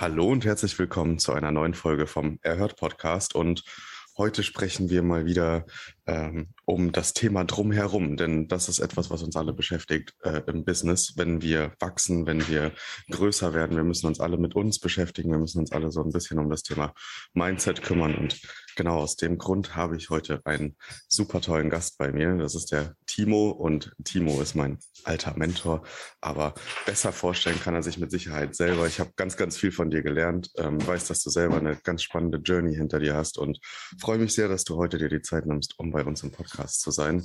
Hallo 0.00 0.28
und 0.28 0.46
herzlich 0.46 0.78
willkommen 0.78 1.18
zu 1.18 1.34
einer 1.34 1.52
neuen 1.52 1.74
Folge 1.74 2.06
vom 2.06 2.38
Erhört 2.40 2.76
Podcast. 2.76 3.34
Und 3.34 3.64
heute 4.16 4.42
sprechen 4.42 4.88
wir 4.88 5.02
mal 5.02 5.26
wieder 5.26 5.66
ähm, 6.06 6.54
um 6.70 6.92
das 6.92 7.14
Thema 7.14 7.44
drumherum, 7.44 8.16
denn 8.16 8.46
das 8.46 8.68
ist 8.68 8.78
etwas, 8.78 9.10
was 9.10 9.24
uns 9.24 9.34
alle 9.34 9.52
beschäftigt 9.52 10.14
äh, 10.22 10.40
im 10.46 10.64
Business. 10.64 11.14
Wenn 11.16 11.42
wir 11.42 11.72
wachsen, 11.80 12.26
wenn 12.26 12.46
wir 12.46 12.72
größer 13.10 13.52
werden, 13.52 13.76
wir 13.76 13.82
müssen 13.82 14.06
uns 14.06 14.20
alle 14.20 14.38
mit 14.38 14.54
uns 14.54 14.78
beschäftigen, 14.78 15.32
wir 15.32 15.38
müssen 15.38 15.58
uns 15.58 15.72
alle 15.72 15.90
so 15.90 16.00
ein 16.00 16.12
bisschen 16.12 16.38
um 16.38 16.48
das 16.48 16.62
Thema 16.62 16.94
Mindset 17.34 17.82
kümmern. 17.82 18.14
Und 18.14 18.40
genau 18.76 18.98
aus 18.98 19.16
dem 19.16 19.36
Grund 19.36 19.74
habe 19.74 19.96
ich 19.96 20.10
heute 20.10 20.42
einen 20.44 20.76
super 21.08 21.40
tollen 21.40 21.70
Gast 21.70 21.98
bei 21.98 22.12
mir. 22.12 22.36
Das 22.36 22.54
ist 22.54 22.70
der 22.70 22.94
Timo 23.06 23.50
und 23.50 23.92
Timo 24.04 24.40
ist 24.40 24.54
mein 24.54 24.78
alter 25.02 25.36
Mentor, 25.36 25.82
aber 26.20 26.54
besser 26.86 27.12
vorstellen 27.12 27.58
kann 27.58 27.74
er 27.74 27.82
sich 27.82 27.98
mit 27.98 28.12
Sicherheit 28.12 28.54
selber. 28.54 28.86
Ich 28.86 29.00
habe 29.00 29.10
ganz, 29.16 29.36
ganz 29.36 29.56
viel 29.56 29.72
von 29.72 29.90
dir 29.90 30.02
gelernt, 30.02 30.50
ähm, 30.56 30.86
weiß, 30.86 31.08
dass 31.08 31.22
du 31.22 31.30
selber 31.30 31.56
eine 31.56 31.76
ganz 31.76 32.02
spannende 32.02 32.38
Journey 32.38 32.76
hinter 32.76 33.00
dir 33.00 33.16
hast 33.16 33.38
und 33.38 33.58
freue 33.98 34.18
mich 34.18 34.34
sehr, 34.34 34.48
dass 34.48 34.62
du 34.64 34.76
heute 34.76 34.98
dir 34.98 35.08
die 35.08 35.22
Zeit 35.22 35.46
nimmst, 35.46 35.78
um 35.78 35.90
bei 35.90 36.04
uns 36.04 36.22
im 36.22 36.30
Podcast 36.30 36.59
zu 36.68 36.90
sein. 36.90 37.24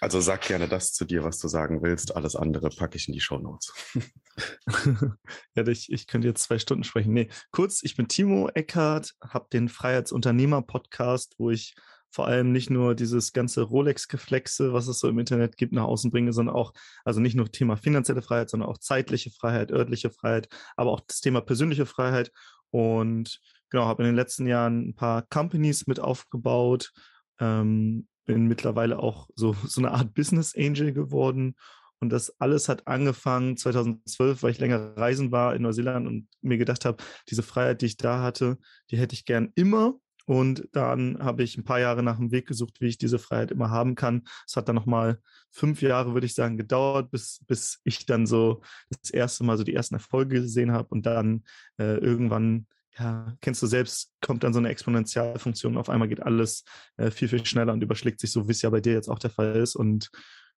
Also 0.00 0.20
sag 0.20 0.42
gerne 0.42 0.68
das 0.68 0.92
zu 0.92 1.04
dir, 1.04 1.24
was 1.24 1.38
du 1.38 1.48
sagen 1.48 1.82
willst. 1.82 2.14
Alles 2.16 2.36
andere 2.36 2.68
packe 2.68 2.96
ich 2.96 3.08
in 3.08 3.14
die 3.14 3.20
Show 3.20 3.38
Notes. 3.38 3.72
ja, 5.54 5.66
ich, 5.66 5.90
ich 5.90 6.06
könnte 6.06 6.28
jetzt 6.28 6.42
zwei 6.42 6.58
Stunden 6.58 6.84
sprechen. 6.84 7.12
Nee, 7.12 7.28
kurz, 7.50 7.82
ich 7.82 7.96
bin 7.96 8.08
Timo 8.08 8.48
Eckhardt, 8.48 9.14
habe 9.22 9.46
den 9.52 9.68
Freiheitsunternehmer-Podcast, 9.68 11.34
wo 11.38 11.50
ich 11.50 11.74
vor 12.10 12.26
allem 12.26 12.52
nicht 12.52 12.70
nur 12.70 12.94
dieses 12.94 13.32
ganze 13.32 13.62
Rolex-Geflexe, 13.62 14.72
was 14.72 14.88
es 14.88 15.00
so 15.00 15.08
im 15.08 15.18
Internet 15.18 15.56
gibt, 15.56 15.72
nach 15.72 15.84
außen 15.84 16.10
bringe, 16.10 16.32
sondern 16.32 16.54
auch, 16.54 16.72
also 17.04 17.20
nicht 17.20 17.34
nur 17.34 17.50
Thema 17.50 17.76
finanzielle 17.76 18.22
Freiheit, 18.22 18.48
sondern 18.48 18.68
auch 18.68 18.78
zeitliche 18.78 19.30
Freiheit, 19.30 19.70
örtliche 19.70 20.10
Freiheit, 20.10 20.48
aber 20.76 20.92
auch 20.92 21.00
das 21.06 21.20
Thema 21.20 21.40
persönliche 21.40 21.84
Freiheit. 21.84 22.30
Und 22.70 23.40
genau, 23.70 23.84
habe 23.84 24.02
in 24.02 24.08
den 24.08 24.16
letzten 24.16 24.46
Jahren 24.46 24.88
ein 24.88 24.94
paar 24.94 25.22
Companies 25.28 25.86
mit 25.86 26.00
aufgebaut, 26.00 26.92
ähm, 27.38 28.06
bin 28.26 28.46
mittlerweile 28.46 28.98
auch 28.98 29.28
so, 29.34 29.54
so 29.66 29.80
eine 29.80 29.92
Art 29.92 30.14
Business 30.14 30.54
Angel 30.56 30.92
geworden. 30.92 31.56
Und 31.98 32.10
das 32.10 32.38
alles 32.40 32.68
hat 32.68 32.86
angefangen 32.86 33.56
2012, 33.56 34.42
weil 34.42 34.50
ich 34.50 34.58
länger 34.58 34.96
reisen 34.98 35.32
war 35.32 35.54
in 35.54 35.62
Neuseeland 35.62 36.06
und 36.06 36.28
mir 36.42 36.58
gedacht 36.58 36.84
habe, 36.84 37.02
diese 37.30 37.42
Freiheit, 37.42 37.80
die 37.80 37.86
ich 37.86 37.96
da 37.96 38.22
hatte, 38.22 38.58
die 38.90 38.98
hätte 38.98 39.14
ich 39.14 39.24
gern 39.24 39.50
immer. 39.54 39.94
Und 40.26 40.68
dann 40.72 41.18
habe 41.20 41.44
ich 41.44 41.56
ein 41.56 41.64
paar 41.64 41.78
Jahre 41.78 42.02
nach 42.02 42.16
dem 42.16 42.32
Weg 42.32 42.46
gesucht, 42.46 42.80
wie 42.80 42.88
ich 42.88 42.98
diese 42.98 43.20
Freiheit 43.20 43.52
immer 43.52 43.70
haben 43.70 43.94
kann. 43.94 44.24
Es 44.46 44.56
hat 44.56 44.68
dann 44.68 44.74
nochmal 44.74 45.20
fünf 45.52 45.80
Jahre, 45.82 46.14
würde 46.14 46.26
ich 46.26 46.34
sagen, 46.34 46.58
gedauert, 46.58 47.12
bis, 47.12 47.40
bis 47.46 47.80
ich 47.84 48.06
dann 48.06 48.26
so 48.26 48.60
das 48.90 49.10
erste 49.10 49.44
Mal 49.44 49.56
so 49.56 49.62
die 49.62 49.74
ersten 49.74 49.94
Erfolge 49.94 50.42
gesehen 50.42 50.72
habe 50.72 50.88
und 50.88 51.06
dann 51.06 51.44
äh, 51.78 51.96
irgendwann 51.98 52.66
ja, 52.98 53.36
kennst 53.40 53.62
du 53.62 53.66
selbst, 53.66 54.12
kommt 54.20 54.42
dann 54.44 54.52
so 54.52 54.58
eine 54.58 54.68
Exponentialfunktion, 54.70 55.76
auf 55.76 55.90
einmal 55.90 56.08
geht 56.08 56.22
alles 56.22 56.64
äh, 56.96 57.10
viel, 57.10 57.28
viel 57.28 57.44
schneller 57.44 57.72
und 57.72 57.82
überschlägt 57.82 58.20
sich 58.20 58.32
so, 58.32 58.48
wie 58.48 58.52
es 58.52 58.62
ja 58.62 58.70
bei 58.70 58.80
dir 58.80 58.94
jetzt 58.94 59.08
auch 59.08 59.18
der 59.18 59.30
Fall 59.30 59.56
ist. 59.56 59.76
Und 59.76 60.10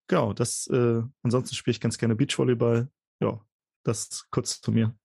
genau, 0.08 0.34
das, 0.34 0.68
äh, 0.68 1.02
ansonsten 1.24 1.56
spiele 1.56 1.74
ich 1.74 1.82
ganz 1.82 1.98
gerne 1.98 2.16
Beachvolleyball. 2.16 2.90
Ja, 3.22 3.42
das 3.84 4.26
kurz 4.32 4.62
zu 4.62 4.72
mir. 4.72 4.99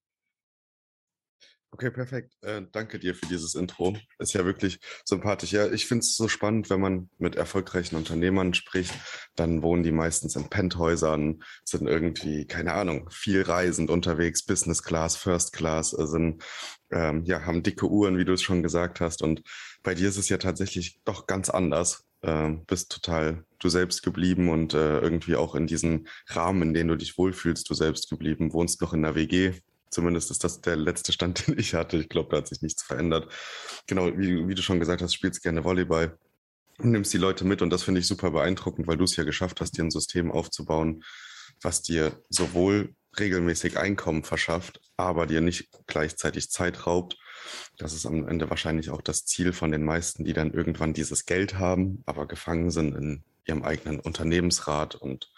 Okay, 1.74 1.90
perfekt. 1.90 2.36
Äh, 2.42 2.62
danke 2.70 3.00
dir 3.00 3.16
für 3.16 3.26
dieses 3.26 3.56
Intro. 3.56 3.96
Ist 4.20 4.32
ja 4.32 4.44
wirklich 4.44 4.78
sympathisch. 5.04 5.50
Ja, 5.50 5.66
ich 5.72 5.86
finde 5.86 6.02
es 6.02 6.14
so 6.14 6.28
spannend, 6.28 6.70
wenn 6.70 6.80
man 6.80 7.10
mit 7.18 7.34
erfolgreichen 7.34 7.96
Unternehmern 7.96 8.54
spricht, 8.54 8.94
dann 9.34 9.60
wohnen 9.60 9.82
die 9.82 9.90
meistens 9.90 10.36
in 10.36 10.48
Penthäusern, 10.48 11.42
sind 11.64 11.88
irgendwie, 11.88 12.46
keine 12.46 12.74
Ahnung, 12.74 13.10
viel 13.10 13.42
reisend 13.42 13.90
unterwegs, 13.90 14.44
Business 14.44 14.84
Class, 14.84 15.16
First 15.16 15.52
Class, 15.52 15.92
äh, 15.98 16.06
sind, 16.06 16.44
ähm, 16.92 17.24
ja, 17.24 17.44
haben 17.44 17.64
dicke 17.64 17.90
Uhren, 17.90 18.18
wie 18.18 18.24
du 18.24 18.34
es 18.34 18.42
schon 18.42 18.62
gesagt 18.62 19.00
hast. 19.00 19.20
Und 19.20 19.42
bei 19.82 19.96
dir 19.96 20.08
ist 20.08 20.16
es 20.16 20.28
ja 20.28 20.38
tatsächlich 20.38 21.00
doch 21.04 21.26
ganz 21.26 21.50
anders. 21.50 22.04
Ähm, 22.22 22.64
bist 22.66 22.92
total 22.92 23.44
du 23.58 23.68
selbst 23.68 24.04
geblieben 24.04 24.48
und 24.48 24.74
äh, 24.74 25.00
irgendwie 25.00 25.34
auch 25.34 25.56
in 25.56 25.66
diesem 25.66 26.06
Rahmen, 26.28 26.62
in 26.62 26.74
dem 26.74 26.86
du 26.86 26.96
dich 26.96 27.18
wohlfühlst, 27.18 27.68
du 27.68 27.74
selbst 27.74 28.08
geblieben, 28.08 28.52
wohnst 28.52 28.80
noch 28.80 28.92
in 28.92 29.02
der 29.02 29.16
WG, 29.16 29.54
Zumindest 29.94 30.30
ist 30.30 30.42
das 30.42 30.60
der 30.60 30.76
letzte 30.76 31.12
Stand, 31.12 31.46
den 31.46 31.58
ich 31.58 31.74
hatte. 31.74 31.96
Ich 31.96 32.08
glaube, 32.08 32.30
da 32.30 32.38
hat 32.38 32.48
sich 32.48 32.62
nichts 32.62 32.82
verändert. 32.82 33.32
Genau, 33.86 34.06
wie, 34.18 34.48
wie 34.48 34.54
du 34.54 34.62
schon 34.62 34.80
gesagt 34.80 35.02
hast, 35.02 35.14
spielst 35.14 35.42
gerne 35.42 35.64
Volleyball 35.64 36.18
nimmst 36.78 37.12
die 37.12 37.18
Leute 37.18 37.44
mit 37.44 37.62
und 37.62 37.70
das 37.70 37.84
finde 37.84 38.00
ich 38.00 38.06
super 38.08 38.32
beeindruckend, 38.32 38.86
weil 38.86 38.96
du 38.96 39.04
es 39.04 39.16
ja 39.16 39.24
geschafft 39.24 39.60
hast, 39.60 39.78
dir 39.78 39.84
ein 39.84 39.90
System 39.92 40.32
aufzubauen, 40.32 41.04
was 41.62 41.82
dir 41.82 42.20
sowohl 42.28 42.94
regelmäßig 43.18 43.78
Einkommen 43.78 44.24
verschafft, 44.24 44.80
aber 44.96 45.26
dir 45.26 45.40
nicht 45.40 45.68
gleichzeitig 45.86 46.50
Zeit 46.50 46.86
raubt. 46.86 47.16
Das 47.78 47.92
ist 47.92 48.06
am 48.06 48.26
Ende 48.26 48.50
wahrscheinlich 48.50 48.90
auch 48.90 49.02
das 49.02 49.24
Ziel 49.24 49.52
von 49.52 49.70
den 49.70 49.84
meisten, 49.84 50.24
die 50.24 50.32
dann 50.32 50.52
irgendwann 50.52 50.94
dieses 50.94 51.26
Geld 51.26 51.58
haben, 51.58 52.02
aber 52.06 52.26
gefangen 52.26 52.72
sind 52.72 52.96
in 52.96 53.22
ihrem 53.46 53.62
eigenen 53.62 54.00
Unternehmensrat 54.00 54.94
und 54.94 55.30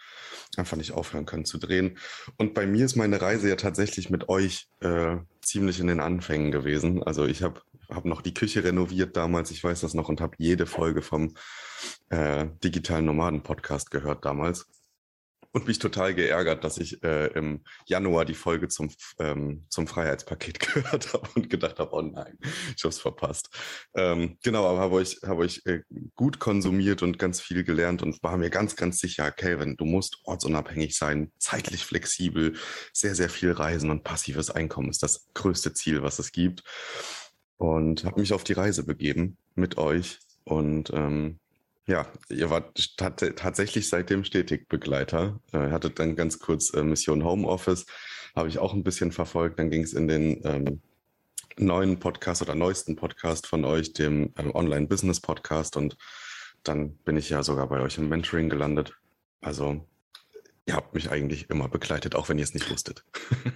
einfach 0.57 0.77
nicht 0.77 0.93
aufhören 0.93 1.27
können 1.27 1.45
zu 1.45 1.59
drehen. 1.59 1.99
Und 2.37 2.55
bei 2.55 2.67
mir 2.67 2.85
ist 2.85 2.97
meine 2.97 3.21
Reise 3.21 3.49
ja 3.49 3.57
tatsächlich 3.57 4.11
mit 4.11 4.29
euch 4.29 4.69
äh, 4.81 5.17
ziemlich 5.43 5.81
in 5.81 5.87
den 5.87 6.01
Anfängen 6.01 6.51
gewesen. 6.51 7.03
Also 7.03 7.27
ich 7.27 7.43
habe 7.43 7.61
hab 7.89 8.05
noch 8.05 8.23
die 8.23 8.35
Küche 8.35 8.65
renoviert 8.65 9.17
damals, 9.17 9.51
ich 9.51 9.63
weiß 9.63 9.81
das 9.81 9.95
noch, 9.95 10.09
und 10.09 10.21
habe 10.21 10.37
jede 10.39 10.67
Folge 10.67 11.03
vom 11.03 11.35
äh, 12.09 12.47
digitalen 12.65 13.05
Nomaden-Podcast 13.05 13.91
gehört 13.91 14.25
damals 14.25 14.67
und 15.57 15.67
mich 15.67 15.79
total 15.79 16.15
geärgert, 16.15 16.65
dass 16.65 16.77
ich 16.77 17.03
äh, 17.03 17.29
im 17.29 17.65
Januar 17.87 18.27
die 18.27 18.35
Folge 18.35 18.69
zum, 18.69 18.91
ähm, 19.19 19.65
zum 19.71 19.87
Freiheitspaket 19.87 20.61
gehört 20.75 21.15
habe 21.15 21.27
und 21.35 21.49
gedacht 21.49 21.79
habe, 21.79 21.95
oh 21.95 22.03
nein, 22.03 22.37
ich 22.77 22.85
habe 22.85 22.91
es 22.91 22.99
verpasst. 22.99 23.49
Ähm, 23.95 24.37
genau, 24.43 24.67
aber 24.67 24.81
habe 24.81 24.97
euch, 24.97 25.19
hab 25.23 25.39
euch 25.39 25.63
äh, 25.65 25.81
gut 26.15 26.41
konsumiert 26.41 27.03
und 27.03 27.19
ganz 27.19 27.41
viel 27.41 27.65
gelernt 27.65 28.03
und 28.03 28.23
war 28.23 28.37
mir 28.37 28.51
ganz, 28.51 28.77
ganz 28.77 28.99
sicher, 28.99 29.31
Calvin, 29.31 29.79
du 29.79 29.87
musst 29.87 30.19
ortsunabhängig 30.25 30.95
sein, 30.95 31.33
zeitlich 31.39 31.87
flexibel, 31.87 32.53
sehr, 32.93 33.15
sehr 33.15 33.31
viel 33.31 33.53
reisen 33.53 33.91
und 33.91 34.05
passives 34.05 34.51
Einkommen 34.51 34.91
ist 34.91 35.03
das 35.03 35.27
größte 35.33 35.73
Ziel, 35.73 36.03
was 36.03 36.19
es 36.19 36.33
gibt. 36.33 36.65
Und 37.57 38.05
habe 38.05 38.21
mich 38.21 38.35
auf 38.35 38.45
die 38.45 38.53
Reise 38.53 38.85
begeben 38.85 39.39
mit 39.55 39.79
euch 39.79 40.19
und 40.45 40.91
ähm, 40.93 41.41
ja, 41.87 42.07
ihr 42.29 42.51
wart 42.51 42.97
tatsächlich 42.97 43.89
seitdem 43.89 44.25
stetig 44.25 44.69
Begleiter. 44.69 45.39
Ihr 45.53 45.71
hattet 45.71 45.99
dann 45.99 46.17
ganz 46.17 46.39
kurz 46.41 46.75
äh, 46.75 46.83
Mission 46.83 47.25
Homeoffice, 47.25 47.87
habe 48.35 48.49
ich 48.49 48.59
auch 48.59 48.75
ein 48.75 48.83
bisschen 48.83 49.13
verfolgt. 49.13 49.59
Dann 49.59 49.71
ging 49.71 49.83
es 49.83 49.93
in 49.93 50.09
den 50.09 50.41
ähm, 50.45 50.81
neuen 51.59 51.99
Podcast 51.99 52.43
oder 52.43 52.55
neuesten 52.55 52.97
Podcast 52.97 53.47
von 53.47 53.65
euch, 53.65 53.93
dem 53.93 54.33
ähm, 54.37 54.55
Online-Business-Podcast. 54.55 55.77
Und 55.77 55.97
dann 56.65 56.97
bin 56.99 57.17
ich 57.17 57.31
ja 57.31 57.45
sogar 57.45 57.69
bei 57.69 57.81
euch 57.81 57.99
im 57.99 58.09
Mentoring 58.09 58.49
gelandet. 58.49 58.95
Also 59.41 59.87
ihr 60.67 60.75
habt 60.75 60.93
mich 60.93 61.11
eigentlich 61.11 61.49
immer 61.51 61.69
begleitet, 61.69 62.17
auch 62.17 62.29
wenn 62.29 62.39
ihr 62.39 62.45
es 62.45 62.55
nicht 62.55 62.71
wusstet. 62.71 63.05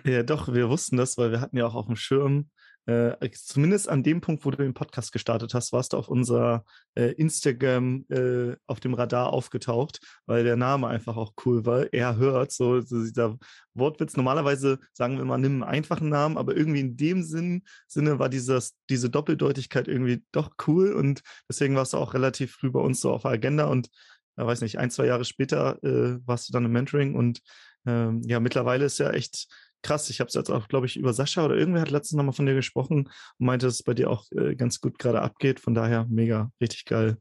Ja, 0.05 0.23
doch, 0.23 0.53
wir 0.53 0.71
wussten 0.71 0.97
das, 0.97 1.19
weil 1.19 1.33
wir 1.33 1.41
hatten 1.41 1.57
ja 1.57 1.67
auch 1.67 1.75
auf 1.75 1.87
dem 1.87 1.97
Schirm, 1.97 2.49
äh, 2.87 3.31
zumindest 3.33 3.89
an 3.89 4.03
dem 4.03 4.21
Punkt, 4.21 4.45
wo 4.45 4.51
du 4.51 4.57
den 4.57 4.75
Podcast 4.75 5.13
gestartet 5.13 5.55
hast, 5.55 5.73
warst 5.73 5.93
du 5.93 5.97
auf 5.97 6.09
unser 6.09 6.65
äh, 6.95 7.13
Instagram 7.13 8.05
äh, 8.09 8.57
auf 8.67 8.81
dem 8.81 8.95
Radar 8.95 9.33
aufgetaucht, 9.33 10.01
weil 10.27 10.45
der 10.45 10.57
Name 10.57 10.89
einfach 10.89 11.17
auch 11.17 11.35
cool 11.45 11.67
war. 11.67 11.93
Er 11.93 12.17
hört, 12.17 12.53
so, 12.53 12.81
so 12.81 13.03
dieser 13.03 13.39
Wortwitz. 13.75 14.17
Normalerweise 14.17 14.79
sagen 14.93 15.19
wir 15.19 15.25
mal, 15.25 15.39
nimm 15.39 15.63
einen 15.63 15.71
einfachen 15.71 16.09
Namen, 16.09 16.39
aber 16.39 16.57
irgendwie 16.57 16.81
in 16.81 16.97
dem 16.97 17.23
Sinn, 17.23 17.63
Sinne 17.87 18.19
war 18.19 18.29
dieses, 18.29 18.75
diese 18.89 19.11
Doppeldeutigkeit 19.11 19.87
irgendwie 19.87 20.25
doch 20.33 20.51
cool 20.67 20.93
und 20.93 21.23
deswegen 21.49 21.77
warst 21.77 21.93
du 21.93 21.99
auch 21.99 22.15
relativ 22.15 22.53
früh 22.53 22.71
bei 22.71 22.81
uns 22.81 23.01
so 23.01 23.13
auf 23.13 23.23
der 23.23 23.33
Agenda 23.33 23.67
und 23.67 23.91
ja, 24.37 24.47
weiß 24.47 24.63
nicht, 24.63 24.79
ein, 24.79 24.91
zwei 24.91 25.07
Jahre 25.07 25.25
später 25.25 25.83
äh, 25.85 26.19
warst 26.27 26.49
du 26.49 26.53
dann 26.53 26.65
im 26.65 26.73
Mentoring 26.73 27.15
und 27.15 27.41
ähm, 27.87 28.23
ja, 28.25 28.41
mittlerweile 28.41 28.85
ist 28.85 28.99
ja 28.99 29.11
echt 29.11 29.49
krass. 29.83 30.11
Ich 30.11 30.21
habe 30.21 30.29
es 30.29 30.35
jetzt 30.35 30.51
auch, 30.51 30.69
glaube 30.69 30.87
ich, 30.87 30.97
über 30.97 31.13
Sascha 31.13 31.45
oder 31.45 31.57
irgendwer 31.57 31.83
hat 31.83 31.91
letztens 31.91 32.17
nochmal 32.17 32.35
von 32.35 32.47
dir 32.47 32.55
gesprochen 32.55 33.09
und 33.39 33.47
meinte, 33.47 33.67
dass 33.67 33.77
es 33.77 33.83
bei 33.83 33.95
dir 33.95 34.11
auch 34.11 34.25
äh, 34.33 34.55
ganz 34.55 34.81
gut 34.81 34.99
gerade 34.99 35.23
abgeht. 35.23 35.61
Von 35.61 35.75
daher 35.75 36.07
mega, 36.09 36.51
richtig 36.61 36.85
geil. 36.85 37.19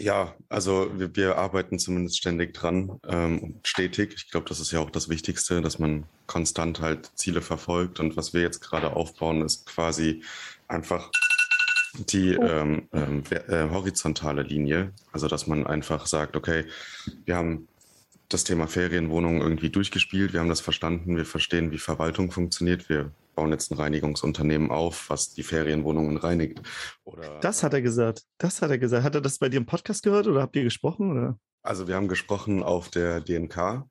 Ja, 0.00 0.36
also 0.48 0.96
wir, 0.96 1.16
wir 1.16 1.38
arbeiten 1.38 1.78
zumindest 1.80 2.18
ständig 2.18 2.54
dran, 2.54 3.00
ähm, 3.08 3.60
stetig. 3.64 4.14
Ich 4.16 4.30
glaube, 4.30 4.48
das 4.48 4.60
ist 4.60 4.70
ja 4.70 4.78
auch 4.78 4.90
das 4.90 5.08
Wichtigste, 5.08 5.60
dass 5.60 5.80
man 5.80 6.04
konstant 6.26 6.80
halt 6.80 7.10
Ziele 7.16 7.40
verfolgt. 7.40 7.98
Und 7.98 8.16
was 8.16 8.32
wir 8.32 8.40
jetzt 8.40 8.60
gerade 8.60 8.92
aufbauen, 8.94 9.42
ist 9.42 9.66
quasi 9.66 10.22
einfach 10.68 11.10
die 11.94 12.34
ähm, 12.34 12.88
ähm, 12.92 13.24
äh, 13.30 13.68
horizontale 13.70 14.42
Linie. 14.42 14.92
Also 15.10 15.26
dass 15.26 15.48
man 15.48 15.66
einfach 15.66 16.06
sagt, 16.06 16.36
okay, 16.36 16.66
wir 17.24 17.36
haben 17.36 17.66
das 18.28 18.44
Thema 18.44 18.66
Ferienwohnungen 18.66 19.40
irgendwie 19.40 19.70
durchgespielt. 19.70 20.32
Wir 20.32 20.40
haben 20.40 20.48
das 20.48 20.60
verstanden. 20.60 21.16
Wir 21.16 21.24
verstehen, 21.24 21.70
wie 21.70 21.78
Verwaltung 21.78 22.30
funktioniert. 22.30 22.88
Wir 22.88 23.10
bauen 23.34 23.50
jetzt 23.52 23.70
ein 23.70 23.76
Reinigungsunternehmen 23.76 24.70
auf, 24.70 25.08
was 25.08 25.32
die 25.32 25.42
Ferienwohnungen 25.42 26.16
reinigt. 26.16 26.60
Oder 27.04 27.40
das 27.40 27.62
hat 27.62 27.72
er 27.72 27.82
gesagt. 27.82 28.24
Das 28.36 28.60
hat 28.60 28.70
er 28.70 28.78
gesagt. 28.78 29.04
Hat 29.04 29.14
er 29.14 29.20
das 29.20 29.38
bei 29.38 29.48
dir 29.48 29.56
im 29.56 29.66
Podcast 29.66 30.02
gehört 30.02 30.26
oder 30.26 30.42
habt 30.42 30.56
ihr 30.56 30.64
gesprochen? 30.64 31.10
Oder? 31.12 31.38
Also 31.62 31.88
wir 31.88 31.94
haben 31.94 32.08
gesprochen 32.08 32.62
auf 32.62 32.90
der 32.90 33.20
DNK. 33.20 33.58
Ah. 33.58 33.86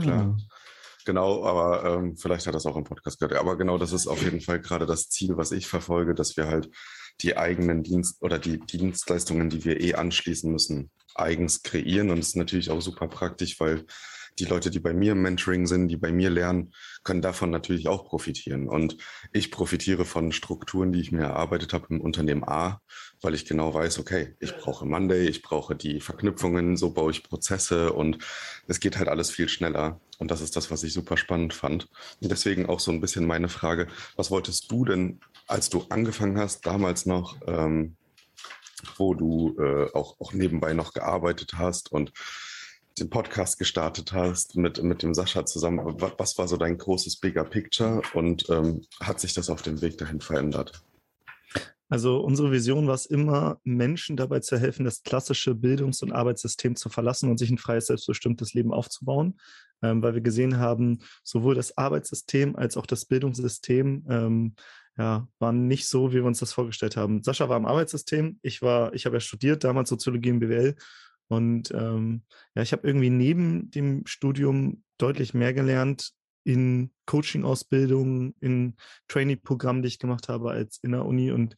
Klar. 0.00 0.36
Genau, 1.04 1.44
aber 1.44 1.84
ähm, 1.84 2.16
vielleicht 2.16 2.46
hat 2.46 2.54
das 2.54 2.64
auch 2.64 2.76
im 2.76 2.84
Podcast 2.84 3.18
gehört. 3.18 3.38
Aber 3.38 3.58
genau, 3.58 3.76
das 3.76 3.92
ist 3.92 4.06
auf 4.06 4.22
jeden 4.22 4.40
Fall 4.40 4.60
gerade 4.60 4.86
das 4.86 5.10
Ziel, 5.10 5.36
was 5.36 5.52
ich 5.52 5.66
verfolge, 5.66 6.14
dass 6.14 6.36
wir 6.36 6.46
halt 6.46 6.70
die 7.22 7.36
eigenen 7.36 7.82
Dienst 7.82 8.22
oder 8.22 8.38
die 8.38 8.58
Dienstleistungen, 8.58 9.50
die 9.50 9.64
wir 9.64 9.80
eh 9.80 9.94
anschließen 9.94 10.50
müssen, 10.50 10.90
eigens 11.14 11.62
kreieren. 11.62 12.10
Und 12.10 12.18
es 12.18 12.28
ist 12.28 12.36
natürlich 12.36 12.70
auch 12.70 12.80
super 12.80 13.08
praktisch, 13.08 13.60
weil 13.60 13.84
die 14.38 14.44
Leute, 14.46 14.70
die 14.70 14.80
bei 14.80 14.92
mir 14.92 15.12
im 15.12 15.22
Mentoring 15.22 15.66
sind, 15.66 15.88
die 15.88 15.96
bei 15.96 16.10
mir 16.10 16.28
lernen, 16.28 16.74
können 17.04 17.22
davon 17.22 17.50
natürlich 17.50 17.88
auch 17.88 18.04
profitieren. 18.04 18.68
Und 18.68 18.96
ich 19.32 19.50
profitiere 19.50 20.04
von 20.04 20.32
Strukturen, 20.32 20.92
die 20.92 21.00
ich 21.00 21.12
mir 21.12 21.22
erarbeitet 21.22 21.72
habe 21.72 21.86
im 21.90 22.00
Unternehmen 22.00 22.44
A, 22.44 22.80
weil 23.22 23.34
ich 23.34 23.44
genau 23.44 23.72
weiß, 23.72 23.98
okay, 24.00 24.34
ich 24.40 24.56
brauche 24.56 24.86
Monday, 24.86 25.28
ich 25.28 25.42
brauche 25.42 25.76
die 25.76 26.00
Verknüpfungen, 26.00 26.76
so 26.76 26.90
baue 26.90 27.12
ich 27.12 27.22
Prozesse 27.22 27.92
und 27.92 28.18
es 28.66 28.80
geht 28.80 28.98
halt 28.98 29.08
alles 29.08 29.30
viel 29.30 29.48
schneller. 29.48 30.00
Und 30.18 30.30
das 30.30 30.40
ist 30.40 30.56
das, 30.56 30.70
was 30.70 30.82
ich 30.82 30.92
super 30.92 31.16
spannend 31.16 31.54
fand. 31.54 31.88
Und 32.20 32.30
deswegen 32.30 32.66
auch 32.66 32.80
so 32.80 32.90
ein 32.90 33.00
bisschen 33.00 33.26
meine 33.26 33.48
Frage, 33.48 33.86
was 34.16 34.30
wolltest 34.30 34.70
du 34.70 34.84
denn, 34.84 35.20
als 35.46 35.68
du 35.70 35.84
angefangen 35.88 36.38
hast, 36.38 36.66
damals 36.66 37.06
noch, 37.06 37.36
ähm, 37.46 37.96
wo 38.96 39.14
du 39.14 39.56
äh, 39.58 39.90
auch, 39.92 40.20
auch 40.20 40.32
nebenbei 40.32 40.74
noch 40.74 40.92
gearbeitet 40.92 41.54
hast 41.54 41.92
und 41.92 42.12
den 42.98 43.10
Podcast 43.10 43.58
gestartet 43.58 44.12
hast 44.12 44.56
mit, 44.56 44.82
mit 44.82 45.02
dem 45.02 45.14
Sascha 45.14 45.44
zusammen. 45.44 46.00
Was 46.18 46.38
war 46.38 46.46
so 46.46 46.56
dein 46.56 46.78
großes 46.78 47.16
Bigger 47.16 47.44
Picture 47.44 48.02
und 48.12 48.48
ähm, 48.50 48.82
hat 49.00 49.20
sich 49.20 49.34
das 49.34 49.50
auf 49.50 49.62
dem 49.62 49.82
Weg 49.82 49.98
dahin 49.98 50.20
verändert? 50.20 50.84
Also 51.88 52.18
unsere 52.20 52.50
Vision 52.50 52.86
war 52.86 52.94
es 52.94 53.06
immer, 53.06 53.60
Menschen 53.62 54.16
dabei 54.16 54.40
zu 54.40 54.58
helfen, 54.58 54.84
das 54.84 55.02
klassische 55.02 55.54
Bildungs- 55.54 56.02
und 56.02 56.12
Arbeitssystem 56.12 56.76
zu 56.76 56.88
verlassen 56.88 57.30
und 57.30 57.38
sich 57.38 57.50
ein 57.50 57.58
freies, 57.58 57.86
selbstbestimmtes 57.86 58.54
Leben 58.54 58.72
aufzubauen, 58.72 59.38
ähm, 59.82 60.02
weil 60.02 60.14
wir 60.14 60.22
gesehen 60.22 60.58
haben, 60.58 61.00
sowohl 61.22 61.54
das 61.54 61.76
Arbeitssystem 61.76 62.56
als 62.56 62.76
auch 62.76 62.86
das 62.86 63.04
Bildungssystem 63.04 64.06
ähm, 64.08 64.54
ja, 64.96 65.28
waren 65.38 65.66
nicht 65.66 65.88
so, 65.88 66.10
wie 66.12 66.16
wir 66.16 66.24
uns 66.24 66.38
das 66.38 66.52
vorgestellt 66.52 66.96
haben. 66.96 67.22
Sascha 67.22 67.48
war 67.48 67.56
im 67.56 67.66
Arbeitssystem, 67.66 68.38
ich 68.42 68.62
war, 68.62 68.94
ich 68.94 69.06
habe 69.06 69.16
ja 69.16 69.20
studiert, 69.20 69.64
damals 69.64 69.88
Soziologie 69.88 70.30
und 70.30 70.40
BWL 70.40 70.76
und 71.28 71.70
ähm, 71.72 72.22
ja, 72.54 72.62
ich 72.62 72.72
habe 72.72 72.86
irgendwie 72.86 73.10
neben 73.10 73.70
dem 73.70 74.06
Studium 74.06 74.82
deutlich 74.98 75.34
mehr 75.34 75.54
gelernt 75.54 76.12
in 76.44 76.90
Coaching-Ausbildung, 77.06 78.34
in 78.40 78.76
Trainee-Programmen, 79.08 79.82
die 79.82 79.88
ich 79.88 79.98
gemacht 79.98 80.28
habe, 80.28 80.50
als 80.50 80.78
in 80.78 80.92
der 80.92 81.06
Uni. 81.06 81.32
Und 81.32 81.56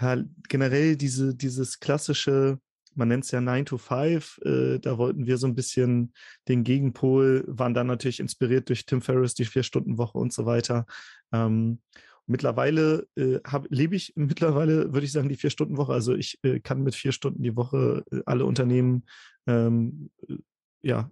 ja, 0.00 0.22
generell 0.48 0.96
diese, 0.96 1.34
dieses 1.34 1.80
klassische, 1.80 2.60
man 2.94 3.08
nennt 3.08 3.24
es 3.24 3.32
ja 3.32 3.40
9 3.40 3.66
to 3.66 3.78
5, 3.78 4.38
äh, 4.44 4.78
da 4.78 4.96
wollten 4.96 5.26
wir 5.26 5.36
so 5.38 5.46
ein 5.46 5.56
bisschen 5.56 6.14
den 6.48 6.62
Gegenpol, 6.62 7.44
waren 7.48 7.74
dann 7.74 7.88
natürlich 7.88 8.20
inspiriert 8.20 8.68
durch 8.68 8.86
Tim 8.86 9.02
Ferriss, 9.02 9.34
die 9.34 9.44
Vier-Stunden-Woche 9.44 10.16
und 10.16 10.32
so 10.32 10.46
weiter. 10.46 10.86
Ähm, 11.32 11.80
Mittlerweile 12.26 13.06
äh, 13.16 13.38
hab, 13.44 13.66
lebe 13.70 13.96
ich 13.96 14.12
mittlerweile, 14.16 14.92
würde 14.92 15.06
ich 15.06 15.12
sagen, 15.12 15.28
die 15.28 15.36
Vier-Stunden-Woche. 15.36 15.92
Also 15.92 16.14
ich 16.14 16.38
äh, 16.42 16.60
kann 16.60 16.82
mit 16.82 16.94
vier 16.94 17.12
Stunden 17.12 17.42
die 17.42 17.56
Woche 17.56 18.04
äh, 18.10 18.20
alle 18.26 18.44
Unternehmen 18.44 19.04
ähm, 19.46 20.10
äh, 20.28 20.36
ja, 20.82 21.10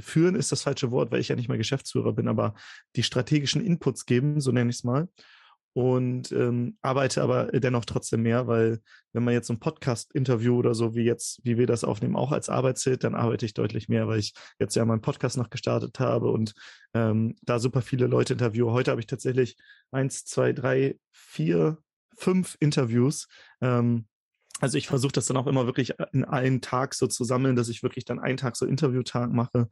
führen 0.00 0.34
ist 0.34 0.52
das 0.52 0.62
falsche 0.62 0.90
Wort, 0.90 1.10
weil 1.10 1.20
ich 1.20 1.28
ja 1.28 1.36
nicht 1.36 1.48
mehr 1.48 1.56
Geschäftsführer 1.56 2.12
bin, 2.12 2.28
aber 2.28 2.54
die 2.94 3.02
strategischen 3.02 3.64
Inputs 3.64 4.04
geben, 4.04 4.40
so 4.40 4.52
nenne 4.52 4.68
ich 4.68 4.76
es 4.76 4.84
mal 4.84 5.08
und 5.74 6.30
ähm, 6.30 6.78
arbeite 6.82 7.20
aber 7.20 7.46
dennoch 7.46 7.84
trotzdem 7.84 8.22
mehr, 8.22 8.46
weil 8.46 8.80
wenn 9.12 9.24
man 9.24 9.34
jetzt 9.34 9.48
so 9.48 9.52
ein 9.54 9.60
Podcast-Interview 9.60 10.56
oder 10.56 10.74
so 10.74 10.94
wie 10.94 11.02
jetzt, 11.02 11.40
wie 11.44 11.58
wir 11.58 11.66
das 11.66 11.82
aufnehmen, 11.82 12.14
auch 12.16 12.30
als 12.30 12.48
Arbeit 12.48 12.78
zählt, 12.78 13.02
dann 13.02 13.16
arbeite 13.16 13.44
ich 13.44 13.54
deutlich 13.54 13.88
mehr, 13.88 14.06
weil 14.06 14.20
ich 14.20 14.34
jetzt 14.60 14.76
ja 14.76 14.84
meinen 14.84 15.00
Podcast 15.00 15.36
noch 15.36 15.50
gestartet 15.50 15.98
habe 15.98 16.30
und 16.30 16.54
ähm, 16.94 17.34
da 17.42 17.58
super 17.58 17.82
viele 17.82 18.06
Leute 18.06 18.34
interviewe. 18.34 18.70
Heute 18.70 18.92
habe 18.92 19.00
ich 19.00 19.08
tatsächlich 19.08 19.56
eins, 19.90 20.24
zwei, 20.24 20.52
drei, 20.52 20.96
vier, 21.10 21.78
fünf 22.16 22.56
Interviews. 22.60 23.26
Ähm, 23.60 24.06
also 24.60 24.78
ich 24.78 24.86
versuche 24.86 25.12
das 25.12 25.26
dann 25.26 25.36
auch 25.36 25.46
immer 25.46 25.66
wirklich 25.66 25.94
in 26.12 26.24
einen 26.24 26.60
Tag 26.60 26.94
so 26.94 27.06
zu 27.06 27.24
sammeln, 27.24 27.56
dass 27.56 27.68
ich 27.68 27.82
wirklich 27.82 28.04
dann 28.04 28.20
einen 28.20 28.36
Tag 28.36 28.56
so 28.56 28.66
Interviewtag 28.66 29.32
mache. 29.32 29.68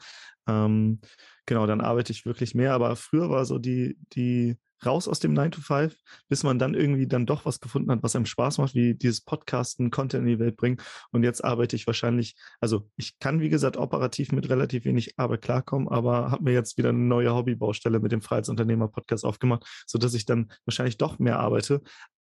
Ähm, 0.49 1.00
genau, 1.46 1.67
dann 1.67 1.81
arbeite 1.81 2.12
ich 2.12 2.26
wirklich 2.26 2.55
mehr. 2.55 2.75
Aber 2.75 2.96
früher 2.96 3.31
war 3.31 3.44
so 3.44 3.58
die, 3.58 3.96
die 4.12 4.56
raus 4.84 5.06
aus 5.06 5.20
dem 5.20 5.32
9 5.32 5.52
to 5.52 5.61
5, 5.61 5.96
bis 6.29 6.43
man 6.43 6.58
dann 6.58 6.75
irgendwie 6.75 7.06
dann 7.06 7.26
doch 7.26 7.44
was 7.44 7.61
gefunden 7.61 7.93
hat, 7.93 8.02
was 8.02 8.17
einem 8.17 8.26
Spaß 8.26 8.58
macht, 8.58 8.75
wie 8.75 8.94
dieses 8.94 9.20
Podcasten, 9.20 9.93
Content 9.93 10.25
in 10.25 10.29
die 10.29 10.38
Welt 10.40 10.56
bringen. 10.56 10.79
Und 11.12 11.23
jetzt 11.23 11.44
arbeite 11.44 11.76
ich 11.76 11.87
wahrscheinlich, 11.87 12.34
also 12.61 12.88
ich 12.96 13.19
kann, 13.20 13.40
wie 13.40 13.49
gesagt, 13.49 13.76
operativ 13.76 14.32
mit 14.32 14.49
relativ 14.49 14.84
wenig 14.84 15.19
Arbeit 15.19 15.43
klarkommen, 15.43 15.88
aber 15.88 16.32
habe 16.32 16.44
mir 16.44 16.52
jetzt 16.52 16.76
wieder 16.79 16.88
eine 16.88 16.99
neue 16.99 17.32
Hobbybaustelle 17.32 18.00
mit 18.00 18.11
dem 18.11 18.23
Freiheitsunternehmer-Podcast 18.23 19.25
aufgemacht, 19.25 19.64
sodass 19.87 20.14
ich 20.14 20.25
dann 20.25 20.52
wahrscheinlich 20.64 20.99
doch 20.99 21.20
mehr 21.20 21.38
arbeite 21.38 21.82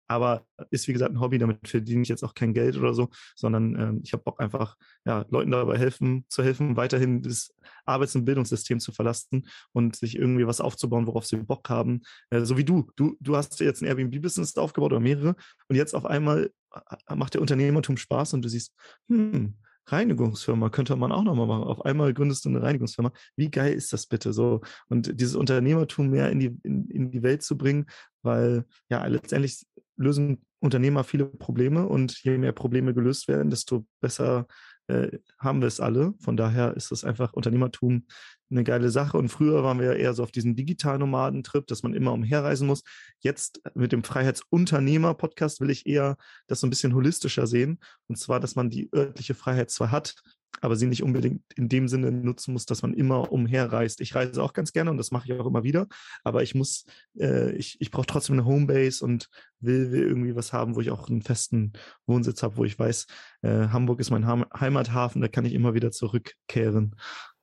aber 0.07 0.45
ist 0.69 0.87
wie 0.87 0.93
gesagt 0.93 1.11
ein 1.11 1.19
Hobby, 1.19 1.37
damit 1.37 1.67
verdiene 1.67 2.01
ich 2.01 2.09
jetzt 2.09 2.23
auch 2.23 2.33
kein 2.33 2.53
Geld 2.53 2.77
oder 2.77 2.93
so, 2.93 3.09
sondern 3.35 3.79
ähm, 3.79 4.01
ich 4.03 4.13
habe 4.13 4.23
Bock 4.23 4.41
einfach 4.41 4.75
ja, 5.05 5.25
Leuten 5.29 5.51
dabei 5.51 5.77
helfen, 5.77 6.25
zu 6.29 6.43
helfen, 6.43 6.75
weiterhin 6.77 7.21
das 7.21 7.53
Arbeits- 7.85 8.15
und 8.15 8.25
Bildungssystem 8.25 8.79
zu 8.79 8.91
verlassen 8.91 9.47
und 9.71 9.95
sich 9.95 10.17
irgendwie 10.17 10.47
was 10.47 10.61
aufzubauen, 10.61 11.07
worauf 11.07 11.25
sie 11.25 11.37
Bock 11.37 11.69
haben. 11.69 12.01
Äh, 12.29 12.41
so 12.41 12.57
wie 12.57 12.63
du. 12.63 12.89
Du, 12.95 13.15
du 13.19 13.35
hast 13.35 13.59
jetzt 13.59 13.81
ein 13.81 13.87
Airbnb-Business 13.87 14.55
aufgebaut 14.57 14.91
oder 14.91 15.01
mehrere 15.01 15.35
und 15.67 15.75
jetzt 15.75 15.95
auf 15.95 16.05
einmal 16.05 16.51
äh, 16.73 17.15
macht 17.15 17.33
der 17.33 17.41
Unternehmertum 17.41 17.97
Spaß 17.97 18.33
und 18.33 18.43
du 18.43 18.49
siehst, 18.49 18.73
hm, 19.09 19.55
Reinigungsfirma 19.87 20.69
könnte 20.69 20.95
man 20.95 21.11
auch 21.11 21.23
nochmal 21.23 21.47
machen. 21.47 21.63
Auf 21.63 21.85
einmal 21.85 22.13
gründest 22.13 22.45
du 22.45 22.49
eine 22.49 22.61
Reinigungsfirma. 22.61 23.11
Wie 23.35 23.49
geil 23.49 23.73
ist 23.73 23.93
das 23.93 24.05
bitte 24.05 24.33
so? 24.33 24.61
Und 24.89 25.19
dieses 25.19 25.35
Unternehmertum 25.35 26.09
mehr 26.09 26.29
in 26.31 26.39
die, 26.39 26.57
in, 26.63 26.89
in 26.89 27.11
die 27.11 27.23
Welt 27.23 27.43
zu 27.43 27.57
bringen, 27.57 27.85
weil 28.21 28.65
ja 28.89 29.05
letztendlich 29.05 29.65
lösen 29.97 30.45
Unternehmer 30.59 31.03
viele 31.03 31.25
Probleme 31.25 31.87
und 31.87 32.23
je 32.23 32.37
mehr 32.37 32.53
Probleme 32.53 32.93
gelöst 32.93 33.27
werden, 33.27 33.49
desto 33.49 33.85
besser 33.99 34.47
äh, 34.87 35.19
haben 35.37 35.61
wir 35.61 35.67
es 35.67 35.79
alle. 35.79 36.13
Von 36.19 36.37
daher 36.37 36.75
ist 36.75 36.91
es 36.91 37.03
einfach 37.03 37.33
Unternehmertum 37.33 38.05
eine 38.53 38.63
geile 38.63 38.89
Sache. 38.89 39.17
Und 39.17 39.29
früher 39.29 39.63
waren 39.63 39.79
wir 39.79 39.95
eher 39.95 40.13
so 40.13 40.23
auf 40.23 40.31
diesem 40.31 40.55
Digitalnomaden-Trip, 40.55 41.67
dass 41.67 41.83
man 41.83 41.93
immer 41.93 42.13
umherreisen 42.13 42.67
muss. 42.67 42.83
Jetzt 43.19 43.61
mit 43.75 43.91
dem 43.91 44.03
Freiheitsunternehmer-Podcast 44.03 45.59
will 45.59 45.69
ich 45.69 45.85
eher 45.85 46.17
das 46.47 46.59
so 46.59 46.67
ein 46.67 46.69
bisschen 46.69 46.93
holistischer 46.93 47.47
sehen. 47.47 47.79
Und 48.07 48.17
zwar, 48.17 48.39
dass 48.39 48.55
man 48.55 48.69
die 48.69 48.89
örtliche 48.93 49.33
Freiheit 49.33 49.69
zwar 49.69 49.91
hat, 49.91 50.15
aber 50.61 50.75
sie 50.75 50.87
nicht 50.87 51.03
unbedingt 51.03 51.41
in 51.55 51.67
dem 51.67 51.87
Sinne 51.87 52.11
nutzen 52.11 52.53
muss, 52.53 52.65
dass 52.65 52.81
man 52.81 52.93
immer 52.93 53.31
umherreist. 53.31 54.01
Ich 54.01 54.15
reise 54.15 54.41
auch 54.41 54.53
ganz 54.53 54.71
gerne 54.71 54.91
und 54.91 54.97
das 54.97 55.11
mache 55.11 55.25
ich 55.27 55.39
auch 55.39 55.45
immer 55.45 55.63
wieder, 55.63 55.87
aber 56.23 56.43
ich 56.43 56.55
muss, 56.55 56.85
äh, 57.19 57.51
ich, 57.53 57.77
ich 57.81 57.91
brauche 57.91 58.05
trotzdem 58.05 58.35
eine 58.35 58.45
Homebase 58.45 59.03
und 59.03 59.29
will, 59.59 59.91
will 59.91 60.03
irgendwie 60.03 60.35
was 60.35 60.53
haben, 60.53 60.75
wo 60.75 60.81
ich 60.81 60.91
auch 60.91 61.09
einen 61.09 61.21
festen 61.21 61.73
Wohnsitz 62.05 62.43
habe, 62.43 62.57
wo 62.57 62.65
ich 62.65 62.77
weiß, 62.77 63.07
äh, 63.41 63.67
Hamburg 63.69 63.99
ist 63.99 64.11
mein 64.11 64.25
Heimathafen, 64.27 65.21
da 65.21 65.27
kann 65.27 65.45
ich 65.45 65.53
immer 65.53 65.73
wieder 65.73 65.91
zurückkehren. 65.91 66.95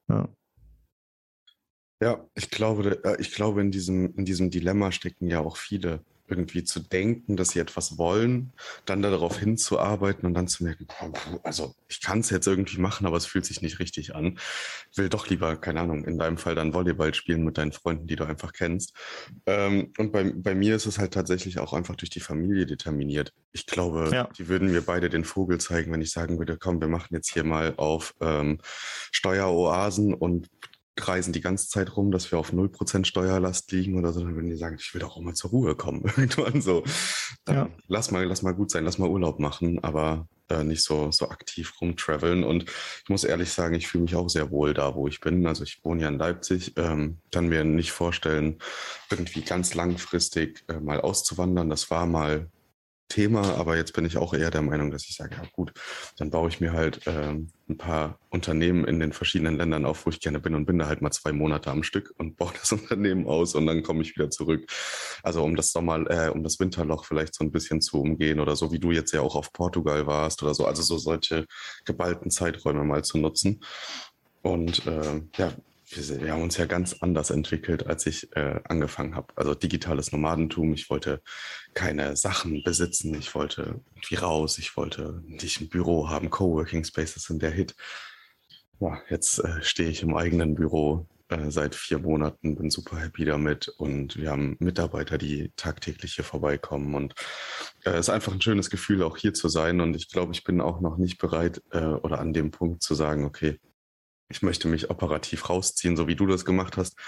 Ja. 0.08 0.28
Ja, 2.00 2.24
ich 2.34 2.50
glaube, 2.50 3.04
äh, 3.04 3.20
ich 3.20 3.32
glaube, 3.32 3.60
in 3.60 3.70
diesem, 3.70 4.14
in 4.16 4.24
diesem 4.24 4.50
Dilemma 4.50 4.90
stecken 4.90 5.28
ja 5.28 5.40
auch 5.40 5.56
viele 5.56 6.00
irgendwie 6.30 6.64
zu 6.64 6.80
denken, 6.80 7.36
dass 7.36 7.50
sie 7.50 7.58
etwas 7.58 7.98
wollen, 7.98 8.52
dann 8.86 9.02
darauf 9.02 9.38
hinzuarbeiten 9.38 10.26
und 10.26 10.34
dann 10.34 10.48
zu 10.48 10.64
merken, 10.64 10.86
also 11.42 11.74
ich 11.88 12.00
kann 12.00 12.20
es 12.20 12.30
jetzt 12.30 12.46
irgendwie 12.46 12.78
machen, 12.78 13.06
aber 13.06 13.16
es 13.16 13.26
fühlt 13.26 13.44
sich 13.44 13.60
nicht 13.62 13.80
richtig 13.80 14.14
an. 14.14 14.38
Will 14.94 15.08
doch 15.08 15.28
lieber, 15.28 15.56
keine 15.56 15.80
Ahnung, 15.80 16.04
in 16.04 16.18
deinem 16.18 16.38
Fall 16.38 16.54
dann 16.54 16.72
Volleyball 16.72 17.12
spielen 17.14 17.44
mit 17.44 17.58
deinen 17.58 17.72
Freunden, 17.72 18.06
die 18.06 18.16
du 18.16 18.24
einfach 18.24 18.52
kennst. 18.52 18.94
Ähm, 19.46 19.92
und 19.98 20.12
bei, 20.12 20.32
bei 20.34 20.54
mir 20.54 20.76
ist 20.76 20.86
es 20.86 20.98
halt 20.98 21.12
tatsächlich 21.12 21.58
auch 21.58 21.72
einfach 21.72 21.96
durch 21.96 22.10
die 22.10 22.20
Familie 22.20 22.66
determiniert. 22.66 23.32
Ich 23.52 23.66
glaube, 23.66 24.08
ja. 24.12 24.28
die 24.38 24.48
würden 24.48 24.70
mir 24.70 24.82
beide 24.82 25.10
den 25.10 25.24
Vogel 25.24 25.58
zeigen, 25.58 25.92
wenn 25.92 26.02
ich 26.02 26.12
sagen 26.12 26.38
würde, 26.38 26.56
komm, 26.56 26.80
wir 26.80 26.88
machen 26.88 27.14
jetzt 27.14 27.32
hier 27.32 27.44
mal 27.44 27.74
auf 27.76 28.14
ähm, 28.20 28.58
Steueroasen 29.10 30.14
und 30.14 30.48
kreisen 31.00 31.32
die 31.32 31.40
ganze 31.40 31.68
Zeit 31.68 31.96
rum, 31.96 32.10
dass 32.10 32.30
wir 32.30 32.38
auf 32.38 32.52
0% 32.52 33.04
Steuerlast 33.04 33.72
liegen 33.72 33.98
oder 33.98 34.12
so, 34.12 34.20
dann 34.20 34.34
würden 34.34 34.50
die 34.50 34.56
sagen, 34.56 34.76
ich 34.78 34.94
will 34.94 35.00
doch 35.00 35.16
auch 35.16 35.20
mal 35.20 35.34
zur 35.34 35.50
Ruhe 35.50 35.74
kommen. 35.74 36.04
Irgendwann 36.16 36.62
so. 36.62 36.84
Dann 37.44 37.56
ja. 37.56 37.68
lass 37.88 38.10
mal, 38.10 38.24
lass 38.24 38.42
mal 38.42 38.52
gut 38.52 38.70
sein, 38.70 38.84
lass 38.84 38.98
mal 38.98 39.08
Urlaub 39.08 39.40
machen, 39.40 39.82
aber 39.82 40.28
äh, 40.48 40.64
nicht 40.64 40.82
so, 40.82 41.10
so 41.10 41.28
aktiv 41.28 41.72
rumtraveln. 41.80 42.44
Und 42.44 42.64
ich 42.64 43.08
muss 43.08 43.24
ehrlich 43.24 43.50
sagen, 43.50 43.74
ich 43.74 43.88
fühle 43.88 44.04
mich 44.04 44.16
auch 44.16 44.28
sehr 44.28 44.50
wohl 44.50 44.74
da, 44.74 44.94
wo 44.94 45.08
ich 45.08 45.20
bin. 45.20 45.46
Also 45.46 45.64
ich 45.64 45.80
wohne 45.84 46.02
ja 46.02 46.08
in 46.08 46.18
Leipzig, 46.18 46.74
ähm, 46.76 47.18
kann 47.32 47.48
mir 47.48 47.64
nicht 47.64 47.92
vorstellen, 47.92 48.58
irgendwie 49.10 49.42
ganz 49.42 49.74
langfristig 49.74 50.64
äh, 50.68 50.80
mal 50.80 51.00
auszuwandern. 51.00 51.70
Das 51.70 51.90
war 51.90 52.06
mal 52.06 52.48
Thema, 53.10 53.56
aber 53.56 53.76
jetzt 53.76 53.92
bin 53.92 54.06
ich 54.06 54.16
auch 54.16 54.32
eher 54.32 54.50
der 54.50 54.62
Meinung, 54.62 54.90
dass 54.90 55.06
ich 55.06 55.16
sage, 55.16 55.36
ja 55.36 55.42
gut, 55.52 55.72
dann 56.16 56.30
baue 56.30 56.48
ich 56.48 56.60
mir 56.60 56.72
halt 56.72 57.02
ähm, 57.06 57.50
ein 57.68 57.76
paar 57.76 58.18
Unternehmen 58.30 58.86
in 58.86 58.98
den 59.00 59.12
verschiedenen 59.12 59.56
Ländern 59.56 59.84
auf, 59.84 60.06
wo 60.06 60.10
ich 60.10 60.20
gerne 60.20 60.40
bin 60.40 60.54
und 60.54 60.64
bin 60.64 60.78
da 60.78 60.86
halt 60.86 61.02
mal 61.02 61.10
zwei 61.10 61.32
Monate 61.32 61.70
am 61.70 61.82
Stück 61.82 62.14
und 62.16 62.36
baue 62.36 62.52
das 62.58 62.72
Unternehmen 62.72 63.26
aus 63.26 63.54
und 63.54 63.66
dann 63.66 63.82
komme 63.82 64.02
ich 64.02 64.16
wieder 64.16 64.30
zurück. 64.30 64.64
Also 65.22 65.44
um 65.44 65.56
das 65.56 65.72
Sommer, 65.72 66.08
äh, 66.10 66.30
um 66.30 66.42
das 66.42 66.58
Winterloch 66.58 67.04
vielleicht 67.04 67.34
so 67.34 67.44
ein 67.44 67.52
bisschen 67.52 67.82
zu 67.82 68.00
umgehen 68.00 68.40
oder 68.40 68.56
so 68.56 68.72
wie 68.72 68.78
du 68.78 68.92
jetzt 68.92 69.12
ja 69.12 69.20
auch 69.20 69.36
auf 69.36 69.52
Portugal 69.52 70.06
warst 70.06 70.42
oder 70.42 70.54
so, 70.54 70.64
also 70.64 70.82
so 70.82 70.96
solche 70.96 71.46
geballten 71.84 72.30
Zeiträume 72.30 72.84
mal 72.84 73.04
zu 73.04 73.18
nutzen. 73.18 73.60
Und 74.42 74.86
äh, 74.86 75.20
ja, 75.36 75.52
wir, 75.90 76.32
haben 76.32 76.42
uns 76.42 76.56
ja 76.56 76.66
ganz 76.66 76.96
anders 77.00 77.30
entwickelt, 77.30 77.86
als 77.86 78.06
ich 78.06 78.34
äh, 78.36 78.60
angefangen 78.64 79.14
habe. 79.14 79.28
Also 79.36 79.54
digitales 79.54 80.12
Nomadentum. 80.12 80.72
Ich 80.72 80.90
wollte 80.90 81.22
keine 81.74 82.16
Sachen 82.16 82.62
besitzen. 82.62 83.14
Ich 83.14 83.34
wollte 83.34 83.80
irgendwie 83.94 84.14
raus. 84.16 84.58
Ich 84.58 84.76
wollte 84.76 85.22
nicht 85.26 85.60
ein 85.60 85.68
Büro 85.68 86.08
haben. 86.08 86.30
Coworking 86.30 86.84
Spaces 86.84 87.24
sind 87.24 87.42
der 87.42 87.50
Hit. 87.50 87.74
Ja, 88.80 89.00
jetzt 89.08 89.38
äh, 89.40 89.62
stehe 89.62 89.90
ich 89.90 90.02
im 90.02 90.16
eigenen 90.16 90.54
Büro 90.54 91.06
äh, 91.30 91.50
seit 91.50 91.74
vier 91.74 91.98
Monaten, 91.98 92.56
bin 92.56 92.70
super 92.70 92.98
happy 92.98 93.24
damit 93.24 93.68
und 93.68 94.16
wir 94.16 94.30
haben 94.30 94.56
Mitarbeiter, 94.58 95.16
die 95.16 95.52
tagtäglich 95.54 96.14
hier 96.14 96.24
vorbeikommen 96.24 96.94
und 96.94 97.14
es 97.84 97.92
äh, 97.92 97.98
ist 97.98 98.08
einfach 98.08 98.32
ein 98.32 98.40
schönes 98.40 98.68
Gefühl, 98.68 99.02
auch 99.02 99.16
hier 99.16 99.32
zu 99.32 99.48
sein 99.48 99.80
und 99.80 99.94
ich 99.94 100.08
glaube, 100.08 100.32
ich 100.32 100.42
bin 100.44 100.60
auch 100.60 100.80
noch 100.80 100.96
nicht 100.96 101.18
bereit 101.18 101.62
äh, 101.70 101.78
oder 101.78 102.18
an 102.18 102.32
dem 102.32 102.50
Punkt 102.50 102.82
zu 102.82 102.94
sagen, 102.94 103.24
okay, 103.24 103.60
ich 104.30 104.42
möchte 104.42 104.68
mich 104.68 104.90
operativ 104.90 105.48
rausziehen, 105.50 105.96
so 105.96 106.08
wie 106.08 106.16
du 106.16 106.26
das 106.26 106.44
gemacht 106.44 106.76
hast. 106.76 106.98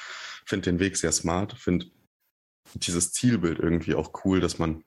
Finde 0.45 0.71
den 0.71 0.81
Weg 0.81 0.97
sehr 0.97 1.13
smart, 1.13 1.55
finde 1.55 1.87
dieses 2.75 3.13
Zielbild 3.13 3.59
irgendwie 3.59 3.95
auch 3.95 4.25
cool, 4.25 4.41
dass 4.41 4.59
man 4.59 4.85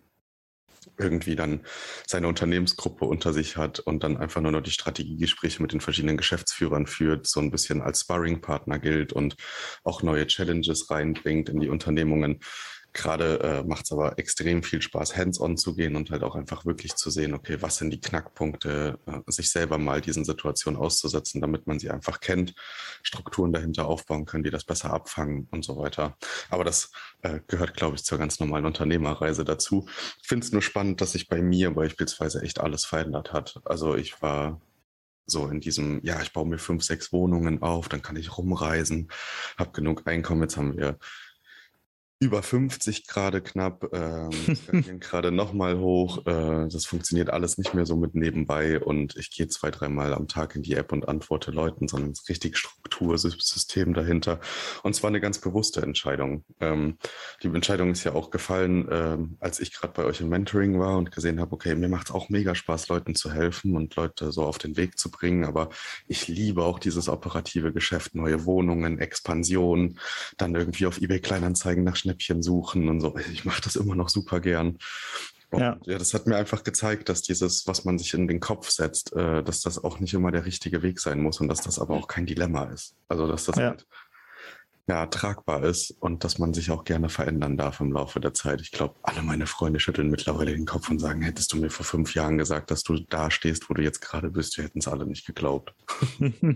irgendwie 0.97 1.35
dann 1.35 1.61
seine 2.07 2.27
Unternehmensgruppe 2.27 3.05
unter 3.05 3.33
sich 3.33 3.57
hat 3.57 3.79
und 3.79 4.03
dann 4.03 4.17
einfach 4.17 4.41
nur 4.41 4.51
noch 4.51 4.61
die 4.61 4.71
Strategiegespräche 4.71 5.61
mit 5.61 5.73
den 5.73 5.81
verschiedenen 5.81 6.17
Geschäftsführern 6.17 6.87
führt, 6.87 7.27
so 7.27 7.39
ein 7.39 7.51
bisschen 7.51 7.81
als 7.81 8.01
Sparringpartner 8.01 8.79
gilt 8.79 9.11
und 9.11 9.35
auch 9.83 10.03
neue 10.03 10.27
Challenges 10.27 10.89
reinbringt 10.89 11.49
in 11.49 11.59
die 11.59 11.69
Unternehmungen. 11.69 12.39
Gerade 12.95 13.41
äh, 13.41 13.63
macht 13.67 13.83
es 13.83 13.91
aber 13.91 14.17
extrem 14.17 14.63
viel 14.63 14.81
Spaß, 14.81 15.17
hands-on 15.17 15.57
zu 15.57 15.75
gehen 15.75 15.97
und 15.97 16.11
halt 16.11 16.23
auch 16.23 16.33
einfach 16.33 16.65
wirklich 16.65 16.95
zu 16.95 17.09
sehen, 17.09 17.33
okay, 17.33 17.57
was 17.59 17.75
sind 17.75 17.91
die 17.91 17.99
Knackpunkte, 17.99 18.97
äh, 19.05 19.19
sich 19.27 19.51
selber 19.51 19.77
mal 19.77 19.99
diesen 19.99 20.23
Situationen 20.23 20.79
auszusetzen, 20.79 21.41
damit 21.41 21.67
man 21.67 21.77
sie 21.77 21.91
einfach 21.91 22.21
kennt, 22.21 22.55
Strukturen 23.03 23.51
dahinter 23.51 23.85
aufbauen 23.85 24.25
kann, 24.25 24.43
die 24.43 24.49
das 24.49 24.63
besser 24.63 24.93
abfangen 24.93 25.49
und 25.51 25.65
so 25.65 25.77
weiter. 25.77 26.15
Aber 26.49 26.63
das 26.63 26.89
äh, 27.21 27.41
gehört, 27.47 27.73
glaube 27.73 27.97
ich, 27.97 28.05
zur 28.05 28.17
ganz 28.17 28.39
normalen 28.39 28.65
Unternehmerreise 28.65 29.43
dazu. 29.43 29.89
Ich 30.21 30.27
finde 30.29 30.45
es 30.45 30.53
nur 30.53 30.61
spannend, 30.61 31.01
dass 31.01 31.11
sich 31.11 31.27
bei 31.27 31.41
mir 31.41 31.71
beispielsweise 31.71 32.43
echt 32.43 32.61
alles 32.61 32.85
verändert 32.85 33.33
hat. 33.33 33.59
Also 33.65 33.95
ich 33.95 34.21
war 34.21 34.61
so 35.25 35.47
in 35.47 35.59
diesem, 35.59 35.99
ja, 36.03 36.21
ich 36.21 36.31
baue 36.31 36.47
mir 36.47 36.59
fünf, 36.59 36.83
sechs 36.83 37.11
Wohnungen 37.11 37.61
auf, 37.61 37.89
dann 37.89 38.01
kann 38.01 38.15
ich 38.15 38.37
rumreisen, 38.37 39.09
habe 39.57 39.71
genug 39.71 40.07
Einkommen. 40.07 40.43
Jetzt 40.43 40.55
haben 40.55 40.77
wir 40.77 40.97
über 42.19 42.41
50 42.41 43.07
gerade 43.07 43.41
knapp, 43.41 43.89
ähm, 43.91 44.31
skalieren 44.55 44.99
gerade 44.99 45.31
nochmal 45.31 45.77
hoch. 45.79 46.25
Äh, 46.25 46.67
das 46.69 46.85
funktioniert 46.85 47.29
alles 47.29 47.57
nicht 47.57 47.73
mehr 47.73 47.85
so 47.85 47.97
mit 47.97 48.15
nebenbei 48.15 48.79
und 48.79 49.15
ich 49.17 49.31
gehe 49.31 49.47
zwei, 49.47 49.69
dreimal 49.69 50.13
am 50.13 50.27
Tag 50.27 50.55
in 50.55 50.61
die 50.61 50.75
App 50.75 50.93
und 50.93 51.09
antworte 51.09 51.51
Leuten, 51.51 51.87
sondern 51.87 52.11
es 52.11 52.21
ist 52.21 52.29
richtig 52.29 52.57
Struktursystem 52.57 53.93
dahinter. 53.93 54.39
Und 54.83 54.95
zwar 54.95 55.09
eine 55.09 55.19
ganz 55.19 55.39
bewusste 55.39 55.81
Entscheidung. 55.81 56.45
Ähm, 56.61 56.97
die 57.43 57.47
Entscheidung 57.47 57.91
ist 57.91 58.05
ja 58.05 58.13
auch 58.13 58.29
gefallen, 58.29 58.87
ähm, 58.89 59.37
als 59.41 59.59
ich 59.59 59.73
gerade 59.73 59.93
bei 59.93 60.05
euch 60.05 60.21
im 60.21 60.29
Mentoring 60.29 60.79
war 60.79 60.97
und 60.97 61.11
gesehen 61.11 61.41
habe, 61.41 61.53
okay, 61.53 61.75
mir 61.75 61.89
macht 61.89 62.07
es 62.07 62.15
auch 62.15 62.29
mega 62.29 62.55
Spaß, 62.55 62.87
Leuten 62.87 63.15
zu 63.15 63.33
helfen 63.33 63.75
und 63.75 63.93
Leute 63.95 64.31
so 64.31 64.43
auf 64.43 64.57
den 64.57 64.77
Weg 64.77 64.97
zu 64.97 65.11
bringen, 65.11 65.43
aber 65.43 65.69
ich 66.07 66.29
liebe 66.29 66.63
auch 66.63 66.79
dieses 66.79 67.09
operative 67.09 67.73
Geschäft, 67.73 68.15
neue 68.15 68.45
Wohnungen, 68.45 68.99
Expansion, 68.99 69.99
dann 70.37 70.55
irgendwie 70.55 70.85
auf 70.85 71.01
eBay 71.01 71.19
Kleinanzeigen 71.19 71.83
nach 71.83 71.95
Schnäppchen 72.05 72.43
suchen 72.43 72.87
und 72.87 73.01
so. 73.01 73.17
Ich 73.33 73.45
mache 73.45 73.61
das 73.61 73.75
immer 73.75 73.95
noch 73.95 74.09
super 74.09 74.39
gern. 74.39 74.77
Und 75.51 75.61
ja. 75.61 75.77
ja, 75.85 75.97
das 75.97 76.13
hat 76.13 76.27
mir 76.27 76.37
einfach 76.37 76.63
gezeigt, 76.63 77.09
dass 77.09 77.21
dieses, 77.21 77.67
was 77.67 77.85
man 77.85 77.97
sich 77.97 78.13
in 78.13 78.27
den 78.27 78.39
Kopf 78.39 78.69
setzt, 78.69 79.13
äh, 79.13 79.43
dass 79.43 79.61
das 79.61 79.83
auch 79.83 79.99
nicht 79.99 80.13
immer 80.13 80.31
der 80.31 80.45
richtige 80.45 80.81
Weg 80.81 80.99
sein 80.99 81.21
muss 81.21 81.39
und 81.39 81.47
dass 81.47 81.61
das 81.61 81.79
aber 81.79 81.95
auch 81.95 82.07
kein 82.07 82.25
Dilemma 82.25 82.65
ist. 82.65 82.95
Also 83.07 83.27
dass 83.27 83.45
das 83.45 83.57
ja. 83.57 83.69
halt 83.69 83.85
ja, 84.87 85.07
tragbar 85.07 85.63
ist 85.63 85.91
und 85.99 86.23
dass 86.23 86.37
man 86.37 86.53
sich 86.53 86.69
auch 86.69 86.83
gerne 86.83 87.09
verändern 87.09 87.57
darf 87.57 87.79
im 87.79 87.91
Laufe 87.91 88.19
der 88.19 88.35
Zeit. 88.35 88.61
Ich 88.61 88.71
glaube, 88.71 88.95
alle 89.01 89.23
meine 89.23 89.47
Freunde 89.47 89.79
schütteln 89.79 90.09
mittlerweile 90.09 90.51
den 90.51 90.67
Kopf 90.67 90.89
und 90.91 90.99
sagen, 90.99 91.23
hättest 91.23 91.53
du 91.53 91.57
mir 91.57 91.71
vor 91.71 91.85
fünf 91.85 92.13
Jahren 92.13 92.37
gesagt, 92.37 92.69
dass 92.69 92.83
du 92.83 92.99
da 93.09 93.31
stehst, 93.31 93.69
wo 93.69 93.73
du 93.73 93.81
jetzt 93.81 94.01
gerade 94.01 94.29
bist, 94.29 94.57
wir 94.57 94.63
hätten 94.63 94.79
es 94.79 94.87
alle 94.87 95.07
nicht 95.07 95.25
geglaubt. 95.25 95.73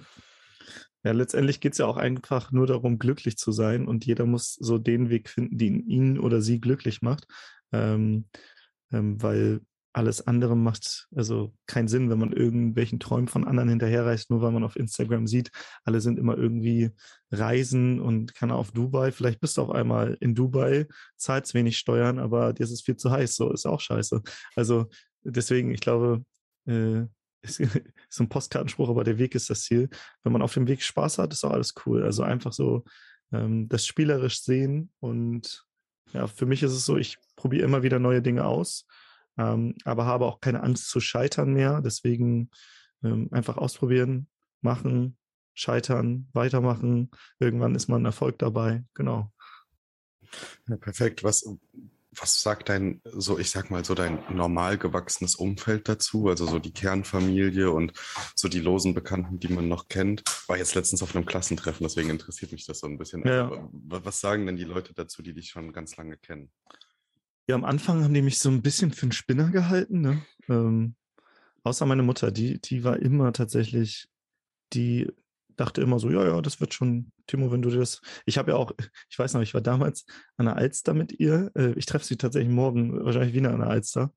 Ja, 1.04 1.14
letztendlich 1.14 1.62
geht 1.62 1.74
es 1.74 1.78
ja 1.78 1.86
auch 1.86 1.98
einfach 1.98 2.52
nur 2.52 2.68
darum, 2.68 3.00
glücklich 3.00 3.38
zu 3.38 3.52
sein 3.52 3.88
und 3.88 4.06
jeder 4.06 4.26
muss 4.26 4.56
so 4.56 4.78
den 4.78 5.10
Weg 5.10 5.30
finden, 5.30 5.58
den 5.58 5.80
ihn 5.88 6.20
oder 6.20 6.42
sie 6.42 6.60
glücklich 6.60 7.02
macht, 7.02 7.26
ähm, 7.72 8.26
ähm, 8.92 9.22
weil 9.22 9.62
alles 9.94 10.26
andere 10.28 10.56
macht 10.56 11.08
also 11.16 11.54
keinen 11.66 11.88
Sinn, 11.88 12.10
wenn 12.10 12.20
man 12.20 12.32
irgendwelchen 12.32 13.00
Träumen 13.00 13.28
von 13.28 13.46
anderen 13.46 13.70
hinterherreist, 13.70 14.30
nur 14.30 14.42
weil 14.42 14.52
man 14.52 14.64
auf 14.64 14.76
Instagram 14.76 15.26
sieht, 15.26 15.52
alle 15.84 16.00
sind 16.00 16.20
immer 16.20 16.38
irgendwie 16.38 16.92
reisen 17.32 18.00
und 18.00 18.36
kann 18.36 18.52
auf 18.52 18.72
Dubai. 18.72 19.12
Vielleicht 19.12 19.40
bist 19.40 19.58
du 19.58 19.64
auf 19.64 19.72
einmal 19.72 20.16
in 20.20 20.36
Dubai, 20.36 20.88
zahlst 21.18 21.54
wenig 21.54 21.78
Steuern, 21.78 22.20
aber 22.20 22.54
dir 22.54 22.64
ist 22.64 22.72
es 22.72 22.82
viel 22.82 22.98
zu 22.98 23.10
heiß, 23.10 23.36
so 23.36 23.52
ist 23.52 23.66
auch 23.66 23.82
scheiße. 23.82 24.22
Also 24.56 24.88
deswegen, 25.24 25.72
ich 25.72 25.82
glaube, 25.82 26.24
äh, 26.66 27.06
ist, 27.42 27.60
ist 28.10 28.20
ein 28.20 28.30
Postkartenspruch, 28.30 28.90
aber 28.90 29.04
der 29.04 29.18
Weg 29.18 29.36
ist 29.36 29.50
das 29.50 29.62
Ziel. 29.62 29.90
Wenn 30.24 30.34
man 30.34 30.42
auf 30.42 30.54
dem 30.54 30.68
Weg 30.68 30.82
Spaß 30.82 31.18
hat, 31.18 31.34
ist 31.34 31.44
auch 31.44 31.52
alles 31.52 31.74
cool. 31.86 32.04
Also 32.04 32.24
einfach 32.24 32.54
so 32.54 32.84
ähm, 33.32 33.70
das 33.70 33.86
spielerisch 33.86 34.42
sehen 34.42 34.92
und 35.00 35.66
ja, 36.14 36.28
für 36.28 36.46
mich 36.46 36.64
ist 36.64 36.72
es 36.72 36.86
so, 36.86 36.98
ich 36.98 37.18
probiere 37.36 37.66
immer 37.66 37.84
wieder 37.84 38.00
neue 38.00 38.22
Dinge 38.22 38.46
aus, 38.46 38.88
ähm, 39.38 39.76
aber 39.86 40.06
habe 40.06 40.26
auch 40.26 40.42
keine 40.42 40.64
Angst 40.64 40.90
zu 40.90 41.00
scheitern 41.00 41.54
mehr. 41.54 41.82
Deswegen 41.82 42.50
ähm, 43.04 43.30
einfach 43.32 43.58
ausprobieren, 43.58 44.28
machen, 44.62 45.18
scheitern, 45.54 46.28
weitermachen. 46.34 47.12
Irgendwann 47.40 47.76
ist 47.76 47.88
man 47.88 48.06
Erfolg 48.06 48.40
dabei. 48.40 48.84
Genau. 48.94 49.32
Ja, 50.68 50.78
perfekt. 50.78 51.24
Was, 51.24 51.46
was 52.20 52.42
sagt 52.42 52.70
dein, 52.70 53.02
so 53.06 53.40
ich 53.40 53.50
sag 53.50 53.72
mal, 53.72 53.86
so 53.86 53.96
dein 53.96 54.20
normal 54.34 54.78
gewachsenes 54.78 55.36
Umfeld 55.36 55.88
dazu? 55.88 56.30
Also 56.30 56.46
so 56.46 56.60
die 56.60 56.74
Kernfamilie 56.74 57.72
und 57.72 57.94
so 58.36 58.48
die 58.48 58.60
losen 58.60 58.94
Bekannten, 58.94 59.40
die 59.40 59.48
man 59.48 59.68
noch 59.68 59.88
kennt. 59.88 60.24
War 60.48 60.58
jetzt 60.58 60.76
letztens 60.76 61.02
auf 61.02 61.16
einem 61.16 61.26
Klassentreffen, 61.26 61.86
deswegen 61.86 62.10
interessiert 62.10 62.52
mich 62.52 62.66
das 62.66 62.80
so 62.80 62.88
ein 62.88 62.98
bisschen. 62.98 63.26
Ja. 63.26 63.70
Was 63.72 64.20
sagen 64.20 64.46
denn 64.46 64.58
die 64.58 64.64
Leute 64.64 64.94
dazu, 64.94 65.22
die 65.22 65.34
dich 65.34 65.50
schon 65.50 65.74
ganz 65.74 65.98
lange 65.98 66.18
kennen? 66.18 66.52
Ja, 67.48 67.56
am 67.56 67.66
Anfang 67.66 68.04
haben 68.04 68.14
die 68.14 68.22
mich 68.22 68.40
so 68.40 68.50
ein 68.50 68.62
bisschen 68.62 68.92
für 68.92 69.04
einen 69.04 69.12
Spinner 69.12 69.50
gehalten, 69.50 70.02
ne? 70.02 70.22
Ähm, 70.50 70.96
außer 71.64 71.86
meine 71.86 72.04
Mutter, 72.04 72.32
die, 72.32 72.62
die 72.62 72.84
war 72.84 72.98
immer 72.98 73.34
tatsächlich, 73.34 74.08
die 74.74 75.12
dachte 75.60 75.82
immer 75.82 76.00
so, 76.00 76.10
ja, 76.10 76.26
ja, 76.26 76.42
das 76.42 76.62
wird 76.62 76.74
schon, 76.74 77.12
Timo, 77.28 77.52
wenn 77.52 77.62
du 77.62 77.70
das. 77.70 78.02
Ich 78.26 78.38
habe 78.38 78.52
ja 78.52 78.58
auch, 78.58 78.72
ich 79.10 79.20
weiß 79.20 79.34
noch, 79.34 79.42
ich 79.42 79.54
war 79.54 79.62
damals 79.62 80.06
an 80.38 80.46
der 80.46 80.56
Alster 80.56 80.94
mit 80.94 81.20
ihr. 81.20 81.52
Äh, 81.56 81.74
ich 81.74 81.86
treffe 81.86 82.06
sie 82.06 82.18
tatsächlich 82.18 82.52
morgen, 82.52 83.04
wahrscheinlich 83.04 83.34
wieder 83.34 83.52
an 83.52 83.60
der 83.60 83.70
Alster. 83.70 84.14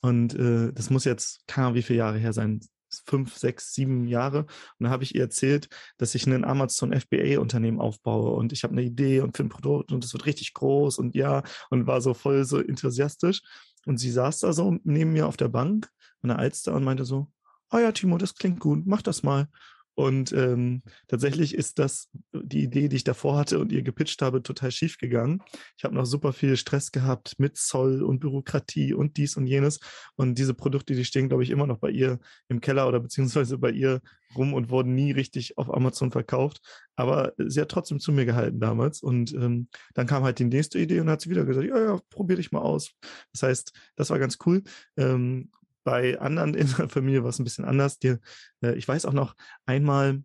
Und 0.00 0.34
äh, 0.34 0.72
das 0.72 0.90
muss 0.90 1.04
jetzt, 1.04 1.46
keine 1.46 1.68
Ahnung, 1.68 1.76
wie 1.76 1.82
viele 1.82 2.00
Jahre 2.00 2.18
her 2.18 2.32
sein, 2.32 2.60
fünf, 3.06 3.36
sechs, 3.38 3.72
sieben 3.72 4.06
Jahre. 4.06 4.40
Und 4.40 4.48
dann 4.80 4.90
habe 4.90 5.04
ich 5.04 5.14
ihr 5.14 5.22
erzählt, 5.22 5.68
dass 5.96 6.14
ich 6.14 6.26
ein 6.26 6.44
Amazon 6.44 6.92
FBA-Unternehmen 6.92 7.80
aufbaue 7.80 8.32
und 8.32 8.52
ich 8.52 8.64
habe 8.64 8.72
eine 8.72 8.82
Idee 8.82 9.20
und 9.20 9.36
für 9.36 9.44
ein 9.44 9.48
Produkt 9.48 9.92
und 9.92 10.04
es 10.04 10.12
wird 10.12 10.26
richtig 10.26 10.52
groß 10.52 10.98
und 10.98 11.14
ja, 11.14 11.42
und 11.70 11.86
war 11.86 12.00
so 12.00 12.12
voll 12.12 12.44
so 12.44 12.58
enthusiastisch. 12.58 13.40
Und 13.86 13.96
sie 13.98 14.10
saß 14.10 14.40
da 14.40 14.52
so 14.52 14.78
neben 14.84 15.12
mir 15.12 15.26
auf 15.26 15.36
der 15.36 15.48
Bank 15.48 15.88
an 16.22 16.28
der 16.28 16.38
Alster 16.38 16.74
und 16.74 16.84
meinte 16.84 17.04
so, 17.04 17.28
oh 17.70 17.78
ja, 17.78 17.92
Timo, 17.92 18.18
das 18.18 18.34
klingt 18.34 18.60
gut, 18.60 18.86
mach 18.86 19.02
das 19.02 19.22
mal. 19.22 19.48
Und 19.94 20.32
ähm, 20.32 20.82
tatsächlich 21.06 21.54
ist 21.54 21.78
das 21.78 22.08
die 22.32 22.62
Idee, 22.62 22.88
die 22.88 22.96
ich 22.96 23.04
davor 23.04 23.36
hatte 23.36 23.58
und 23.58 23.72
ihr 23.72 23.82
gepitcht 23.82 24.22
habe, 24.22 24.42
total 24.42 24.70
schief 24.70 24.96
gegangen. 24.98 25.42
Ich 25.76 25.84
habe 25.84 25.94
noch 25.94 26.06
super 26.06 26.32
viel 26.32 26.56
Stress 26.56 26.92
gehabt 26.92 27.34
mit 27.38 27.56
Zoll 27.56 28.02
und 28.02 28.20
Bürokratie 28.20 28.94
und 28.94 29.16
dies 29.18 29.36
und 29.36 29.46
jenes. 29.46 29.80
Und 30.14 30.38
diese 30.38 30.54
Produkte, 30.54 30.94
die 30.94 31.04
stehen, 31.04 31.28
glaube 31.28 31.42
ich, 31.42 31.50
immer 31.50 31.66
noch 31.66 31.78
bei 31.78 31.90
ihr 31.90 32.18
im 32.48 32.60
Keller 32.60 32.88
oder 32.88 33.00
beziehungsweise 33.00 33.58
bei 33.58 33.70
ihr 33.70 34.00
rum 34.34 34.54
und 34.54 34.70
wurden 34.70 34.94
nie 34.94 35.12
richtig 35.12 35.58
auf 35.58 35.72
Amazon 35.72 36.10
verkauft. 36.10 36.60
Aber 36.96 37.32
sie 37.38 37.60
hat 37.60 37.68
trotzdem 37.68 38.00
zu 38.00 38.12
mir 38.12 38.24
gehalten 38.24 38.60
damals. 38.60 39.02
Und 39.02 39.34
ähm, 39.34 39.68
dann 39.94 40.06
kam 40.06 40.22
halt 40.24 40.38
die 40.38 40.44
nächste 40.44 40.78
Idee 40.78 41.00
und 41.00 41.10
hat 41.10 41.20
sie 41.20 41.30
wieder 41.30 41.44
gesagt, 41.44 41.66
ja, 41.66 41.78
ja, 41.78 42.00
probier 42.08 42.36
dich 42.36 42.52
mal 42.52 42.60
aus. 42.60 42.92
Das 43.32 43.42
heißt, 43.42 43.72
das 43.96 44.10
war 44.10 44.18
ganz 44.18 44.38
cool. 44.46 44.62
Ähm, 44.96 45.50
bei 45.84 46.18
anderen 46.20 46.54
in 46.54 46.68
der 46.78 46.88
Familie 46.88 47.22
war 47.22 47.30
es 47.30 47.38
ein 47.38 47.44
bisschen 47.44 47.64
anders. 47.64 47.98
Die, 47.98 48.16
äh, 48.62 48.74
ich 48.74 48.86
weiß 48.86 49.06
auch 49.06 49.12
noch, 49.12 49.34
einmal 49.66 50.22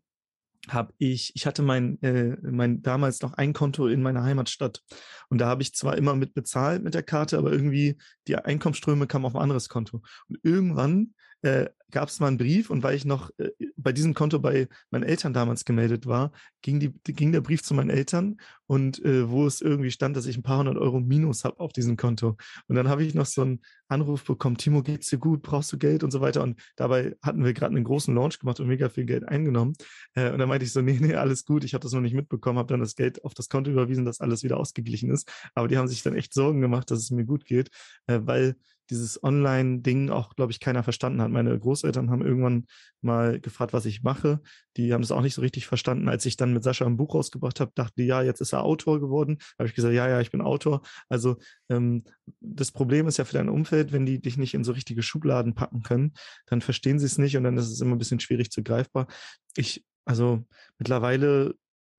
habe 0.69 0.93
ich, 0.97 1.31
ich 1.35 1.45
hatte 1.45 1.61
mein, 1.61 2.01
äh, 2.01 2.35
mein 2.41 2.81
damals 2.81 3.21
noch 3.21 3.33
ein 3.33 3.53
Konto 3.53 3.87
in 3.87 4.01
meiner 4.01 4.23
Heimatstadt 4.23 4.83
und 5.29 5.39
da 5.39 5.47
habe 5.47 5.61
ich 5.61 5.73
zwar 5.73 5.97
immer 5.97 6.15
mit 6.15 6.33
bezahlt 6.33 6.83
mit 6.83 6.93
der 6.93 7.03
Karte, 7.03 7.37
aber 7.37 7.51
irgendwie 7.51 7.97
die 8.27 8.35
Einkommensströme 8.35 9.07
kamen 9.07 9.25
auf 9.25 9.35
ein 9.35 9.41
anderes 9.41 9.69
Konto 9.69 10.01
und 10.27 10.39
irgendwann 10.43 11.13
äh, 11.41 11.67
gab 11.91 12.09
es 12.09 12.19
mal 12.19 12.27
einen 12.27 12.37
Brief 12.37 12.69
und 12.69 12.83
weil 12.83 12.95
ich 12.95 13.05
noch 13.05 13.29
äh, 13.37 13.51
bei 13.77 13.93
diesem 13.93 14.13
Konto 14.13 14.39
bei 14.39 14.67
meinen 14.89 15.03
Eltern 15.03 15.33
damals 15.33 15.63
gemeldet 15.63 16.05
war, 16.05 16.31
ging, 16.61 16.79
die, 16.79 16.93
ging 17.13 17.31
der 17.31 17.41
Brief 17.41 17.63
zu 17.63 17.73
meinen 17.73 17.89
Eltern 17.89 18.37
und 18.65 19.03
äh, 19.05 19.29
wo 19.29 19.45
es 19.45 19.61
irgendwie 19.61 19.91
stand, 19.91 20.17
dass 20.17 20.25
ich 20.25 20.37
ein 20.37 20.43
paar 20.43 20.59
hundert 20.59 20.77
Euro 20.77 20.99
Minus 20.99 21.45
habe 21.45 21.59
auf 21.59 21.71
diesem 21.71 21.95
Konto. 21.95 22.35
Und 22.67 22.75
dann 22.75 22.89
habe 22.89 23.03
ich 23.03 23.13
noch 23.13 23.25
so 23.25 23.41
einen 23.41 23.61
Anruf 23.87 24.25
bekommen, 24.25 24.57
Timo, 24.57 24.83
geht's 24.83 25.09
dir 25.09 25.19
gut, 25.19 25.41
brauchst 25.41 25.71
du 25.71 25.77
Geld 25.77 26.03
und 26.03 26.11
so 26.11 26.19
weiter. 26.19 26.43
Und 26.43 26.59
dabei 26.75 27.15
hatten 27.21 27.45
wir 27.45 27.53
gerade 27.53 27.73
einen 27.73 27.85
großen 27.85 28.13
Launch 28.13 28.39
gemacht 28.39 28.59
und 28.59 28.67
mega 28.67 28.89
viel 28.89 29.05
Geld 29.05 29.25
eingenommen. 29.27 29.73
Äh, 30.13 30.31
und 30.31 30.39
dann 30.39 30.49
meinte 30.49 30.65
ich 30.65 30.73
so, 30.73 30.81
nee, 30.81 30.97
nee, 30.99 31.15
alles 31.15 31.45
gut, 31.45 31.63
ich 31.63 31.73
habe 31.73 31.83
das 31.83 31.93
noch 31.93 32.01
nicht 32.01 32.15
mitbekommen, 32.15 32.59
habe 32.59 32.73
dann 32.73 32.81
das 32.81 32.95
Geld 32.95 33.23
auf 33.23 33.33
das 33.33 33.47
Konto 33.47 33.71
überwiesen, 33.71 34.03
dass 34.03 34.19
alles 34.19 34.43
wieder 34.43 34.57
ausgeglichen 34.57 35.09
ist. 35.09 35.31
Aber 35.55 35.69
die 35.69 35.77
haben 35.77 35.87
sich 35.87 36.03
dann 36.03 36.15
echt 36.15 36.33
Sorgen 36.33 36.59
gemacht, 36.59 36.91
dass 36.91 36.99
es 36.99 37.11
mir 37.11 37.25
gut 37.25 37.45
geht, 37.45 37.69
äh, 38.07 38.19
weil 38.23 38.55
dieses 38.89 39.21
Online-Ding 39.23 40.09
auch, 40.09 40.35
glaube 40.35 40.51
ich, 40.51 40.59
keiner 40.59 40.83
verstanden 40.83 41.21
hat. 41.21 41.29
Meine 41.29 41.57
Großeltern 41.57 42.09
haben 42.09 42.25
irgendwann 42.25 42.67
mal 43.01 43.39
gefragt, 43.39 43.73
was 43.73 43.85
ich 43.85 44.03
mache. 44.03 44.41
Die 44.77 44.93
haben 44.93 45.03
es 45.03 45.11
auch 45.11 45.21
nicht 45.21 45.33
so 45.33 45.41
richtig 45.41 45.67
verstanden. 45.67 46.09
Als 46.09 46.25
ich 46.25 46.37
dann 46.37 46.53
mit 46.53 46.63
Sascha 46.63 46.85
ein 46.85 46.97
Buch 46.97 47.15
rausgebracht 47.15 47.59
habe, 47.59 47.71
dachte 47.75 47.93
die, 47.97 48.05
ja, 48.05 48.21
jetzt 48.21 48.41
ist 48.41 48.53
er 48.53 48.63
Autor 48.63 48.99
geworden. 48.99 49.37
Habe 49.59 49.67
ich 49.67 49.75
gesagt, 49.75 49.93
ja, 49.93 50.07
ja, 50.07 50.21
ich 50.21 50.31
bin 50.31 50.41
Autor. 50.41 50.81
Also 51.09 51.37
ähm, 51.69 52.03
das 52.39 52.71
Problem 52.71 53.07
ist 53.07 53.17
ja 53.17 53.25
für 53.25 53.33
dein 53.33 53.49
Umfeld, 53.49 53.91
wenn 53.91 54.05
die 54.05 54.21
dich 54.21 54.37
nicht 54.37 54.53
in 54.53 54.63
so 54.63 54.71
richtige 54.71 55.03
Schubladen 55.03 55.53
packen 55.53 55.83
können, 55.83 56.13
dann 56.45 56.61
verstehen 56.61 56.99
sie 56.99 57.05
es 57.05 57.17
nicht 57.17 57.37
und 57.37 57.43
dann 57.43 57.57
ist 57.57 57.69
es 57.69 57.81
immer 57.81 57.95
ein 57.95 57.99
bisschen 57.99 58.19
schwierig 58.19 58.51
zu 58.51 58.63
greifbar. 58.63 59.07
Ich, 59.55 59.85
also 60.05 60.45
mittlerweile 60.77 61.55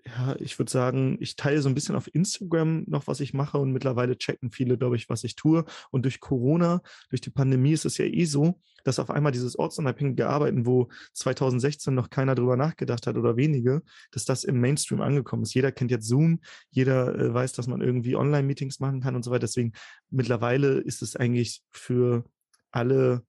ja, 0.08 0.36
ich 0.38 0.58
würde 0.58 0.70
sagen, 0.70 1.18
ich 1.20 1.36
teile 1.36 1.60
so 1.60 1.68
ein 1.68 1.74
bisschen 1.74 1.96
auf 1.96 2.12
Instagram 2.14 2.84
noch, 2.86 3.06
was 3.06 3.20
ich 3.20 3.34
mache 3.34 3.58
und 3.58 3.72
mittlerweile 3.72 4.16
checken 4.16 4.50
viele, 4.50 4.78
glaube 4.78 4.96
ich, 4.96 5.08
was 5.08 5.24
ich 5.24 5.34
tue. 5.34 5.64
Und 5.90 6.04
durch 6.04 6.20
Corona, 6.20 6.82
durch 7.10 7.20
die 7.20 7.30
Pandemie 7.30 7.72
ist 7.72 7.84
es 7.84 7.98
ja 7.98 8.06
eh 8.06 8.24
so, 8.24 8.60
dass 8.84 8.98
auf 8.98 9.10
einmal 9.10 9.32
dieses 9.32 9.58
ortsunabhängige 9.58 10.28
Arbeiten, 10.28 10.66
wo 10.66 10.88
2016 11.14 11.94
noch 11.94 12.10
keiner 12.10 12.34
drüber 12.34 12.56
nachgedacht 12.56 13.06
hat 13.06 13.16
oder 13.16 13.36
wenige, 13.36 13.82
dass 14.10 14.24
das 14.24 14.44
im 14.44 14.60
Mainstream 14.60 15.00
angekommen 15.00 15.42
ist. 15.42 15.54
Jeder 15.54 15.72
kennt 15.72 15.90
jetzt 15.90 16.06
Zoom, 16.06 16.40
jeder 16.70 17.14
äh, 17.14 17.34
weiß, 17.34 17.52
dass 17.52 17.66
man 17.66 17.80
irgendwie 17.80 18.16
Online-Meetings 18.16 18.80
machen 18.80 19.00
kann 19.00 19.16
und 19.16 19.24
so 19.24 19.30
weiter. 19.30 19.40
Deswegen 19.40 19.72
mittlerweile 20.10 20.78
ist 20.78 21.02
es 21.02 21.16
eigentlich 21.16 21.62
für 21.70 22.24
alle 22.70 23.22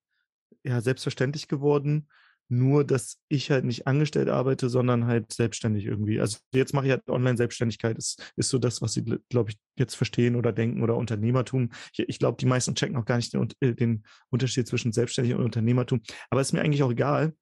ja 0.63 0.81
selbstverständlich 0.81 1.48
geworden 1.48 2.07
nur, 2.50 2.84
dass 2.84 3.20
ich 3.29 3.51
halt 3.51 3.63
nicht 3.63 3.88
angestellt 3.88 4.27
arbeite, 4.27 4.70
sondern 4.70 5.06
halt 5.06 5.32
selbstständig 5.32 5.86
irgendwie. 5.86 6.20
Also 6.20 6.39
jetzt 6.53 6.74
mache 6.74 6.88
ich 6.88 6.91
halt 6.91 7.08
Online-Selbstständigkeit. 7.08 7.98
Das 7.98 8.18
ist 8.36 8.50
so 8.50 8.58
das, 8.58 8.82
was 8.82 8.94
sie, 8.94 9.06
glaube 9.29 9.51
ich, 9.51 9.58
jetzt 9.77 9.96
verstehen 9.96 10.36
oder 10.36 10.51
denken 10.51 10.82
oder 10.82 10.98
Unternehmertum. 10.98 11.70
Ich, 11.94 12.10
ich 12.10 12.20
glaube, 12.20 12.38
die 12.38 12.48
meisten 12.48 12.75
checken 12.75 12.98
auch 12.98 13.06
gar 13.06 13.18
nicht 13.18 13.34
den, 13.34 13.48
äh, 13.60 13.74
den 13.74 14.03
Unterschied 14.29 14.68
zwischen 14.68 14.91
Selbstständig 14.91 15.36
und 15.36 15.44
Unternehmertum. 15.44 16.01
Aber 16.29 16.41
ist 16.41 16.51
mir 16.51 16.62
eigentlich 16.62 16.84
auch 16.84 16.91
egal. 16.91 17.34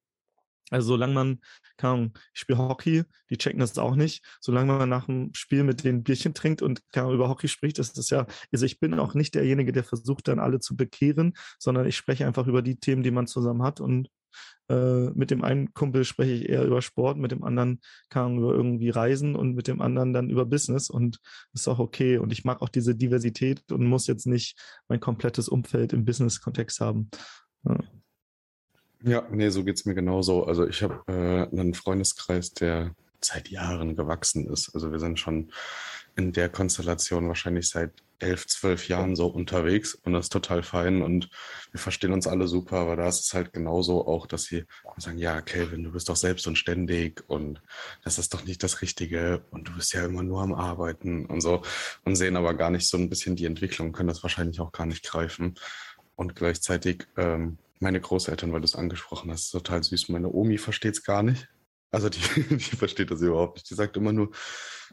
Also 0.70 0.88
solange 0.88 1.14
man, 1.14 1.40
keine 1.78 1.94
Ahnung, 1.94 2.18
ich 2.34 2.40
spiele 2.40 2.58
Hockey, 2.58 3.04
die 3.30 3.38
checken 3.38 3.60
das 3.60 3.78
auch 3.78 3.96
nicht. 3.96 4.22
Solange 4.40 4.72
man 4.74 4.88
nach 4.88 5.06
dem 5.06 5.30
Spiel 5.34 5.64
mit 5.64 5.84
den 5.84 6.02
Bierchen 6.02 6.34
trinkt 6.34 6.60
und 6.60 6.82
Ahnung, 6.94 7.14
über 7.14 7.28
Hockey 7.28 7.48
spricht, 7.48 7.78
das 7.78 7.96
ist 7.96 8.10
ja, 8.10 8.26
also 8.52 8.66
ich 8.66 8.78
bin 8.78 8.92
auch 8.98 9.14
nicht 9.14 9.34
derjenige, 9.34 9.72
der 9.72 9.84
versucht 9.84 10.28
dann 10.28 10.38
alle 10.38 10.60
zu 10.60 10.76
bekehren, 10.76 11.34
sondern 11.58 11.86
ich 11.86 11.96
spreche 11.96 12.26
einfach 12.26 12.46
über 12.46 12.60
die 12.60 12.76
Themen, 12.76 13.02
die 13.02 13.10
man 13.10 13.26
zusammen 13.26 13.62
hat 13.62 13.80
und 13.80 14.10
äh, 14.68 15.10
mit 15.10 15.30
dem 15.30 15.42
einen 15.44 15.72
Kumpel 15.72 16.04
spreche 16.04 16.32
ich 16.32 16.48
eher 16.48 16.64
über 16.64 16.82
Sport, 16.82 17.18
mit 17.18 17.32
dem 17.32 17.42
anderen 17.42 17.80
kann 18.10 18.38
über 18.38 18.52
irgendwie 18.52 18.90
Reisen 18.90 19.34
und 19.34 19.54
mit 19.54 19.66
dem 19.68 19.80
anderen 19.80 20.12
dann 20.12 20.30
über 20.30 20.44
Business 20.44 20.90
und 20.90 21.20
ist 21.54 21.68
auch 21.68 21.78
okay. 21.78 22.18
Und 22.18 22.32
ich 22.32 22.44
mag 22.44 22.62
auch 22.62 22.68
diese 22.68 22.94
Diversität 22.94 23.70
und 23.72 23.86
muss 23.86 24.06
jetzt 24.06 24.26
nicht 24.26 24.58
mein 24.88 25.00
komplettes 25.00 25.48
Umfeld 25.48 25.92
im 25.92 26.04
Business-Kontext 26.04 26.80
haben. 26.80 27.10
Ja. 27.64 27.78
Ja, 29.04 29.24
nee, 29.30 29.48
so 29.50 29.62
geht's 29.62 29.84
mir 29.84 29.94
genauso. 29.94 30.44
Also 30.44 30.66
ich 30.66 30.82
habe 30.82 31.02
äh, 31.06 31.56
einen 31.56 31.74
Freundeskreis, 31.74 32.52
der 32.52 32.94
seit 33.20 33.48
Jahren 33.48 33.94
gewachsen 33.94 34.48
ist. 34.48 34.74
Also 34.74 34.90
wir 34.90 34.98
sind 34.98 35.20
schon 35.20 35.52
in 36.16 36.32
der 36.32 36.48
Konstellation 36.48 37.28
wahrscheinlich 37.28 37.68
seit 37.68 37.92
elf, 38.18 38.46
zwölf 38.46 38.88
Jahren 38.88 39.16
so 39.16 39.26
unterwegs 39.26 39.94
und 39.94 40.12
das 40.12 40.26
ist 40.26 40.32
total 40.32 40.62
fein 40.62 41.02
und 41.02 41.30
wir 41.70 41.80
verstehen 41.80 42.12
uns 42.12 42.26
alle 42.26 42.48
super, 42.48 42.78
aber 42.78 42.96
da 42.96 43.08
ist 43.08 43.20
es 43.20 43.34
halt 43.34 43.52
genauso 43.52 44.06
auch, 44.06 44.26
dass 44.26 44.44
sie 44.44 44.64
sagen, 44.96 45.18
ja, 45.18 45.40
Kelvin, 45.40 45.84
du 45.84 45.92
bist 45.92 46.08
doch 46.08 46.16
selbst 46.16 46.46
und 46.46 46.56
ständig 46.56 47.22
und 47.28 47.60
das 48.02 48.18
ist 48.18 48.34
doch 48.34 48.44
nicht 48.44 48.62
das 48.62 48.82
Richtige 48.82 49.44
und 49.50 49.68
du 49.68 49.74
bist 49.74 49.92
ja 49.92 50.04
immer 50.04 50.22
nur 50.22 50.42
am 50.42 50.54
Arbeiten 50.54 51.26
und 51.26 51.40
so 51.40 51.62
und 52.04 52.16
sehen 52.16 52.36
aber 52.36 52.54
gar 52.54 52.70
nicht 52.70 52.88
so 52.88 52.96
ein 52.96 53.08
bisschen 53.08 53.36
die 53.36 53.46
Entwicklung, 53.46 53.92
können 53.92 54.08
das 54.08 54.22
wahrscheinlich 54.22 54.60
auch 54.60 54.72
gar 54.72 54.86
nicht 54.86 55.04
greifen 55.04 55.54
und 56.16 56.34
gleichzeitig 56.34 57.06
ähm, 57.16 57.58
meine 57.80 58.00
Großeltern, 58.00 58.52
weil 58.52 58.60
du 58.60 58.64
es 58.64 58.74
angesprochen 58.74 59.30
hast, 59.30 59.50
total 59.50 59.82
süß. 59.82 60.08
Meine 60.08 60.30
Omi 60.30 60.58
versteht 60.58 60.94
es 60.94 61.04
gar 61.04 61.22
nicht. 61.22 61.48
Also 61.90 62.08
die, 62.08 62.18
die 62.50 62.76
versteht 62.76 63.10
das 63.10 63.20
überhaupt 63.20 63.56
nicht. 63.56 63.70
Die 63.70 63.74
sagt 63.74 63.96
immer 63.96 64.12
nur, 64.12 64.30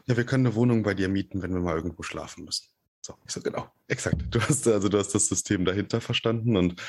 ja, 0.06 0.16
wir 0.16 0.24
können 0.24 0.46
eine 0.46 0.54
Wohnung 0.54 0.82
bei 0.82 0.94
dir 0.94 1.08
mieten, 1.08 1.42
wenn 1.42 1.52
wir 1.52 1.60
mal 1.60 1.76
irgendwo 1.76 2.02
schlafen 2.02 2.44
müssen. 2.44 2.68
So, 3.06 3.14
ich 3.24 3.32
so, 3.32 3.40
genau, 3.40 3.68
exakt. 3.86 4.20
Du 4.32 4.40
hast 4.40 4.66
also 4.66 4.88
du 4.88 4.98
hast 4.98 5.14
das 5.14 5.28
System 5.28 5.64
dahinter 5.64 6.00
verstanden 6.00 6.56
und 6.56 6.82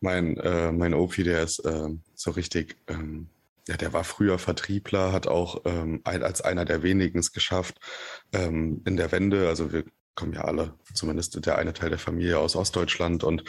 mein, 0.00 0.38
äh, 0.38 0.72
mein 0.72 0.94
OP, 0.94 1.16
der 1.16 1.42
ist 1.42 1.58
äh, 1.58 1.90
so 2.14 2.30
richtig, 2.30 2.76
ähm, 2.86 3.28
ja, 3.68 3.76
der 3.76 3.92
war 3.92 4.02
früher 4.02 4.38
Vertriebler, 4.38 5.12
hat 5.12 5.26
auch 5.26 5.60
ähm, 5.66 6.00
als 6.04 6.40
einer 6.40 6.64
der 6.64 6.82
wenigen 6.82 7.18
es 7.18 7.32
geschafft, 7.32 7.80
ähm, 8.32 8.80
in 8.86 8.96
der 8.96 9.12
Wende, 9.12 9.46
also 9.48 9.70
wir 9.70 9.84
kommen 10.14 10.32
ja 10.32 10.44
alle, 10.44 10.72
zumindest 10.94 11.44
der 11.44 11.58
eine 11.58 11.74
Teil 11.74 11.90
der 11.90 11.98
Familie 11.98 12.38
aus 12.38 12.56
Ostdeutschland 12.56 13.22
und 13.22 13.44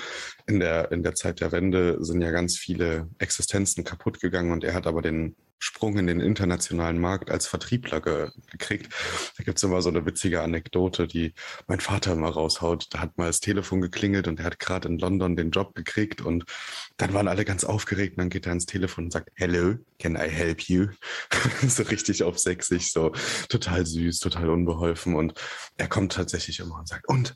in 0.45 0.59
der, 0.59 0.91
in 0.91 1.03
der 1.03 1.15
Zeit 1.15 1.39
der 1.39 1.53
Wende 1.53 2.03
sind 2.03 2.19
ja 2.19 2.31
ganz 2.31 2.57
viele 2.57 3.07
Existenzen 3.19 3.85
kaputt 3.85 4.19
gegangen 4.19 4.51
und 4.51 4.65
er 4.65 4.73
hat 4.73 4.87
aber 4.87 5.01
den 5.01 5.37
Sprung 5.59 5.97
in 5.97 6.07
den 6.07 6.21
internationalen 6.21 6.99
Markt 6.99 7.29
als 7.29 7.47
Vertriebler 7.47 8.01
ge 8.01 8.29
gekriegt. 8.49 8.93
Da 9.37 9.43
gibt's 9.43 9.61
immer 9.63 9.81
so 9.81 9.89
eine 9.89 10.05
witzige 10.05 10.41
Anekdote, 10.41 11.07
die 11.07 11.33
mein 11.67 11.79
Vater 11.79 12.13
immer 12.13 12.29
raushaut. 12.29 12.87
Da 12.91 12.99
hat 12.99 13.17
mal 13.17 13.27
das 13.27 13.41
Telefon 13.41 13.81
geklingelt 13.81 14.27
und 14.27 14.39
er 14.39 14.45
hat 14.45 14.59
gerade 14.59 14.87
in 14.87 14.97
London 14.97 15.35
den 15.35 15.51
Job 15.51 15.75
gekriegt 15.75 16.21
und 16.21 16.45
dann 16.97 17.13
waren 17.13 17.27
alle 17.27 17.45
ganz 17.45 17.63
aufgeregt 17.63 18.17
und 18.17 18.21
dann 18.21 18.29
geht 18.29 18.45
er 18.45 18.51
ans 18.51 18.65
Telefon 18.65 19.05
und 19.05 19.11
sagt, 19.11 19.29
Hello, 19.35 19.75
can 19.99 20.15
I 20.15 20.29
help 20.29 20.61
you? 20.63 20.87
so 21.67 21.83
richtig 21.83 22.23
auf 22.23 22.39
sächsisch, 22.39 22.91
so 22.91 23.11
total 23.49 23.85
süß, 23.85 24.19
total 24.19 24.49
unbeholfen 24.49 25.15
und 25.15 25.33
er 25.77 25.87
kommt 25.87 26.13
tatsächlich 26.13 26.59
immer 26.59 26.79
und 26.79 26.87
sagt, 26.87 27.07
und 27.07 27.35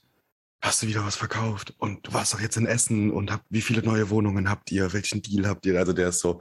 hast 0.63 0.81
du 0.81 0.87
wieder 0.87 1.05
was 1.05 1.17
verkauft 1.17 1.75
und 1.77 2.07
du 2.07 2.13
warst 2.13 2.33
doch 2.33 2.39
jetzt 2.39 2.55
in 2.55 2.65
Essen 2.65 3.11
und 3.11 3.31
hab, 3.31 3.43
wie 3.49 3.61
viele 3.61 3.83
neue 3.83 4.09
Wohnungen 4.09 4.49
habt 4.49 4.71
ihr, 4.71 4.93
welchen 4.93 5.21
Deal 5.21 5.45
habt 5.45 5.65
ihr? 5.65 5.77
Also 5.77 5.91
der 5.91 6.07
ist 6.07 6.19
so 6.19 6.39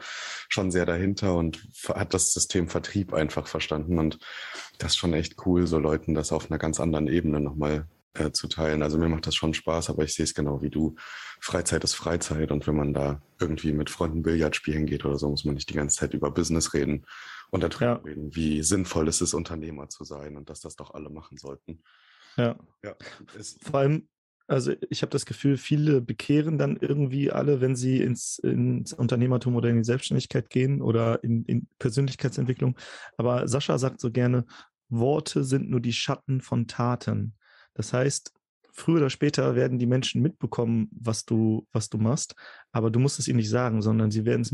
schon 0.48 0.70
sehr 0.70 0.86
dahinter 0.86 1.34
und 1.34 1.66
hat 1.88 2.14
das 2.14 2.32
System 2.32 2.68
Vertrieb 2.68 3.12
einfach 3.14 3.48
verstanden 3.48 3.98
und 3.98 4.20
das 4.78 4.92
ist 4.92 4.98
schon 4.98 5.12
echt 5.12 5.44
cool, 5.44 5.66
so 5.66 5.80
Leuten 5.80 6.14
das 6.14 6.30
auf 6.30 6.50
einer 6.50 6.58
ganz 6.58 6.78
anderen 6.78 7.08
Ebene 7.08 7.40
nochmal 7.40 7.88
äh, 8.14 8.30
zu 8.30 8.46
teilen. 8.46 8.84
Also 8.84 8.96
mir 8.96 9.08
macht 9.08 9.26
das 9.26 9.34
schon 9.34 9.54
Spaß, 9.54 9.90
aber 9.90 10.04
ich 10.04 10.14
sehe 10.14 10.24
es 10.24 10.34
genau 10.34 10.62
wie 10.62 10.70
du. 10.70 10.94
Freizeit 11.40 11.82
ist 11.82 11.94
Freizeit 11.94 12.52
und 12.52 12.64
wenn 12.68 12.76
man 12.76 12.94
da 12.94 13.20
irgendwie 13.40 13.72
mit 13.72 13.90
Freunden 13.90 14.22
Billard 14.22 14.54
spielen 14.54 14.86
geht 14.86 15.04
oder 15.04 15.18
so, 15.18 15.30
muss 15.30 15.44
man 15.44 15.56
nicht 15.56 15.68
die 15.68 15.74
ganze 15.74 15.96
Zeit 15.96 16.14
über 16.14 16.30
Business 16.30 16.74
reden 16.74 17.06
und 17.50 17.64
darüber 17.64 17.84
ja. 17.84 17.94
reden, 17.94 18.36
wie 18.36 18.62
sinnvoll 18.62 19.08
es 19.08 19.20
ist, 19.20 19.34
Unternehmer 19.34 19.88
zu 19.88 20.04
sein 20.04 20.36
und 20.36 20.48
dass 20.48 20.60
das 20.60 20.76
doch 20.76 20.94
alle 20.94 21.10
machen 21.10 21.38
sollten. 21.38 21.82
Ja. 22.36 22.56
ja. 22.82 22.94
Vor 23.62 23.80
allem, 23.80 24.08
also 24.46 24.72
ich 24.90 25.02
habe 25.02 25.10
das 25.10 25.26
Gefühl, 25.26 25.56
viele 25.56 26.00
bekehren 26.00 26.58
dann 26.58 26.76
irgendwie 26.76 27.30
alle, 27.30 27.60
wenn 27.60 27.76
sie 27.76 28.00
ins, 28.00 28.38
ins 28.38 28.92
Unternehmertum 28.92 29.56
oder 29.56 29.68
in 29.68 29.76
die 29.76 29.84
Selbstständigkeit 29.84 30.50
gehen 30.50 30.82
oder 30.82 31.22
in, 31.24 31.44
in 31.44 31.66
Persönlichkeitsentwicklung. 31.78 32.76
Aber 33.16 33.48
Sascha 33.48 33.78
sagt 33.78 34.00
so 34.00 34.10
gerne, 34.10 34.44
Worte 34.88 35.44
sind 35.44 35.70
nur 35.70 35.80
die 35.80 35.92
Schatten 35.92 36.40
von 36.40 36.66
Taten. 36.66 37.34
Das 37.74 37.92
heißt, 37.92 38.32
früher 38.72 38.98
oder 38.98 39.10
später 39.10 39.54
werden 39.54 39.78
die 39.78 39.86
Menschen 39.86 40.22
mitbekommen, 40.22 40.88
was 40.92 41.24
du, 41.24 41.66
was 41.72 41.88
du 41.88 41.98
machst, 41.98 42.34
aber 42.72 42.90
du 42.90 42.98
musst 42.98 43.18
es 43.18 43.28
ihnen 43.28 43.36
nicht 43.36 43.50
sagen, 43.50 43.82
sondern 43.82 44.10
sie 44.10 44.24
werden 44.24 44.42
es 44.42 44.52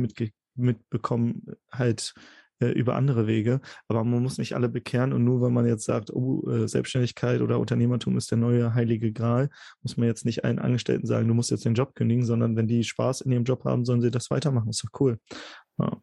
mitbekommen, 0.55 1.47
halt 1.71 2.15
äh, 2.61 2.67
über 2.67 2.97
andere 2.97 3.27
Wege. 3.27 3.61
Aber 3.89 4.05
man 4.05 4.23
muss 4.23 4.39
nicht 4.39 4.55
alle 4.55 4.69
bekehren 4.69 5.13
und 5.13 5.25
nur 5.25 5.43
wenn 5.43 5.53
man 5.53 5.67
jetzt 5.67 5.85
sagt, 5.85 6.11
oh, 6.13 6.49
äh, 6.51 6.69
Selbstständigkeit 6.69 7.41
oder 7.41 7.59
Unternehmertum 7.59 8.17
ist 8.17 8.31
der 8.31 8.39
neue 8.39 8.75
heilige 8.75 9.13
Gral, 9.13 9.51
muss 9.83 9.97
man 9.97 10.09
jetzt 10.09 10.25
nicht 10.25 10.45
allen 10.45 10.59
Angestellten 10.59 11.07
sagen, 11.07 11.29
du 11.29 11.35
musst 11.35 11.51
jetzt 11.51 11.65
den 11.65 11.75
Job 11.75 11.95
kündigen, 11.95 12.25
sondern 12.25 12.57
wenn 12.57 12.69
die 12.69 12.85
Spaß 12.85 13.23
in 13.23 13.33
ihrem 13.33 13.45
Job 13.45 13.65
haben, 13.65 13.85
sollen 13.85 14.03
sie 14.03 14.11
das 14.11 14.31
weitermachen. 14.31 14.71
Ist 14.71 14.85
doch 14.85 15.01
cool. 15.01 15.19
Ja. 15.79 16.01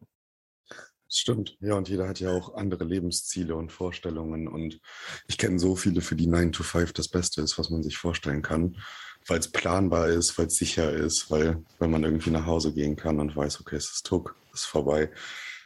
Stimmt, 1.08 1.56
ja, 1.60 1.74
und 1.74 1.88
jeder 1.88 2.08
hat 2.08 2.18
ja 2.18 2.30
auch 2.32 2.56
andere 2.56 2.82
Lebensziele 2.82 3.54
und 3.54 3.70
Vorstellungen. 3.70 4.48
Und 4.48 4.80
ich 5.28 5.38
kenne 5.38 5.58
so 5.58 5.76
viele, 5.76 6.00
für 6.00 6.16
die 6.16 6.26
9 6.26 6.50
to 6.50 6.64
5 6.64 6.92
das 6.92 7.08
Beste 7.08 7.42
ist, 7.42 7.58
was 7.58 7.70
man 7.70 7.82
sich 7.82 7.96
vorstellen 7.96 8.42
kann, 8.42 8.76
weil 9.28 9.38
es 9.38 9.50
planbar 9.50 10.08
ist, 10.08 10.36
weil 10.36 10.46
es 10.46 10.56
sicher 10.56 10.92
ist, 10.92 11.30
weil 11.30 11.62
wenn 11.78 11.90
man 11.90 12.02
irgendwie 12.02 12.30
nach 12.30 12.46
Hause 12.46 12.72
gehen 12.72 12.96
kann 12.96 13.20
und 13.20 13.36
weiß, 13.36 13.60
okay, 13.60 13.76
es 13.76 13.92
ist 13.92 14.06
Tuck, 14.06 14.34
es 14.52 14.60
ist 14.60 14.66
vorbei. 14.66 15.10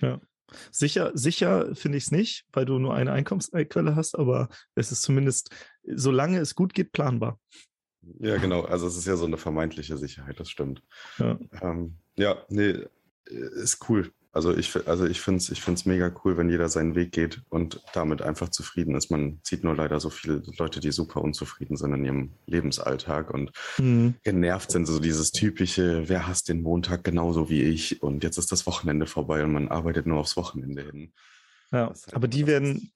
Ja. 0.03 0.21
Sicher, 0.71 1.13
sicher 1.15 1.75
finde 1.75 1.99
ich 1.99 2.05
es 2.05 2.11
nicht, 2.11 2.47
weil 2.53 2.65
du 2.65 2.79
nur 2.79 2.95
eine 2.95 3.13
Einkommensquelle 3.13 3.97
hast, 3.97 4.19
aber 4.19 4.49
es 4.75 4.93
ist 4.93 5.03
zumindest, 5.03 5.51
solange 5.85 6.39
es 6.39 6.55
gut 6.55 6.75
geht, 6.75 6.93
planbar. 6.93 7.39
Ja, 8.19 8.39
genau. 8.39 8.63
Also 8.63 8.87
es 8.87 8.97
ist 8.97 9.07
ja 9.07 9.17
so 9.17 9.27
eine 9.27 9.37
vermeintliche 9.37 9.97
Sicherheit, 9.97 10.41
das 10.41 10.49
stimmt. 10.49 10.83
Ja, 11.19 11.39
ähm, 11.61 11.99
ja 12.17 12.45
nee, 12.49 12.85
ist 13.25 13.89
cool. 13.89 14.13
Also 14.33 14.57
ich, 14.57 14.87
also 14.87 15.07
ich 15.07 15.21
finde 15.21 15.39
es 15.39 15.51
ich 15.51 15.61
find's 15.61 15.87
mega 15.87 16.13
cool, 16.25 16.37
wenn 16.37 16.49
jeder 16.49 16.69
seinen 16.69 16.95
Weg 16.95 17.11
geht 17.11 17.43
und 17.49 17.83
damit 17.95 18.23
einfach 18.23 18.49
zufrieden 18.49 18.95
ist. 18.95 19.11
Man 19.11 19.41
sieht 19.43 19.65
nur 19.65 19.75
leider 19.75 19.99
so 19.99 20.09
viele 20.09 20.41
Leute, 20.57 20.79
die 20.79 20.93
super 20.93 21.21
unzufrieden 21.21 21.77
sind 21.77 21.93
in 21.95 22.05
ihrem 22.05 22.31
Lebensalltag 22.47 23.35
und 23.35 23.51
mhm. 23.79 24.15
genervt 24.23 24.71
sind. 24.71 24.87
So 24.87 25.01
dieses 25.01 25.33
typische, 25.33 26.09
wer 26.09 26.29
hasst 26.29 26.49
den 26.49 26.63
Montag 26.63 27.03
genauso 27.03 27.51
wie 27.51 27.63
ich 27.63 28.03
und 28.03 28.23
jetzt 28.23 28.39
ist 28.39 28.53
das 28.53 28.67
Wochenende 28.67 29.07
vorbei 29.07 29.43
und 29.43 29.53
man 29.53 29.69
arbeitet 29.69 30.07
nur 30.07 30.19
aufs 30.19 30.37
Wochenende 30.37 30.83
hin. 30.83 31.13
Ja, 31.73 31.87
halt 31.87 32.15
aber 32.15 32.29
die 32.29 32.47
werden, 32.47 32.93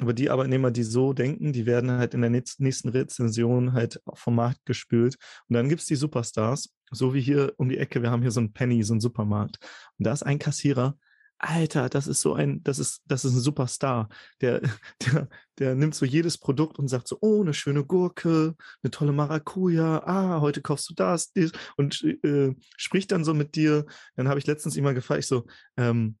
aber 0.00 0.12
die 0.14 0.30
Arbeitnehmer, 0.30 0.72
die 0.72 0.84
so 0.84 1.12
denken, 1.12 1.52
die 1.52 1.66
werden 1.66 1.92
halt 1.92 2.14
in 2.14 2.22
der 2.22 2.30
nächsten 2.30 2.88
Rezension 2.88 3.72
halt 3.72 4.00
vom 4.14 4.34
Markt 4.34 4.64
gespült. 4.64 5.16
Und 5.48 5.54
dann 5.54 5.68
gibt 5.68 5.82
es 5.82 5.86
die 5.86 5.96
Superstars, 5.96 6.70
so 6.90 7.14
wie 7.14 7.20
hier 7.20 7.52
um 7.56 7.68
die 7.68 7.78
Ecke, 7.78 8.02
wir 8.02 8.10
haben 8.10 8.22
hier 8.22 8.30
so 8.30 8.40
ein 8.40 8.52
Penny, 8.52 8.82
so 8.82 8.94
ein 8.94 9.00
Supermarkt. 9.00 9.58
Und 9.98 10.06
da 10.06 10.12
ist 10.12 10.22
ein 10.22 10.38
Kassierer, 10.38 10.96
Alter, 11.40 11.88
das 11.88 12.08
ist 12.08 12.20
so 12.20 12.34
ein, 12.34 12.62
das 12.64 12.80
ist, 12.80 13.02
das 13.06 13.24
ist 13.24 13.32
ein 13.32 13.40
Superstar. 13.40 14.08
Der, 14.40 14.60
der, 15.06 15.28
der 15.58 15.74
nimmt 15.74 15.94
so 15.94 16.04
jedes 16.04 16.36
Produkt 16.38 16.78
und 16.78 16.88
sagt 16.88 17.06
so, 17.08 17.18
oh, 17.20 17.42
eine 17.42 17.54
schöne 17.54 17.84
Gurke, 17.84 18.56
eine 18.82 18.90
tolle 18.90 19.12
Maracuja, 19.12 20.02
ah, 20.04 20.40
heute 20.40 20.62
kaufst 20.62 20.90
du 20.90 20.94
das, 20.94 21.32
dies, 21.32 21.52
und 21.76 22.02
äh, 22.24 22.54
spricht 22.76 23.12
dann 23.12 23.24
so 23.24 23.34
mit 23.34 23.54
dir. 23.54 23.86
Dann 24.16 24.28
habe 24.28 24.40
ich 24.40 24.46
letztens 24.46 24.76
immer 24.76 24.94
gefragt, 24.94 25.20
ich 25.20 25.26
so, 25.26 25.46
ähm, 25.76 26.16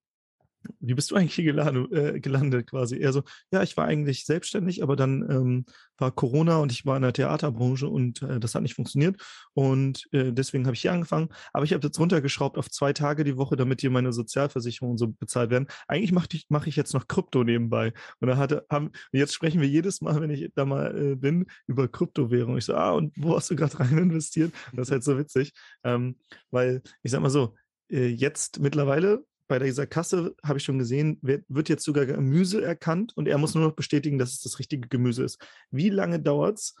wie 0.80 0.94
bist 0.94 1.10
du 1.10 1.14
eigentlich 1.14 1.34
hier 1.34 1.44
gelandet, 1.44 1.92
äh, 1.92 2.20
gelandet 2.20 2.70
quasi? 2.70 2.98
Er 2.98 3.12
so, 3.12 3.22
ja, 3.52 3.62
ich 3.62 3.76
war 3.76 3.86
eigentlich 3.86 4.24
selbstständig, 4.26 4.82
aber 4.82 4.96
dann 4.96 5.28
ähm, 5.30 5.64
war 5.96 6.12
Corona 6.12 6.58
und 6.58 6.72
ich 6.72 6.86
war 6.86 6.96
in 6.96 7.02
der 7.02 7.12
Theaterbranche 7.12 7.88
und 7.88 8.22
äh, 8.22 8.40
das 8.40 8.54
hat 8.54 8.62
nicht 8.62 8.74
funktioniert 8.74 9.20
und 9.54 10.06
äh, 10.12 10.32
deswegen 10.32 10.66
habe 10.66 10.74
ich 10.74 10.82
hier 10.82 10.92
angefangen. 10.92 11.28
Aber 11.52 11.64
ich 11.64 11.72
habe 11.72 11.86
jetzt 11.86 11.98
runtergeschraubt 11.98 12.58
auf 12.58 12.70
zwei 12.70 12.92
Tage 12.92 13.24
die 13.24 13.36
Woche, 13.36 13.56
damit 13.56 13.80
hier 13.80 13.90
meine 13.90 14.12
Sozialversicherungen 14.12 14.98
so 14.98 15.08
bezahlt 15.08 15.50
werden. 15.50 15.66
Eigentlich 15.86 16.12
mache 16.12 16.28
ich, 16.32 16.46
mach 16.48 16.66
ich 16.66 16.76
jetzt 16.76 16.94
noch 16.94 17.08
Krypto 17.08 17.44
nebenbei. 17.44 17.92
Und 18.20 18.36
hatte, 18.36 18.66
haben, 18.70 18.90
jetzt 19.12 19.34
sprechen 19.34 19.60
wir 19.60 19.68
jedes 19.68 20.00
Mal, 20.00 20.20
wenn 20.20 20.30
ich 20.30 20.50
da 20.54 20.64
mal 20.64 20.96
äh, 20.96 21.14
bin, 21.16 21.46
über 21.66 21.88
Kryptowährung. 21.88 22.56
Ich 22.58 22.64
so, 22.64 22.74
ah, 22.74 22.92
und 22.92 23.12
wo 23.16 23.36
hast 23.36 23.50
du 23.50 23.56
gerade 23.56 23.78
rein 23.80 23.98
investiert? 23.98 24.52
Das 24.72 24.88
ist 24.88 24.92
halt 24.92 25.04
so 25.04 25.18
witzig, 25.18 25.52
ähm, 25.84 26.16
weil 26.50 26.82
ich 27.02 27.10
sag 27.10 27.20
mal 27.20 27.30
so, 27.30 27.54
äh, 27.90 28.06
jetzt 28.06 28.60
mittlerweile 28.60 29.24
bei 29.48 29.58
dieser 29.58 29.86
Kasse 29.86 30.34
habe 30.44 30.58
ich 30.58 30.64
schon 30.64 30.78
gesehen, 30.78 31.18
wird, 31.22 31.44
wird 31.48 31.68
jetzt 31.68 31.84
sogar 31.84 32.06
Gemüse 32.06 32.62
erkannt 32.62 33.16
und 33.16 33.26
er 33.26 33.38
muss 33.38 33.54
nur 33.54 33.64
noch 33.64 33.74
bestätigen, 33.74 34.18
dass 34.18 34.32
es 34.32 34.40
das 34.42 34.58
richtige 34.58 34.88
Gemüse 34.88 35.24
ist. 35.24 35.38
Wie 35.70 35.88
lange 35.88 36.20
dauert 36.20 36.58
es, 36.58 36.74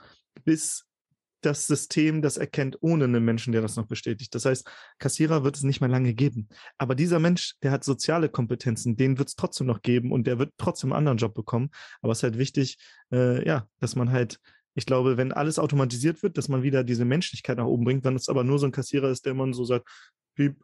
bis 0.44 0.84
das 1.40 1.66
System 1.66 2.20
das 2.20 2.36
erkennt, 2.36 2.78
ohne 2.80 3.04
einen 3.04 3.24
Menschen, 3.24 3.52
der 3.52 3.62
das 3.62 3.76
noch 3.76 3.86
bestätigt. 3.86 4.34
Das 4.34 4.44
heißt, 4.44 4.68
Kassierer 4.98 5.44
wird 5.44 5.56
es 5.56 5.62
nicht 5.62 5.80
mehr 5.80 5.88
lange 5.88 6.14
geben. 6.14 6.48
Aber 6.78 6.94
dieser 6.94 7.20
Mensch, 7.20 7.54
der 7.62 7.70
hat 7.70 7.84
soziale 7.84 8.28
Kompetenzen, 8.28 8.96
den 8.96 9.18
wird 9.18 9.28
es 9.28 9.36
trotzdem 9.36 9.66
noch 9.66 9.82
geben 9.82 10.12
und 10.12 10.26
der 10.26 10.38
wird 10.38 10.52
trotzdem 10.58 10.92
einen 10.92 10.98
anderen 10.98 11.18
Job 11.18 11.34
bekommen. 11.34 11.70
Aber 12.02 12.12
es 12.12 12.18
ist 12.18 12.22
halt 12.24 12.38
wichtig, 12.38 12.78
äh, 13.12 13.46
ja, 13.46 13.68
dass 13.78 13.94
man 13.94 14.10
halt, 14.10 14.40
ich 14.74 14.86
glaube, 14.86 15.16
wenn 15.16 15.32
alles 15.32 15.58
automatisiert 15.58 16.22
wird, 16.22 16.38
dass 16.38 16.48
man 16.48 16.62
wieder 16.62 16.82
diese 16.82 17.04
Menschlichkeit 17.04 17.58
nach 17.58 17.66
oben 17.66 17.84
bringt, 17.84 18.04
wenn 18.04 18.16
es 18.16 18.28
aber 18.28 18.44
nur 18.44 18.58
so 18.58 18.66
ein 18.66 18.72
Kassierer 18.72 19.10
ist, 19.10 19.24
der 19.24 19.32
immer 19.32 19.52
so 19.52 19.64
sagt, 19.64 19.88
piep, 20.34 20.60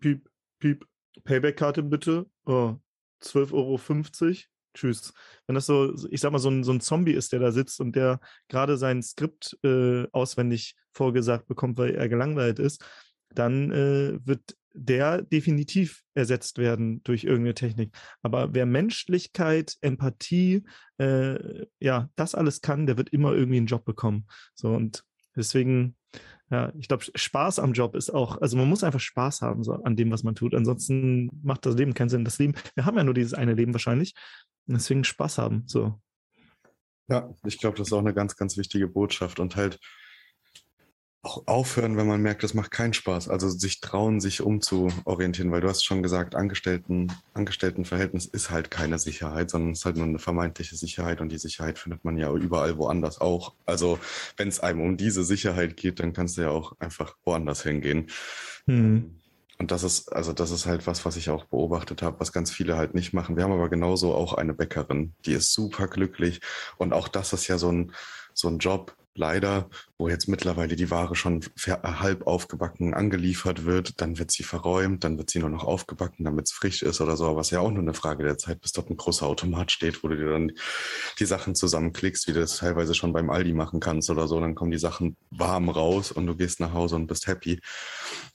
piep, 0.00 0.28
piep, 0.58 0.84
Payback-Karte 1.24 1.82
bitte. 1.82 2.26
Oh, 2.46 2.76
12,50 3.22 3.52
Euro. 3.52 3.80
Tschüss. 4.74 5.12
Wenn 5.46 5.54
das 5.54 5.66
so, 5.66 5.94
ich 6.10 6.20
sag 6.20 6.30
mal, 6.30 6.38
so 6.38 6.50
ein, 6.50 6.62
so 6.62 6.72
ein 6.72 6.80
Zombie 6.80 7.12
ist, 7.12 7.32
der 7.32 7.40
da 7.40 7.50
sitzt 7.50 7.80
und 7.80 7.96
der 7.96 8.20
gerade 8.48 8.76
sein 8.76 9.02
Skript 9.02 9.58
äh, 9.64 10.06
auswendig 10.12 10.76
vorgesagt 10.92 11.48
bekommt, 11.48 11.78
weil 11.78 11.94
er 11.94 12.08
gelangweilt 12.08 12.58
ist, 12.58 12.84
dann 13.34 13.70
äh, 13.72 14.18
wird 14.24 14.56
der 14.74 15.22
definitiv 15.22 16.04
ersetzt 16.14 16.58
werden 16.58 17.02
durch 17.02 17.24
irgendeine 17.24 17.54
Technik. 17.54 17.96
Aber 18.22 18.54
wer 18.54 18.66
Menschlichkeit, 18.66 19.76
Empathie, 19.80 20.64
äh, 20.98 21.66
ja, 21.80 22.08
das 22.14 22.34
alles 22.34 22.60
kann, 22.60 22.86
der 22.86 22.96
wird 22.96 23.10
immer 23.10 23.32
irgendwie 23.32 23.56
einen 23.56 23.66
Job 23.66 23.84
bekommen. 23.84 24.26
So 24.54 24.74
und 24.74 25.04
deswegen 25.34 25.96
ja, 26.50 26.72
ich 26.78 26.88
glaube, 26.88 27.04
Spaß 27.14 27.58
am 27.58 27.72
Job 27.72 27.94
ist 27.94 28.10
auch, 28.10 28.40
also 28.40 28.56
man 28.56 28.68
muss 28.68 28.82
einfach 28.82 29.00
Spaß 29.00 29.42
haben 29.42 29.62
so, 29.62 29.72
an 29.72 29.96
dem, 29.96 30.10
was 30.10 30.22
man 30.22 30.34
tut. 30.34 30.54
Ansonsten 30.54 31.30
macht 31.42 31.66
das 31.66 31.76
Leben 31.76 31.92
keinen 31.92 32.08
Sinn. 32.08 32.24
Das 32.24 32.38
Leben, 32.38 32.54
wir 32.74 32.86
haben 32.86 32.96
ja 32.96 33.04
nur 33.04 33.14
dieses 33.14 33.34
eine 33.34 33.54
Leben 33.54 33.74
wahrscheinlich. 33.74 34.14
Deswegen 34.66 35.04
Spaß 35.04 35.38
haben. 35.38 35.64
So. 35.66 36.00
Ja, 37.08 37.30
ich 37.44 37.58
glaube, 37.58 37.76
das 37.76 37.88
ist 37.88 37.92
auch 37.92 37.98
eine 37.98 38.14
ganz, 38.14 38.36
ganz 38.36 38.56
wichtige 38.56 38.88
Botschaft. 38.88 39.40
Und 39.40 39.56
halt, 39.56 39.78
auch 41.22 41.42
aufhören, 41.46 41.96
wenn 41.96 42.06
man 42.06 42.22
merkt, 42.22 42.44
das 42.44 42.54
macht 42.54 42.70
keinen 42.70 42.94
Spaß. 42.94 43.28
Also 43.28 43.48
sich 43.48 43.80
trauen, 43.80 44.20
sich 44.20 44.40
umzuorientieren, 44.40 45.50
weil 45.50 45.60
du 45.60 45.68
hast 45.68 45.84
schon 45.84 46.02
gesagt, 46.02 46.36
Angestellten, 46.36 47.12
Angestelltenverhältnis 47.34 48.26
ist 48.26 48.50
halt 48.50 48.70
keine 48.70 48.98
Sicherheit, 48.98 49.50
sondern 49.50 49.72
es 49.72 49.80
ist 49.80 49.84
halt 49.84 49.96
nur 49.96 50.06
eine 50.06 50.20
vermeintliche 50.20 50.76
Sicherheit 50.76 51.20
und 51.20 51.30
die 51.30 51.38
Sicherheit 51.38 51.78
findet 51.78 52.04
man 52.04 52.18
ja 52.18 52.32
überall 52.32 52.78
woanders 52.78 53.20
auch. 53.20 53.54
Also 53.66 53.98
wenn 54.36 54.48
es 54.48 54.60
einem 54.60 54.80
um 54.80 54.96
diese 54.96 55.24
Sicherheit 55.24 55.76
geht, 55.76 55.98
dann 55.98 56.12
kannst 56.12 56.36
du 56.38 56.42
ja 56.42 56.50
auch 56.50 56.74
einfach 56.78 57.16
woanders 57.24 57.62
hingehen. 57.62 58.06
Hm. 58.66 59.18
Und 59.58 59.72
das 59.72 59.82
ist, 59.82 60.12
also 60.12 60.32
das 60.32 60.52
ist 60.52 60.66
halt 60.66 60.86
was, 60.86 61.04
was 61.04 61.16
ich 61.16 61.30
auch 61.30 61.44
beobachtet 61.46 62.00
habe, 62.00 62.20
was 62.20 62.32
ganz 62.32 62.52
viele 62.52 62.76
halt 62.76 62.94
nicht 62.94 63.12
machen. 63.12 63.36
Wir 63.36 63.42
haben 63.42 63.52
aber 63.52 63.68
genauso 63.68 64.14
auch 64.14 64.34
eine 64.34 64.54
Bäckerin, 64.54 65.14
die 65.26 65.32
ist 65.32 65.52
super 65.52 65.88
glücklich. 65.88 66.40
Und 66.76 66.92
auch 66.92 67.08
das 67.08 67.32
ist 67.32 67.48
ja 67.48 67.58
so 67.58 67.72
ein, 67.72 67.92
so 68.34 68.46
ein 68.46 68.58
Job, 68.58 68.96
leider, 69.16 69.68
wo 69.98 70.08
jetzt 70.08 70.28
mittlerweile 70.28 70.76
die 70.76 70.92
Ware 70.92 71.16
schon 71.16 71.44
halb 71.66 72.24
aufgebacken 72.26 72.94
angeliefert 72.94 73.64
wird, 73.64 74.00
dann 74.00 74.16
wird 74.18 74.30
sie 74.30 74.44
verräumt, 74.44 75.02
dann 75.02 75.18
wird 75.18 75.28
sie 75.28 75.40
nur 75.40 75.50
noch 75.50 75.64
aufgebacken, 75.64 76.24
damit 76.24 76.46
es 76.46 76.52
frisch 76.52 76.82
ist 76.82 77.00
oder 77.00 77.16
so, 77.16 77.34
was 77.34 77.50
ja 77.50 77.58
auch 77.58 77.70
nur 77.70 77.82
eine 77.82 77.94
Frage 77.94 78.22
der 78.22 78.38
Zeit, 78.38 78.60
bis 78.60 78.70
dort 78.70 78.90
ein 78.90 78.96
großer 78.96 79.26
Automat 79.26 79.72
steht, 79.72 80.04
wo 80.04 80.08
du 80.08 80.16
dir 80.16 80.30
dann 80.30 80.52
die 81.18 81.24
Sachen 81.24 81.56
zusammenklickst, 81.56 82.28
wie 82.28 82.32
du 82.32 82.40
das 82.40 82.58
teilweise 82.58 82.94
schon 82.94 83.12
beim 83.12 83.28
Aldi 83.28 83.52
machen 83.54 83.80
kannst 83.80 84.08
oder 84.08 84.28
so, 84.28 84.40
dann 84.40 84.54
kommen 84.54 84.70
die 84.70 84.78
Sachen 84.78 85.16
warm 85.30 85.68
raus 85.68 86.12
und 86.12 86.26
du 86.26 86.36
gehst 86.36 86.60
nach 86.60 86.72
Hause 86.72 86.94
und 86.94 87.08
bist 87.08 87.26
happy. 87.26 87.60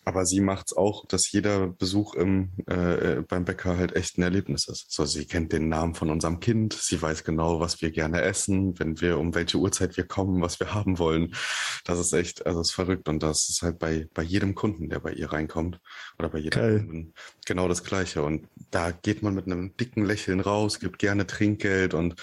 Aber 0.06 0.26
sie 0.26 0.42
macht 0.42 0.68
es 0.68 0.78
auch, 0.78 1.06
dass 1.08 1.32
jeder 1.32 1.68
Besuch 1.68 2.14
im, 2.16 2.52
äh, 2.68 3.22
beim 3.22 3.46
Bäcker 3.46 3.78
halt 3.78 3.96
echt 3.96 4.18
ein 4.18 4.24
Erlebnis 4.24 4.68
ist. 4.68 4.92
So, 4.92 5.06
sie 5.06 5.26
kennt 5.26 5.54
den 5.54 5.70
Namen 5.70 5.96
von 5.96 6.10
unserem 6.10 6.42
Kind, 6.42 6.74
sie 6.74 7.02
weiß 7.02 7.24
genau, 7.24 7.62
was 7.62 7.82
wir 7.82 7.92
gerne 7.92 8.22
essen, 8.22 8.78
wenn 8.80 9.00
wir, 9.00 9.18
um 9.18 9.34
welche 9.34 9.58
Uhrzeit 9.58 9.96
wir 9.96 10.04
kommen, 10.04 10.42
was 10.42 10.60
wir 10.60 10.74
haben 10.74 11.00
wollen. 11.00 11.34
Das 11.84 12.00
ist 12.00 12.14
echt, 12.14 12.46
also 12.46 12.62
es 12.62 12.70
ist 12.70 12.74
verrückt. 12.74 13.08
Und 13.10 13.24
das 13.24 13.50
ist 13.50 13.62
halt 13.62 13.80
bei, 13.80 14.08
bei 14.14 14.24
jedem 14.24 14.56
Kunden, 14.56 14.90
der 14.90 15.00
bei 15.00 15.14
ihr 15.14 15.32
reinkommt 15.32 15.80
oder 16.20 16.30
bei 16.30 16.40
jedem 16.40 16.62
Geil. 16.62 16.78
Kunden 16.80 17.14
genau 17.46 17.68
das 17.68 17.84
Gleiche. 17.84 18.24
Und 18.24 18.48
da 18.72 18.92
geht 18.92 19.24
man 19.24 19.36
mit 19.36 19.46
einem 19.46 19.76
dicken 19.78 20.06
Lächeln 20.06 20.40
raus, 20.40 20.80
gibt 20.80 21.00
gerne 21.00 21.28
Trinkgeld 21.28 21.94
und 21.94 22.16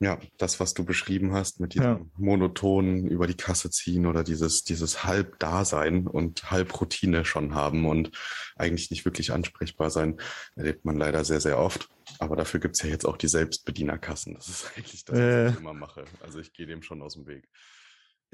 ja, 0.00 0.18
das, 0.38 0.60
was 0.60 0.74
du 0.74 0.84
beschrieben 0.84 1.32
hast, 1.32 1.60
mit 1.60 1.74
diesem 1.74 1.86
ja. 1.86 2.00
monotonen 2.16 3.06
über 3.06 3.26
die 3.26 3.36
Kasse 3.36 3.70
ziehen 3.70 4.06
oder 4.06 4.24
dieses, 4.24 4.64
dieses 4.64 5.04
Halb-Dasein 5.04 6.06
und 6.06 6.50
Halb-Routine 6.50 7.24
schon 7.24 7.54
haben 7.54 7.86
und 7.86 8.10
eigentlich 8.56 8.90
nicht 8.90 9.04
wirklich 9.04 9.32
ansprechbar 9.32 9.90
sein, 9.90 10.20
erlebt 10.56 10.84
man 10.84 10.98
leider 10.98 11.24
sehr, 11.24 11.40
sehr 11.40 11.58
oft. 11.58 11.88
Aber 12.18 12.36
dafür 12.36 12.60
gibt 12.60 12.76
es 12.76 12.82
ja 12.82 12.90
jetzt 12.90 13.06
auch 13.06 13.16
die 13.16 13.28
Selbstbedienerkassen. 13.28 14.34
Das 14.34 14.48
ist 14.48 14.70
eigentlich 14.76 15.04
das, 15.04 15.16
was 15.16 15.22
äh. 15.22 15.50
ich 15.50 15.58
immer 15.58 15.74
mache. 15.74 16.04
Also 16.20 16.40
ich 16.40 16.52
gehe 16.52 16.66
dem 16.66 16.82
schon 16.82 17.00
aus 17.00 17.14
dem 17.14 17.26
Weg. 17.26 17.48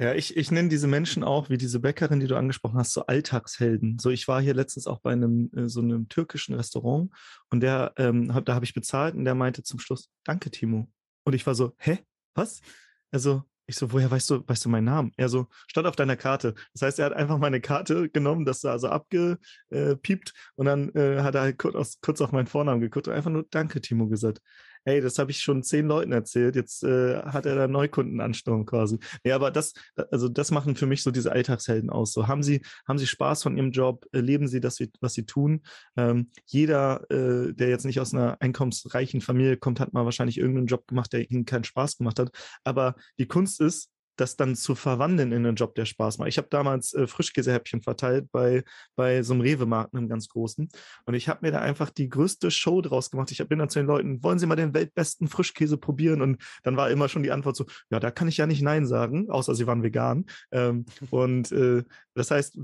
Ja, 0.00 0.14
ich, 0.14 0.34
ich 0.34 0.50
nenne 0.50 0.70
diese 0.70 0.86
Menschen 0.86 1.22
auch, 1.22 1.50
wie 1.50 1.58
diese 1.58 1.78
Bäckerin, 1.78 2.20
die 2.20 2.26
du 2.26 2.34
angesprochen 2.34 2.78
hast, 2.78 2.94
so 2.94 3.04
Alltagshelden. 3.04 3.98
So, 3.98 4.08
ich 4.08 4.26
war 4.28 4.40
hier 4.40 4.54
letztens 4.54 4.86
auch 4.86 5.00
bei 5.00 5.12
einem 5.12 5.50
äh, 5.54 5.68
so 5.68 5.82
einem 5.82 6.08
türkischen 6.08 6.54
Restaurant 6.54 7.10
und 7.50 7.60
der, 7.60 7.92
ähm, 7.98 8.32
hab, 8.32 8.46
da 8.46 8.54
habe 8.54 8.64
ich 8.64 8.72
bezahlt 8.72 9.14
und 9.14 9.26
der 9.26 9.34
meinte 9.34 9.62
zum 9.62 9.78
Schluss, 9.78 10.08
danke, 10.24 10.50
Timo. 10.50 10.88
Und 11.24 11.34
ich 11.34 11.46
war 11.46 11.54
so, 11.54 11.74
hä? 11.76 11.98
Was? 12.34 12.62
Also, 13.10 13.42
ich 13.66 13.76
so, 13.76 13.92
woher 13.92 14.10
weißt 14.10 14.30
du, 14.30 14.42
weißt 14.48 14.64
du 14.64 14.70
meinen 14.70 14.86
Namen? 14.86 15.12
Er 15.18 15.28
so, 15.28 15.48
stand 15.66 15.86
auf 15.86 15.96
deiner 15.96 16.16
Karte. 16.16 16.54
Das 16.72 16.80
heißt, 16.80 16.98
er 16.98 17.04
hat 17.04 17.12
einfach 17.12 17.36
meine 17.36 17.60
Karte 17.60 18.08
genommen, 18.08 18.46
das 18.46 18.60
da 18.60 18.72
also 18.72 18.88
abgepiept 18.88 20.32
und 20.56 20.64
dann 20.64 20.94
äh, 20.94 21.20
hat 21.20 21.34
er 21.34 21.42
halt 21.42 21.58
kurz, 21.58 22.00
kurz 22.00 22.22
auf 22.22 22.32
meinen 22.32 22.46
Vornamen 22.46 22.80
geguckt 22.80 23.06
und 23.06 23.12
einfach 23.12 23.30
nur 23.30 23.44
Danke, 23.50 23.82
Timo, 23.82 24.08
gesagt 24.08 24.40
hey, 24.84 25.00
das 25.00 25.18
habe 25.18 25.30
ich 25.30 25.40
schon 25.40 25.62
zehn 25.62 25.86
Leuten 25.86 26.12
erzählt, 26.12 26.56
jetzt 26.56 26.82
äh, 26.84 27.22
hat 27.22 27.46
er 27.46 27.54
da 27.54 27.68
Neukundenansturm 27.68 28.66
quasi. 28.66 28.98
Ja, 29.24 29.34
aber 29.34 29.50
das, 29.50 29.74
also 30.10 30.28
das 30.28 30.50
machen 30.50 30.76
für 30.76 30.86
mich 30.86 31.02
so 31.02 31.10
diese 31.10 31.32
Alltagshelden 31.32 31.90
aus. 31.90 32.12
So 32.12 32.28
haben 32.28 32.42
sie, 32.42 32.62
haben 32.86 32.98
sie 32.98 33.06
Spaß 33.06 33.42
von 33.42 33.56
ihrem 33.56 33.70
Job, 33.70 34.06
leben 34.12 34.48
sie 34.48 34.60
das, 34.60 34.78
was 35.00 35.14
sie 35.14 35.26
tun. 35.26 35.62
Ähm, 35.96 36.30
jeder, 36.46 37.10
äh, 37.10 37.52
der 37.52 37.68
jetzt 37.68 37.84
nicht 37.84 38.00
aus 38.00 38.14
einer 38.14 38.36
einkommensreichen 38.40 39.20
Familie 39.20 39.56
kommt, 39.56 39.80
hat 39.80 39.92
mal 39.92 40.04
wahrscheinlich 40.04 40.38
irgendeinen 40.38 40.66
Job 40.66 40.86
gemacht, 40.86 41.12
der 41.12 41.30
ihnen 41.30 41.44
keinen 41.44 41.64
Spaß 41.64 41.98
gemacht 41.98 42.18
hat. 42.18 42.30
Aber 42.64 42.94
die 43.18 43.26
Kunst 43.26 43.60
ist, 43.60 43.90
das 44.20 44.36
dann 44.36 44.54
zu 44.54 44.74
verwandeln 44.74 45.32
in 45.32 45.46
einen 45.46 45.56
Job, 45.56 45.74
der 45.74 45.86
Spaß 45.86 46.18
macht. 46.18 46.28
Ich 46.28 46.38
habe 46.38 46.48
damals 46.50 46.92
äh, 46.94 47.06
Frischkäsehäppchen 47.06 47.82
verteilt 47.82 48.30
bei, 48.32 48.62
bei 48.96 49.22
so 49.22 49.32
einem 49.32 49.42
Rewe-Markt, 49.42 49.94
einem 49.94 50.08
ganz 50.08 50.28
großen. 50.28 50.68
Und 51.06 51.14
ich 51.14 51.28
habe 51.28 51.40
mir 51.42 51.52
da 51.52 51.60
einfach 51.60 51.90
die 51.90 52.08
größte 52.08 52.50
Show 52.50 52.80
draus 52.82 53.10
gemacht. 53.10 53.30
Ich 53.30 53.46
bin 53.48 53.58
dann 53.58 53.68
zu 53.68 53.78
den 53.78 53.86
Leuten, 53.86 54.22
wollen 54.22 54.38
Sie 54.38 54.46
mal 54.46 54.56
den 54.56 54.74
weltbesten 54.74 55.28
Frischkäse 55.28 55.78
probieren? 55.78 56.22
Und 56.22 56.42
dann 56.62 56.76
war 56.76 56.90
immer 56.90 57.08
schon 57.08 57.22
die 57.22 57.32
Antwort 57.32 57.56
so, 57.56 57.64
ja, 57.90 58.00
da 58.00 58.10
kann 58.10 58.28
ich 58.28 58.36
ja 58.36 58.46
nicht 58.46 58.62
Nein 58.62 58.86
sagen, 58.86 59.30
außer 59.30 59.54
sie 59.54 59.66
waren 59.66 59.82
vegan. 59.82 60.26
Ähm, 60.52 60.84
und 61.10 61.50
äh, 61.52 61.84
das 62.14 62.30
heißt, 62.30 62.58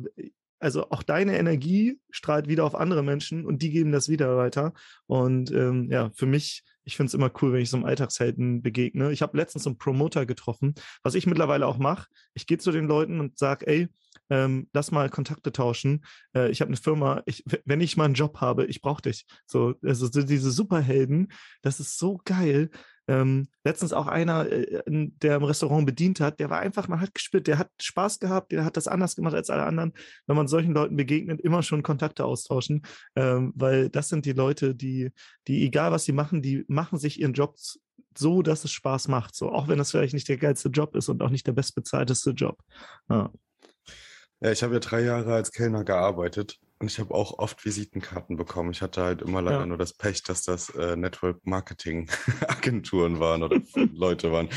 also 0.59 0.91
auch 0.91 1.03
deine 1.03 1.39
Energie 1.39 2.01
strahlt 2.11 2.49
wieder 2.49 2.65
auf 2.65 2.75
andere 2.75 3.03
Menschen 3.03 3.45
und 3.45 3.63
die 3.63 3.71
geben 3.71 3.93
das 3.93 4.09
wieder 4.09 4.37
weiter. 4.37 4.73
Und 5.07 5.51
ähm, 5.51 5.91
ja, 5.91 6.11
für 6.15 6.27
mich, 6.27 6.65
ich 6.87 6.97
finde 6.97 7.09
es 7.09 7.15
immer 7.15 7.31
cool, 7.43 7.53
wenn 7.53 7.61
ich 7.61 7.69
so 7.69 7.77
einem 7.77 7.85
Alltagshelden 7.85 8.63
begegne. 8.63 9.11
Ich 9.11 9.21
habe 9.21 9.37
letztens 9.37 9.67
einen 9.67 9.77
Promoter 9.77 10.25
getroffen, 10.25 10.75
was 11.03 11.15
ich 11.15 11.27
mittlerweile 11.27 11.67
auch 11.67 11.79
mache. 11.79 12.07
Ich 12.33 12.47
gehe 12.47 12.59
zu 12.59 12.71
den 12.71 12.87
Leuten 12.87 13.19
und 13.19 13.37
sage, 13.37 13.67
ey, 13.67 13.89
ähm, 14.31 14.69
lass 14.73 14.91
mal 14.91 15.11
Kontakte 15.11 15.53
tauschen. 15.53 16.05
Äh, 16.35 16.51
ich 16.51 16.61
habe 16.61 16.69
eine 16.69 16.77
Firma, 16.77 17.23
ich, 17.27 17.45
wenn 17.65 17.81
ich 17.81 17.97
mal 17.97 18.05
einen 18.05 18.15
Job 18.15 18.41
habe, 18.41 18.67
ich 18.67 18.81
brauche 18.81 19.03
dich. 19.03 19.27
So, 19.47 19.75
also 19.83 20.09
diese 20.09 20.51
Superhelden, 20.51 21.33
das 21.63 21.81
ist 21.81 21.99
so 21.99 22.21
geil. 22.25 22.71
Ähm, 23.09 23.47
letztens 23.65 23.93
auch 23.93 24.09
einer, 24.09 24.51
äh, 24.51 24.83
der 24.87 25.37
im 25.37 25.45
Restaurant 25.45 25.87
bedient 25.87 26.19
hat, 26.19 26.41
der 26.41 26.51
war 26.51 26.59
einfach, 26.59 26.89
man 26.89 27.01
hat 27.01 27.15
gespürt, 27.15 27.47
der 27.47 27.59
hat 27.59 27.71
Spaß 27.81 28.19
gehabt, 28.19 28.51
der 28.51 28.65
hat 28.65 28.77
das 28.77 28.89
anders 28.89 29.15
gemacht 29.15 29.35
als 29.35 29.49
alle 29.49 29.65
anderen. 29.65 29.93
Wenn 30.27 30.37
man 30.37 30.49
solchen 30.49 30.75
Leuten 30.75 30.97
begegnet, 30.97 31.41
immer 31.41 31.63
schon 31.63 31.85
Kontakte 31.85 32.25
austauschen, 32.25 32.83
ähm, 33.15 33.53
weil 33.55 33.91
das 33.91 34.09
sind 34.09 34.25
die 34.25 34.33
Leute, 34.33 34.75
die, 34.75 35.13
die, 35.47 35.65
egal 35.65 35.93
was 35.93 36.05
sie 36.05 36.13
machen, 36.13 36.43
die 36.43 36.65
machen 36.67 36.99
sich 36.99 37.21
ihren 37.21 37.33
Job 37.33 37.57
so, 38.19 38.43
dass 38.43 38.65
es 38.65 38.73
Spaß 38.73 39.09
macht. 39.09 39.37
So, 39.37 39.53
auch 39.53 39.69
wenn 39.69 39.79
das 39.79 39.91
vielleicht 39.91 40.15
nicht 40.15 40.29
der 40.29 40.39
geilste 40.39 40.71
Job 40.71 40.97
ist 40.97 41.09
und 41.09 41.23
auch 41.23 41.31
nicht 41.31 41.47
der 41.47 41.53
bestbezahlteste 41.53 42.31
Job. 42.31 42.59
Ja. 43.09 43.31
Ja, 44.41 44.53
ich 44.53 44.63
habe 44.63 44.75
ja 44.75 44.81
drei 44.81 45.01
Jahre 45.01 45.35
als 45.35 45.51
Kellner 45.51 45.85
gearbeitet 45.85 46.59
und 46.79 46.91
ich 46.91 46.99
habe 46.99 47.15
auch 47.15 47.39
oft 47.39 47.65
Visitenkarten 47.65 48.37
bekommen. 48.37 48.71
Ich 48.71 48.83
hatte 48.83 49.03
halt 49.03 49.23
immer 49.23 49.41
leider 49.41 49.61
ja. 49.61 49.67
nur 49.67 49.79
das 49.79 49.95
Pech, 49.95 50.23
dass 50.25 50.43
das 50.43 50.69
äh, 50.71 50.95
Network 50.95 51.39
Marketing 51.47 52.11
Agenturen 52.47 53.19
waren 53.19 53.43
oder 53.43 53.59
Leute 53.95 54.33
waren, 54.33 54.51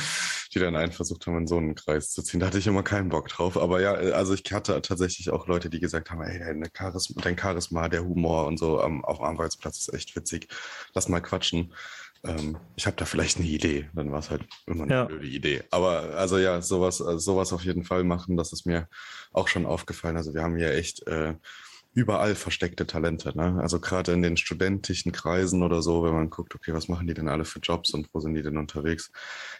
die 0.53 0.59
dann 0.59 0.75
einen 0.75 0.91
versucht 0.91 1.25
haben, 1.27 1.37
in 1.37 1.47
so 1.47 1.57
einen 1.57 1.75
Kreis 1.75 2.11
zu 2.11 2.21
ziehen. 2.21 2.41
Da 2.41 2.47
hatte 2.47 2.57
ich 2.57 2.67
immer 2.67 2.83
keinen 2.83 3.07
Bock 3.07 3.29
drauf. 3.29 3.57
Aber 3.57 3.79
ja, 3.79 3.97
äh, 3.97 4.11
also 4.11 4.33
ich 4.33 4.43
hatte 4.51 4.81
tatsächlich 4.81 5.29
auch 5.29 5.47
Leute, 5.47 5.69
die 5.69 5.79
gesagt 5.79 6.11
haben, 6.11 6.21
ey, 6.23 6.39
dein 6.39 6.69
Charisma, 6.77 7.21
dein 7.21 7.37
Charisma 7.37 7.87
der 7.87 8.03
Humor 8.03 8.47
und 8.47 8.59
so 8.59 8.81
am, 8.81 9.05
auf 9.05 9.19
dem 9.19 9.25
Arbeitsplatz 9.25 9.79
ist 9.79 9.93
echt 9.93 10.13
witzig. 10.17 10.49
Lass 10.93 11.07
mal 11.07 11.21
quatschen 11.21 11.73
ähm, 12.23 12.57
ich 12.75 12.85
habe 12.85 12.97
da 12.97 13.05
vielleicht 13.05 13.37
eine 13.37 13.47
Idee. 13.47 13.89
Dann 13.93 14.11
war 14.11 14.19
es 14.19 14.29
halt 14.29 14.45
immer 14.65 14.83
eine 14.83 14.93
ja. 14.93 15.05
blöde 15.05 15.27
Idee. 15.27 15.63
Aber 15.71 16.15
also 16.15 16.37
ja, 16.37 16.61
sowas, 16.61 17.01
also 17.01 17.19
sowas 17.19 17.53
auf 17.53 17.63
jeden 17.63 17.83
Fall 17.83 18.03
machen, 18.03 18.37
das 18.37 18.53
ist 18.53 18.65
mir 18.65 18.87
auch 19.31 19.47
schon 19.47 19.65
aufgefallen. 19.65 20.17
Also 20.17 20.33
wir 20.33 20.43
haben 20.43 20.57
hier 20.57 20.73
echt 20.73 21.07
äh, 21.07 21.35
überall 21.93 22.35
versteckte 22.35 22.85
Talente. 22.85 23.35
Ne? 23.35 23.59
Also 23.61 23.79
gerade 23.79 24.11
in 24.11 24.21
den 24.21 24.37
studentischen 24.37 25.11
Kreisen 25.11 25.63
oder 25.63 25.81
so, 25.81 26.03
wenn 26.03 26.13
man 26.13 26.29
guckt, 26.29 26.55
okay, 26.55 26.73
was 26.73 26.87
machen 26.87 27.07
die 27.07 27.13
denn 27.13 27.29
alle 27.29 27.45
für 27.45 27.59
Jobs 27.59 27.91
und 27.91 28.09
wo 28.13 28.19
sind 28.19 28.33
die 28.35 28.43
denn 28.43 28.57
unterwegs, 28.57 29.11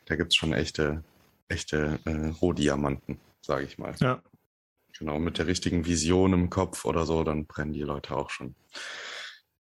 da 0.05 0.15
gibt 0.15 0.33
es 0.33 0.35
schon 0.35 0.53
echte, 0.53 1.03
echte 1.47 1.99
äh, 2.05 2.27
Rohdiamanten, 2.41 3.19
sage 3.41 3.65
ich 3.65 3.77
mal. 3.77 3.95
Ja. 3.99 4.21
Genau, 4.97 5.17
mit 5.17 5.37
der 5.37 5.47
richtigen 5.47 5.85
Vision 5.85 6.33
im 6.33 6.49
Kopf 6.49 6.83
oder 6.83 7.05
so, 7.05 7.23
dann 7.23 7.45
brennen 7.45 7.71
die 7.71 7.81
Leute 7.81 8.15
auch 8.17 8.29
schon. 8.29 8.55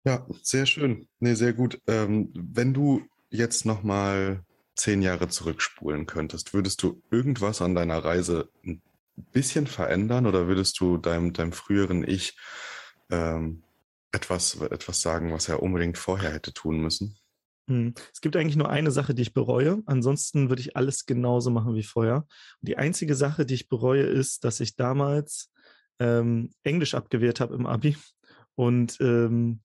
Ja, 0.05 0.27
sehr 0.43 0.67
schön. 0.67 1.09
Nee, 1.19 1.35
sehr 1.35 1.53
gut. 1.53 1.81
Ähm, 1.87 2.33
wenn 2.35 2.73
du 2.73 3.03
jetzt 3.29 3.67
nochmal 3.67 4.45
zehn 4.75 5.03
Jahre 5.03 5.29
zurückspulen 5.29 6.07
könntest, 6.07 6.55
würdest 6.55 6.83
du 6.83 7.03
irgendwas 7.11 7.61
an 7.61 7.75
deiner 7.75 7.99
Reise 7.99 8.49
ein 8.65 8.81
bisschen 9.33 9.67
verändern 9.67 10.27
oder 10.27 10.47
würdest 10.47 10.81
du 10.81 10.97
deinem, 10.97 11.33
deinem 11.35 11.53
früheren 11.53 12.07
Ich 12.09 12.37
ähm, 13.11 13.63
etwas, 14.13 14.57
etwas 14.61 15.03
sagen, 15.03 15.33
was 15.33 15.49
er 15.49 15.63
unbedingt 15.63 15.99
vorher 15.99 16.33
hätte 16.33 16.53
tun 16.53 16.81
müssen? 16.81 17.17
Hm. 17.69 17.95
Es 18.13 18.23
gibt 18.23 18.37
eigentlich 18.37 18.57
nur 18.57 18.71
eine 18.71 18.91
Sache, 18.91 19.15
die 19.15 19.23
ich 19.23 19.35
bereue. 19.35 19.83
Ansonsten 19.87 20.49
würde 20.49 20.63
ich 20.63 20.77
alles 20.77 21.05
genauso 21.05 21.51
machen 21.51 21.75
wie 21.75 21.83
vorher. 21.83 22.27
Und 22.61 22.69
die 22.69 22.79
einzige 22.79 23.15
Sache, 23.15 23.45
die 23.45 23.55
ich 23.55 23.69
bereue, 23.69 24.03
ist, 24.03 24.45
dass 24.45 24.61
ich 24.61 24.77
damals 24.77 25.53
ähm, 25.99 26.51
Englisch 26.63 26.95
abgewehrt 26.95 27.41
habe 27.41 27.55
im 27.55 27.67
Abi 27.67 27.97
und 28.55 28.97
ähm, 29.01 29.61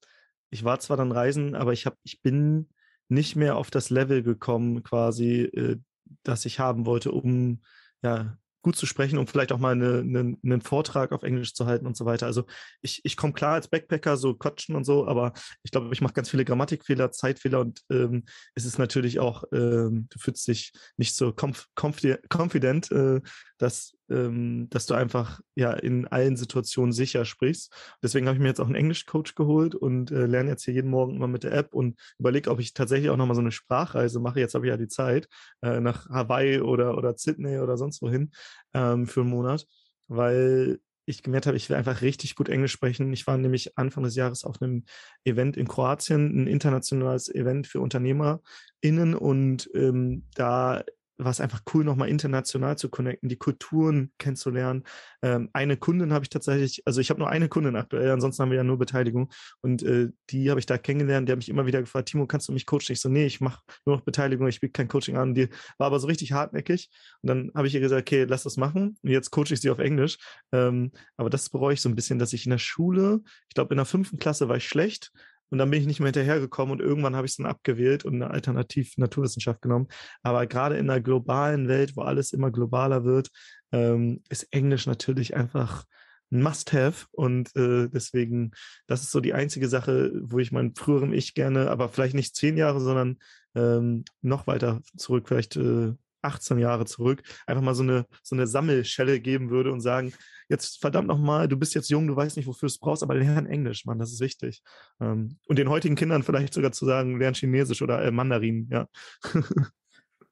ich 0.49 0.63
war 0.63 0.79
zwar 0.79 0.97
dann 0.97 1.12
reisen, 1.12 1.55
aber 1.55 1.73
ich 1.73 1.86
habe, 1.86 1.97
ich 2.03 2.21
bin 2.21 2.69
nicht 3.08 3.36
mehr 3.36 3.58
auf 3.58 3.71
das 3.71 3.89
Level 3.89 4.23
gekommen, 4.23 4.84
quasi, 4.84 5.41
äh, 5.41 5.77
das 6.23 6.45
ich 6.45 6.60
haben 6.60 6.86
wollte, 6.86 7.12
um 7.12 7.62
ja 8.01 8.38
gut 8.65 8.75
zu 8.75 8.88
sprechen, 8.88 9.19
um 9.19 9.27
vielleicht 9.27 9.51
auch 9.51 9.60
mal 9.60 9.73
eine, 9.73 9.99
eine, 9.99 10.38
einen 10.43 10.62
Vortrag 10.62 11.12
auf 11.12 11.21
Englisch 11.21 11.53
zu 11.53 11.67
halten 11.67 11.86
und 11.86 11.95
so 11.95 12.05
weiter. 12.05 12.25
Also 12.25 12.45
ich, 12.81 12.99
ich 13.05 13.15
komme 13.15 13.31
klar 13.34 13.53
als 13.53 13.67
Backpacker, 13.67 14.17
so 14.17 14.34
quatschen 14.34 14.75
und 14.75 14.86
so, 14.86 15.08
aber 15.08 15.34
ich 15.62 15.69
glaube, 15.69 15.93
ich 15.93 16.01
mache 16.01 16.13
ganz 16.13 16.31
viele 16.31 16.45
Grammatikfehler, 16.45 17.12
Zeitfehler 17.12 17.60
und 17.60 17.84
ähm, 17.91 18.23
es 18.55 18.65
ist 18.65 18.79
natürlich 18.79 19.19
auch, 19.19 19.43
ähm, 19.53 20.08
du 20.10 20.17
fühlst 20.17 20.47
dich 20.47 20.73
nicht 20.97 21.15
so 21.15 21.31
conf 21.31 21.67
confident, 21.77 22.91
äh, 22.91 23.21
dass 23.60 23.93
ähm, 24.10 24.68
dass 24.70 24.86
du 24.86 24.94
einfach 24.94 25.41
ja 25.56 25.72
in 25.74 26.08
allen 26.08 26.36
Situationen 26.38 26.94
sicher 26.94 27.26
sprichst. 27.26 27.74
Deswegen 28.04 28.28
habe 28.28 28.36
ich 28.36 28.41
mir 28.41 28.50
jetzt 28.50 28.60
auch 28.60 28.68
einen 28.68 28.76
Englischcoach 28.76 29.36
geholt 29.36 29.76
und 29.76 30.12
äh, 30.12 30.26
lerne 30.26 30.52
jetzt 30.52 30.65
hier 30.65 30.74
jeden 30.74 30.89
Morgen 30.89 31.15
immer 31.15 31.28
mit 31.28 31.44
der 31.44 31.54
App 31.54 31.74
und 31.74 32.00
überlege, 32.20 32.52
ob 32.52 32.60
ich 32.60 32.74
tatsächlich 32.74 33.10
auch 33.10 33.18
nochmal 33.18 33.36
so 33.36 33.41
eine 33.41 33.52
Sprachreise 33.52 34.20
mache. 34.20 34.39
Jetzt 34.39 34.56
habe 34.56 34.65
ich 34.65 34.70
ja 34.70 34.78
die 34.78 34.88
Zeit 34.88 35.28
äh, 35.62 35.80
nach 35.80 36.10
Hawaii 36.10 36.60
oder, 36.60 36.98
oder 36.98 37.15
Sydney 37.18 37.60
oder 37.60 37.78
sonst 37.78 38.02
wohin 38.02 38.32
ähm, 38.74 39.08
für 39.08 39.22
einen 39.22 39.30
Monat, 39.30 39.65
weil 40.08 40.80
ich 41.06 41.22
gemerkt 41.22 41.46
habe, 41.46 41.58
ich 41.58 41.70
will 41.70 41.78
einfach 41.78 42.02
richtig 42.02 42.36
gut 42.36 42.50
Englisch 42.50 42.72
sprechen. 42.72 43.13
Ich 43.13 43.28
war 43.28 43.38
nämlich 43.38 43.78
Anfang 43.78 44.04
des 44.04 44.15
Jahres 44.15 44.44
auf 44.44 44.62
einem 44.62 44.86
Event 45.24 45.56
in 45.56 45.68
Kroatien, 45.68 46.44
ein 46.44 46.48
internationales 46.48 47.34
Event 47.34 47.68
für 47.68 47.80
UnternehmerInnen 47.80 49.13
und 49.13 49.70
ähm, 49.76 50.26
da 50.34 50.84
war 51.17 51.32
es 51.32 51.39
einfach 51.39 51.62
cool, 51.73 51.84
nochmal 51.84 52.10
international 52.10 52.78
zu 52.78 52.89
connecten, 52.89 53.30
die 53.30 53.38
Kulturen 53.38 54.12
kennenzulernen. 54.17 54.84
Ähm, 55.21 55.49
eine 55.54 55.78
Kundin 55.78 56.12
habe 56.13 56.23
ich 56.23 56.30
tatsächlich, 56.30 56.84
also 56.86 56.99
ich 56.99 57.10
habe 57.10 57.19
nur 57.19 57.30
eine 57.30 57.47
Kundin 57.47 57.75
aktuell, 57.75 58.12
ansonsten 58.12 58.43
haben 58.43 58.49
wir 58.49 58.58
ja 58.58 58.63
nur 58.63 58.78
Beteiligung. 58.78 59.32
Und 59.62 59.84
äh, 59.84 60.10
die 60.30 60.49
habe 60.49 60.60
ich 60.60 60.65
da 60.65 60.78
kennengelernt, 60.78 61.28
die 61.28 61.32
hat 61.32 61.38
mich 61.38 61.49
immer 61.49 61.65
wieder 61.65 61.80
gefragt, 61.80 62.10
Timo, 62.10 62.28
kannst 62.28 62.47
du 62.49 62.54
mich 62.54 62.65
coachen? 62.65 62.91
Ich 62.91 62.99
so, 62.99 63.10
nee, 63.10 63.25
ich 63.25 63.41
mache 63.41 63.62
nur 63.86 63.95
noch 63.95 64.04
Beteiligung, 64.04 64.47
ich 64.47 64.60
biete 64.60 64.73
kein 64.73 64.88
Coaching 64.88 65.17
an. 65.17 65.34
Die 65.34 65.49
war 65.78 65.88
aber 65.88 65.99
so 65.99 66.08
richtig 66.08 66.34
hartnäckig. 66.34 66.89
Und 67.21 67.28
dann 67.30 67.51
habe 67.56 67.67
ich 67.67 67.73
ihr 67.73 67.82
gesagt, 67.82 68.01
okay, 68.01 68.25
lass 68.25 68.43
das 68.43 68.58
machen. 68.58 68.97
Und 69.01 69.10
jetzt 69.10 69.32
coache 69.32 69.54
ich 69.54 69.62
sie 69.62 69.69
auf 69.69 69.80
Englisch. 69.80 70.17
Ähm, 70.51 70.91
aber 71.17 71.30
das 71.30 71.49
bereue 71.49 71.73
ich 71.73 71.82
so 71.82 71.89
ein 71.89 71.95
bisschen, 71.95 72.19
dass 72.19 72.34
ich 72.34 72.45
in 72.45 72.51
der 72.51 72.58
Schule, 72.58 73.21
ich 73.47 73.56
glaube 73.56 73.73
in 73.73 73.78
der 73.78 73.86
fünften 73.86 74.17
Klasse 74.17 74.49
war 74.49 74.58
ich 74.58 74.67
schlecht, 74.67 75.12
und 75.49 75.58
dann 75.58 75.69
bin 75.69 75.81
ich 75.81 75.88
nicht 75.88 75.99
mehr 75.99 76.08
hinterhergekommen 76.08 76.71
und 76.71 76.81
irgendwann 76.81 77.15
habe 77.15 77.25
ich 77.25 77.31
es 77.31 77.38
dann 77.38 77.45
abgewählt 77.45 78.05
und 78.05 78.15
eine 78.15 78.31
Alternativ 78.31 78.97
Naturwissenschaft 78.97 79.62
genommen. 79.62 79.88
Aber 80.23 80.45
gerade 80.47 80.77
in 80.77 80.89
einer 80.89 81.01
globalen 81.01 81.67
Welt, 81.67 81.95
wo 81.95 82.01
alles 82.01 82.34
immer 82.34 82.51
globaler 82.51 83.05
wird, 83.05 83.29
ähm, 83.71 84.21
ist 84.29 84.47
Englisch 84.51 84.88
natürlich 84.88 85.36
einfach 85.36 85.86
ein 86.31 86.41
Must-Have. 86.41 87.08
Und 87.12 87.55
äh, 87.55 87.88
deswegen, 87.89 88.51
das 88.88 89.01
ist 89.03 89.12
so 89.12 89.19
die 89.19 89.34
einzige 89.34 89.67
Sache, 89.67 90.12
wo 90.23 90.39
ich 90.39 90.51
meinem 90.51 90.75
früheren 90.75 91.13
Ich 91.13 91.34
gerne, 91.34 91.69
aber 91.69 91.89
vielleicht 91.89 92.15
nicht 92.15 92.36
zehn 92.36 92.58
Jahre, 92.58 92.79
sondern 92.79 93.17
ähm, 93.55 94.03
noch 94.21 94.47
weiter 94.47 94.81
zurück, 94.97 95.27
vielleicht 95.27 95.55
äh, 95.55 95.93
18 96.26 96.58
Jahre 96.58 96.86
zurück, 96.86 97.24
einfach 97.46 97.64
mal 97.64 97.76
so 97.76 97.84
eine, 97.84 98.06
so 98.24 98.36
eine 98.36 98.48
Sammelschelle 98.48 99.20
geben 99.20 99.50
würde 99.50 99.72
und 99.72 99.82
sagen, 99.82 100.14
jetzt 100.50 100.80
verdammt 100.82 101.08
nochmal, 101.08 101.48
du 101.48 101.58
bist 101.58 101.74
jetzt 101.74 101.90
jung, 101.90 102.08
du 102.08 102.16
weißt 102.16 102.38
nicht, 102.38 102.48
wofür 102.48 102.68
es 102.68 102.78
brauchst, 102.78 103.04
aber 103.04 103.16
lern 103.16 103.46
Englisch, 103.46 103.86
Mann, 103.86 104.00
das 104.00 104.12
ist 104.12 104.20
wichtig. 104.20 104.62
Ähm, 105.00 105.38
und 105.48 105.58
den 105.58 105.70
heutigen 105.70 105.96
Kindern 105.96 106.24
vielleicht 106.24 106.54
sogar 106.54 106.72
zu 106.72 106.86
sagen, 106.86 107.20
lern 107.20 107.34
Chinesisch 107.34 107.82
oder 107.82 108.04
äh, 108.04 108.12
Mandarin, 108.12 108.68
ja. 108.72 108.88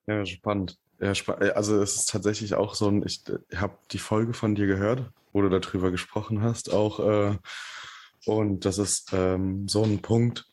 ja, 0.07 0.25
spannend. 0.25 0.77
Ja, 0.99 1.11
äh, 1.11 1.51
also 1.51 1.81
es 1.81 1.95
ist 1.95 2.09
tatsächlich 2.09 2.55
auch 2.55 2.75
so 2.75 2.87
ein, 2.87 3.03
ich, 3.05 3.23
ich 3.49 3.59
habe 3.59 3.77
die 3.91 3.97
Folge 3.97 4.33
von 4.33 4.55
dir 4.55 4.67
gehört, 4.67 5.11
wo 5.31 5.41
du 5.41 5.49
darüber 5.49 5.91
gesprochen 5.91 6.41
hast, 6.41 6.71
auch 6.71 6.99
äh, 6.99 7.37
und 8.25 8.65
das 8.65 8.77
ist 8.77 9.11
ähm, 9.13 9.67
so 9.67 9.83
ein 9.83 10.01
Punkt, 10.01 10.45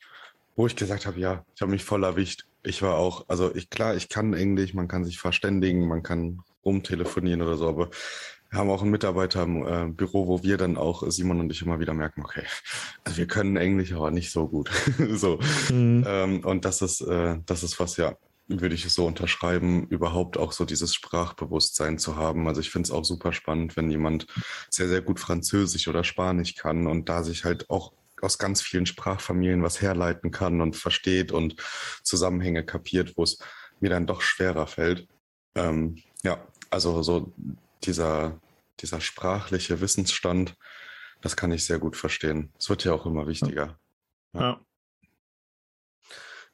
wo 0.56 0.66
ich 0.66 0.76
gesagt 0.76 1.06
habe, 1.06 1.20
ja, 1.20 1.44
ich 1.54 1.62
habe 1.62 1.70
mich 1.70 1.84
voll 1.84 2.04
erwischt. 2.04 2.46
Ich 2.62 2.82
war 2.82 2.96
auch, 2.96 3.24
also 3.28 3.54
ich 3.54 3.70
klar, 3.70 3.96
ich 3.96 4.08
kann 4.08 4.34
Englisch, 4.34 4.74
man 4.74 4.88
kann 4.88 5.04
sich 5.04 5.18
verständigen, 5.18 5.88
man 5.88 6.02
kann 6.02 6.40
rumtelefonieren 6.64 7.42
oder 7.42 7.56
so, 7.56 7.68
aber 7.68 7.90
wir 8.50 8.58
haben 8.58 8.70
auch 8.70 8.82
einen 8.82 8.90
Mitarbeiter 8.90 9.44
im 9.44 9.66
äh, 9.66 9.86
Büro, 9.86 10.26
wo 10.26 10.42
wir 10.42 10.56
dann 10.56 10.76
auch, 10.76 11.04
Simon 11.06 11.40
und 11.40 11.52
ich, 11.52 11.62
immer 11.62 11.78
wieder 11.78 11.94
merken, 11.94 12.22
okay, 12.22 12.42
also 13.04 13.18
wir 13.18 13.26
können 13.26 13.56
Englisch, 13.56 13.92
aber 13.92 14.10
nicht 14.10 14.32
so 14.32 14.48
gut. 14.48 14.70
so. 15.10 15.38
Mhm. 15.70 16.04
Ähm, 16.06 16.44
und 16.44 16.64
das 16.64 16.82
ist, 16.82 17.00
äh, 17.00 17.38
das 17.46 17.62
ist 17.62 17.78
was 17.78 17.96
ja, 17.96 18.16
würde 18.48 18.74
ich 18.74 18.90
so 18.92 19.06
unterschreiben, 19.06 19.86
überhaupt 19.86 20.36
auch 20.36 20.50
so 20.50 20.64
dieses 20.64 20.94
Sprachbewusstsein 20.94 21.98
zu 21.98 22.16
haben. 22.16 22.48
Also 22.48 22.60
ich 22.60 22.70
finde 22.70 22.88
es 22.88 22.90
auch 22.90 23.04
super 23.04 23.32
spannend, 23.32 23.76
wenn 23.76 23.88
jemand 23.88 24.26
sehr, 24.68 24.88
sehr 24.88 25.00
gut 25.00 25.20
Französisch 25.20 25.86
oder 25.86 26.02
Spanisch 26.02 26.56
kann 26.56 26.88
und 26.88 27.08
da 27.08 27.22
sich 27.22 27.44
halt 27.44 27.70
auch 27.70 27.92
aus 28.22 28.38
ganz 28.38 28.62
vielen 28.62 28.86
Sprachfamilien 28.86 29.62
was 29.62 29.80
herleiten 29.80 30.30
kann 30.30 30.60
und 30.60 30.76
versteht 30.76 31.32
und 31.32 31.56
Zusammenhänge 32.02 32.64
kapiert, 32.64 33.16
wo 33.16 33.22
es 33.22 33.38
mir 33.80 33.90
dann 33.90 34.06
doch 34.06 34.20
schwerer 34.22 34.66
fällt. 34.66 35.08
Ähm, 35.54 36.02
ja, 36.22 36.46
Also 36.70 37.02
so 37.02 37.32
dieser, 37.84 38.40
dieser 38.80 39.00
sprachliche 39.00 39.80
Wissensstand, 39.80 40.54
das 41.20 41.36
kann 41.36 41.52
ich 41.52 41.64
sehr 41.64 41.78
gut 41.78 41.96
verstehen. 41.96 42.52
Es 42.58 42.68
wird 42.68 42.84
ja 42.84 42.92
auch 42.92 43.06
immer 43.06 43.26
wichtiger. 43.26 43.78
Ja. 44.32 44.40
ja. 44.40 44.60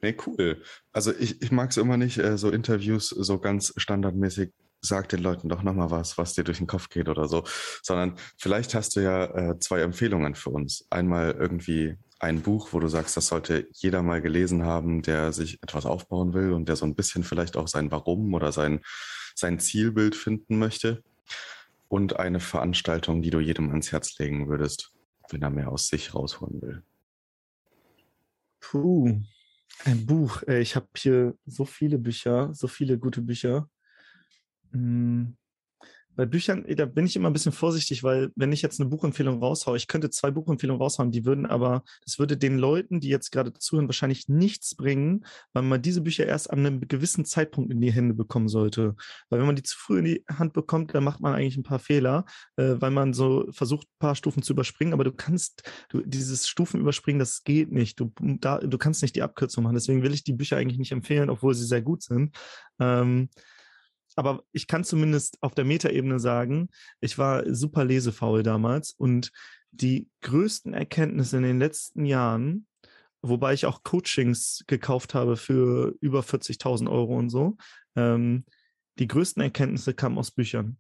Nee, 0.02 0.16
cool. 0.26 0.62
Also 0.92 1.12
ich, 1.14 1.42
ich 1.42 1.50
mag 1.50 1.70
es 1.70 1.76
immer 1.78 1.96
nicht, 1.96 2.18
äh, 2.18 2.36
so 2.36 2.50
Interviews 2.50 3.08
so 3.08 3.38
ganz 3.38 3.72
standardmäßig 3.76 4.52
sag 4.86 5.08
den 5.08 5.20
Leuten 5.20 5.48
doch 5.48 5.62
nochmal 5.62 5.90
was, 5.90 6.18
was 6.18 6.34
dir 6.34 6.44
durch 6.44 6.58
den 6.58 6.66
Kopf 6.66 6.88
geht 6.88 7.08
oder 7.08 7.28
so, 7.28 7.44
sondern 7.82 8.16
vielleicht 8.38 8.74
hast 8.74 8.96
du 8.96 9.00
ja 9.00 9.24
äh, 9.24 9.58
zwei 9.58 9.80
Empfehlungen 9.80 10.34
für 10.34 10.50
uns. 10.50 10.86
Einmal 10.90 11.32
irgendwie 11.32 11.96
ein 12.18 12.42
Buch, 12.42 12.72
wo 12.72 12.80
du 12.80 12.88
sagst, 12.88 13.16
das 13.16 13.26
sollte 13.26 13.68
jeder 13.72 14.02
mal 14.02 14.22
gelesen 14.22 14.64
haben, 14.64 15.02
der 15.02 15.32
sich 15.32 15.62
etwas 15.62 15.86
aufbauen 15.86 16.32
will 16.32 16.52
und 16.52 16.68
der 16.68 16.76
so 16.76 16.86
ein 16.86 16.94
bisschen 16.94 17.24
vielleicht 17.24 17.56
auch 17.56 17.68
sein 17.68 17.90
Warum 17.90 18.32
oder 18.34 18.52
sein, 18.52 18.80
sein 19.34 19.58
Zielbild 19.58 20.14
finden 20.14 20.58
möchte. 20.58 21.02
Und 21.88 22.18
eine 22.18 22.40
Veranstaltung, 22.40 23.22
die 23.22 23.30
du 23.30 23.38
jedem 23.38 23.70
ans 23.70 23.92
Herz 23.92 24.18
legen 24.18 24.48
würdest, 24.48 24.92
wenn 25.30 25.42
er 25.42 25.50
mehr 25.50 25.70
aus 25.70 25.88
sich 25.88 26.14
rausholen 26.14 26.60
will. 26.62 26.82
Puh, 28.60 29.20
ein 29.84 30.06
Buch. 30.06 30.42
Ich 30.44 30.74
habe 30.74 30.88
hier 30.96 31.34
so 31.44 31.64
viele 31.64 31.98
Bücher, 31.98 32.52
so 32.54 32.66
viele 32.66 32.98
gute 32.98 33.22
Bücher. 33.22 33.68
Hm, 34.72 35.36
bei 36.16 36.24
Büchern, 36.24 36.64
da 36.66 36.86
bin 36.86 37.04
ich 37.04 37.14
immer 37.14 37.28
ein 37.28 37.34
bisschen 37.34 37.52
vorsichtig, 37.52 38.02
weil 38.02 38.32
wenn 38.36 38.50
ich 38.50 38.62
jetzt 38.62 38.80
eine 38.80 38.88
Buchempfehlung 38.88 39.38
raushaue, 39.38 39.76
ich 39.76 39.86
könnte 39.86 40.08
zwei 40.08 40.30
Buchempfehlungen 40.30 40.80
raushauen, 40.80 41.12
die 41.12 41.26
würden 41.26 41.44
aber, 41.44 41.84
das 42.04 42.18
würde 42.18 42.38
den 42.38 42.56
Leuten, 42.56 43.00
die 43.00 43.08
jetzt 43.08 43.30
gerade 43.30 43.52
zuhören, 43.52 43.86
wahrscheinlich 43.86 44.26
nichts 44.26 44.74
bringen, 44.74 45.26
weil 45.52 45.62
man 45.62 45.82
diese 45.82 46.00
Bücher 46.00 46.26
erst 46.26 46.50
an 46.50 46.60
einem 46.60 46.80
gewissen 46.88 47.26
Zeitpunkt 47.26 47.70
in 47.70 47.82
die 47.82 47.92
Hände 47.92 48.14
bekommen 48.14 48.48
sollte. 48.48 48.96
Weil 49.28 49.40
wenn 49.40 49.46
man 49.46 49.56
die 49.56 49.62
zu 49.62 49.76
früh 49.78 49.98
in 49.98 50.04
die 50.06 50.24
Hand 50.28 50.54
bekommt, 50.54 50.94
dann 50.94 51.04
macht 51.04 51.20
man 51.20 51.34
eigentlich 51.34 51.58
ein 51.58 51.62
paar 51.62 51.78
Fehler, 51.78 52.24
äh, 52.56 52.76
weil 52.78 52.90
man 52.90 53.12
so 53.12 53.46
versucht, 53.50 53.86
ein 53.86 53.98
paar 53.98 54.14
Stufen 54.14 54.42
zu 54.42 54.54
überspringen, 54.54 54.94
aber 54.94 55.04
du 55.04 55.12
kannst, 55.12 55.70
du, 55.90 56.00
dieses 56.02 56.48
Stufen 56.48 56.80
überspringen, 56.80 57.18
das 57.18 57.44
geht 57.44 57.70
nicht. 57.72 58.00
Du, 58.00 58.12
da, 58.40 58.58
du 58.58 58.78
kannst 58.78 59.02
nicht 59.02 59.16
die 59.16 59.22
Abkürzung 59.22 59.64
machen. 59.64 59.74
Deswegen 59.74 60.02
will 60.02 60.14
ich 60.14 60.24
die 60.24 60.32
Bücher 60.32 60.56
eigentlich 60.56 60.78
nicht 60.78 60.92
empfehlen, 60.92 61.28
obwohl 61.28 61.54
sie 61.54 61.66
sehr 61.66 61.82
gut 61.82 62.02
sind. 62.02 62.34
Ähm, 62.80 63.28
aber 64.16 64.42
ich 64.52 64.66
kann 64.66 64.82
zumindest 64.82 65.36
auf 65.42 65.54
der 65.54 65.64
Metaebene 65.64 66.18
sagen, 66.18 66.70
ich 67.00 67.18
war 67.18 67.44
super 67.54 67.84
lesefaul 67.84 68.42
damals 68.42 68.92
und 68.92 69.30
die 69.70 70.08
größten 70.22 70.72
Erkenntnisse 70.72 71.36
in 71.36 71.42
den 71.42 71.58
letzten 71.58 72.06
Jahren, 72.06 72.66
wobei 73.20 73.52
ich 73.52 73.66
auch 73.66 73.82
Coachings 73.82 74.64
gekauft 74.66 75.14
habe 75.14 75.36
für 75.36 75.94
über 76.00 76.20
40.000 76.20 76.90
Euro 76.90 77.16
und 77.16 77.28
so, 77.28 77.56
ähm, 77.94 78.44
die 78.98 79.06
größten 79.06 79.42
Erkenntnisse 79.42 79.92
kamen 79.92 80.18
aus 80.18 80.30
Büchern. 80.30 80.78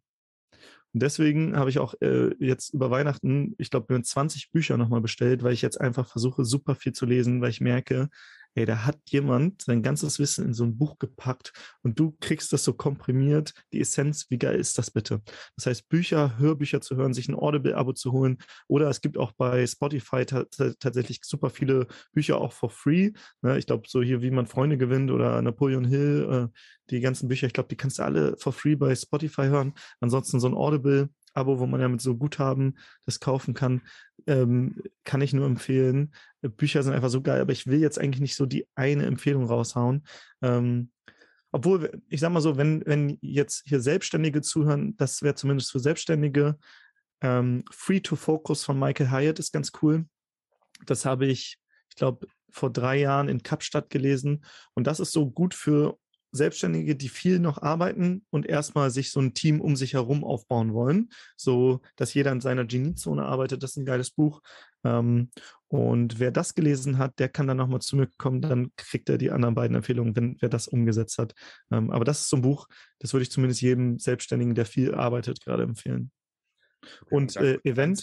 Und 0.94 1.02
deswegen 1.02 1.56
habe 1.56 1.68
ich 1.68 1.78
auch 1.78 1.94
äh, 2.00 2.34
jetzt 2.38 2.72
über 2.72 2.90
Weihnachten, 2.90 3.54
ich 3.58 3.68
glaube, 3.68 3.92
mir 3.92 4.02
20 4.02 4.50
Bücher 4.50 4.78
nochmal 4.78 5.02
bestellt, 5.02 5.42
weil 5.42 5.52
ich 5.52 5.60
jetzt 5.60 5.78
einfach 5.78 6.08
versuche, 6.08 6.46
super 6.46 6.74
viel 6.74 6.92
zu 6.92 7.04
lesen, 7.04 7.42
weil 7.42 7.50
ich 7.50 7.60
merke, 7.60 8.08
ey, 8.56 8.64
da 8.66 8.84
hat 8.84 8.98
jemand 9.10 9.62
sein 9.62 9.82
ganzes 9.82 10.18
Wissen 10.18 10.46
in 10.46 10.54
so 10.54 10.64
ein 10.64 10.78
Buch 10.78 10.98
gepackt 10.98 11.52
und 11.82 11.98
du 11.98 12.16
kriegst 12.20 12.52
das 12.52 12.64
so 12.64 12.72
komprimiert, 12.72 13.52
die 13.72 13.80
Essenz, 13.80 14.26
wie 14.30 14.38
geil 14.38 14.58
ist 14.58 14.78
das 14.78 14.90
bitte? 14.90 15.20
Das 15.56 15.66
heißt, 15.66 15.88
Bücher, 15.88 16.38
Hörbücher 16.38 16.80
zu 16.80 16.96
hören, 16.96 17.14
sich 17.14 17.28
ein 17.28 17.34
Audible-Abo 17.34 17.92
zu 17.92 18.12
holen 18.12 18.38
oder 18.66 18.88
es 18.88 19.00
gibt 19.02 19.18
auch 19.18 19.32
bei 19.32 19.66
Spotify 19.66 20.24
tatsächlich 20.24 21.20
super 21.22 21.50
viele 21.50 21.86
Bücher 22.12 22.38
auch 22.38 22.52
for 22.52 22.70
free. 22.70 23.12
Ne? 23.42 23.58
Ich 23.58 23.66
glaube, 23.66 23.88
so 23.88 24.02
hier, 24.02 24.22
wie 24.22 24.30
man 24.30 24.46
Freunde 24.46 24.78
gewinnt 24.78 25.10
oder 25.10 25.40
Napoleon 25.42 25.84
Hill, 25.84 26.50
äh, 26.50 26.58
die 26.90 27.00
ganzen 27.00 27.28
Bücher, 27.28 27.46
ich 27.46 27.52
glaube, 27.52 27.68
die 27.68 27.76
kannst 27.76 27.98
du 27.98 28.04
alle 28.04 28.36
for 28.38 28.52
free 28.52 28.76
bei 28.76 28.94
Spotify 28.94 29.46
hören. 29.48 29.74
Ansonsten 30.00 30.40
so 30.40 30.48
ein 30.48 30.54
Audible 30.54 31.10
Abo, 31.36 31.58
wo 31.58 31.66
man 31.66 31.80
ja 31.80 31.88
mit 31.88 32.00
so 32.00 32.16
Guthaben 32.16 32.78
das 33.04 33.20
kaufen 33.20 33.54
kann, 33.54 33.82
ähm, 34.26 34.82
kann 35.04 35.20
ich 35.20 35.32
nur 35.32 35.46
empfehlen. 35.46 36.14
Bücher 36.42 36.82
sind 36.82 36.94
einfach 36.94 37.10
so 37.10 37.22
geil, 37.22 37.40
aber 37.40 37.52
ich 37.52 37.66
will 37.66 37.80
jetzt 37.80 37.98
eigentlich 37.98 38.20
nicht 38.20 38.36
so 38.36 38.46
die 38.46 38.66
eine 38.74 39.06
Empfehlung 39.06 39.44
raushauen. 39.44 40.06
Ähm, 40.42 40.90
obwohl, 41.52 42.02
ich 42.08 42.20
sag 42.20 42.32
mal 42.32 42.40
so, 42.40 42.56
wenn, 42.56 42.84
wenn 42.86 43.18
jetzt 43.20 43.62
hier 43.66 43.80
Selbstständige 43.80 44.42
zuhören, 44.42 44.96
das 44.96 45.22
wäre 45.22 45.34
zumindest 45.34 45.72
für 45.72 45.80
Selbstständige. 45.80 46.58
Ähm, 47.20 47.64
Free 47.70 48.00
to 48.00 48.16
Focus 48.16 48.64
von 48.64 48.78
Michael 48.78 49.10
Hyatt 49.10 49.38
ist 49.38 49.52
ganz 49.52 49.72
cool. 49.80 50.06
Das 50.84 51.04
habe 51.04 51.26
ich, 51.26 51.58
ich 51.88 51.96
glaube, 51.96 52.26
vor 52.50 52.70
drei 52.70 52.98
Jahren 52.98 53.28
in 53.28 53.42
Kapstadt 53.42 53.90
gelesen. 53.90 54.44
Und 54.74 54.86
das 54.86 55.00
ist 55.00 55.12
so 55.12 55.30
gut 55.30 55.54
für 55.54 55.98
Selbstständige, 56.32 56.96
die 56.96 57.08
viel 57.08 57.38
noch 57.38 57.62
arbeiten 57.62 58.24
und 58.30 58.46
erstmal 58.46 58.90
sich 58.90 59.10
so 59.10 59.20
ein 59.20 59.34
Team 59.34 59.60
um 59.60 59.76
sich 59.76 59.94
herum 59.94 60.24
aufbauen 60.24 60.74
wollen, 60.74 61.10
so 61.36 61.80
dass 61.96 62.14
jeder 62.14 62.32
in 62.32 62.40
seiner 62.40 62.64
Geniezone 62.64 63.24
arbeitet. 63.24 63.62
Das 63.62 63.70
ist 63.70 63.76
ein 63.76 63.86
geiles 63.86 64.10
Buch. 64.10 64.40
Ähm, 64.84 65.30
und 65.68 66.20
wer 66.20 66.30
das 66.30 66.54
gelesen 66.54 66.98
hat, 66.98 67.18
der 67.18 67.28
kann 67.28 67.46
dann 67.46 67.56
nochmal 67.56 67.80
zu 67.80 67.96
mir 67.96 68.08
kommen, 68.18 68.40
dann 68.40 68.70
kriegt 68.76 69.08
er 69.08 69.18
die 69.18 69.30
anderen 69.30 69.54
beiden 69.54 69.76
Empfehlungen, 69.76 70.14
wenn 70.14 70.36
wer 70.40 70.48
das 70.48 70.68
umgesetzt 70.68 71.18
hat. 71.18 71.34
Ähm, 71.70 71.90
aber 71.90 72.04
das 72.04 72.20
ist 72.20 72.28
so 72.28 72.36
ein 72.36 72.42
Buch, 72.42 72.68
das 72.98 73.12
würde 73.12 73.22
ich 73.22 73.30
zumindest 73.30 73.62
jedem 73.62 73.98
Selbstständigen, 73.98 74.54
der 74.54 74.66
viel 74.66 74.94
arbeitet, 74.94 75.40
gerade 75.40 75.64
empfehlen. 75.64 76.10
Okay, 77.02 77.14
und 77.14 77.36
äh, 77.36 77.58
Event. 77.64 78.00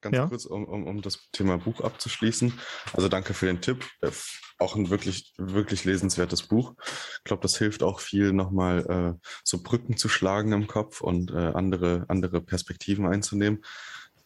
Ganz 0.00 0.16
ja? 0.16 0.26
kurz, 0.26 0.46
um, 0.46 0.64
um, 0.64 0.86
um 0.86 1.02
das 1.02 1.30
Thema 1.32 1.58
Buch 1.58 1.80
abzuschließen. 1.80 2.58
Also 2.92 3.08
danke 3.08 3.34
für 3.34 3.46
den 3.46 3.60
Tipp. 3.60 3.84
Äh, 4.00 4.10
auch 4.58 4.76
ein 4.76 4.90
wirklich, 4.90 5.32
wirklich 5.38 5.84
lesenswertes 5.84 6.42
Buch. 6.42 6.74
Ich 7.18 7.24
glaube, 7.24 7.42
das 7.42 7.56
hilft 7.56 7.82
auch 7.82 8.00
viel, 8.00 8.32
nochmal 8.32 9.16
äh, 9.18 9.26
so 9.42 9.62
Brücken 9.62 9.96
zu 9.96 10.08
schlagen 10.08 10.52
im 10.52 10.66
Kopf 10.66 11.00
und 11.00 11.30
äh, 11.30 11.52
andere, 11.54 12.04
andere 12.08 12.40
Perspektiven 12.40 13.06
einzunehmen. 13.06 13.64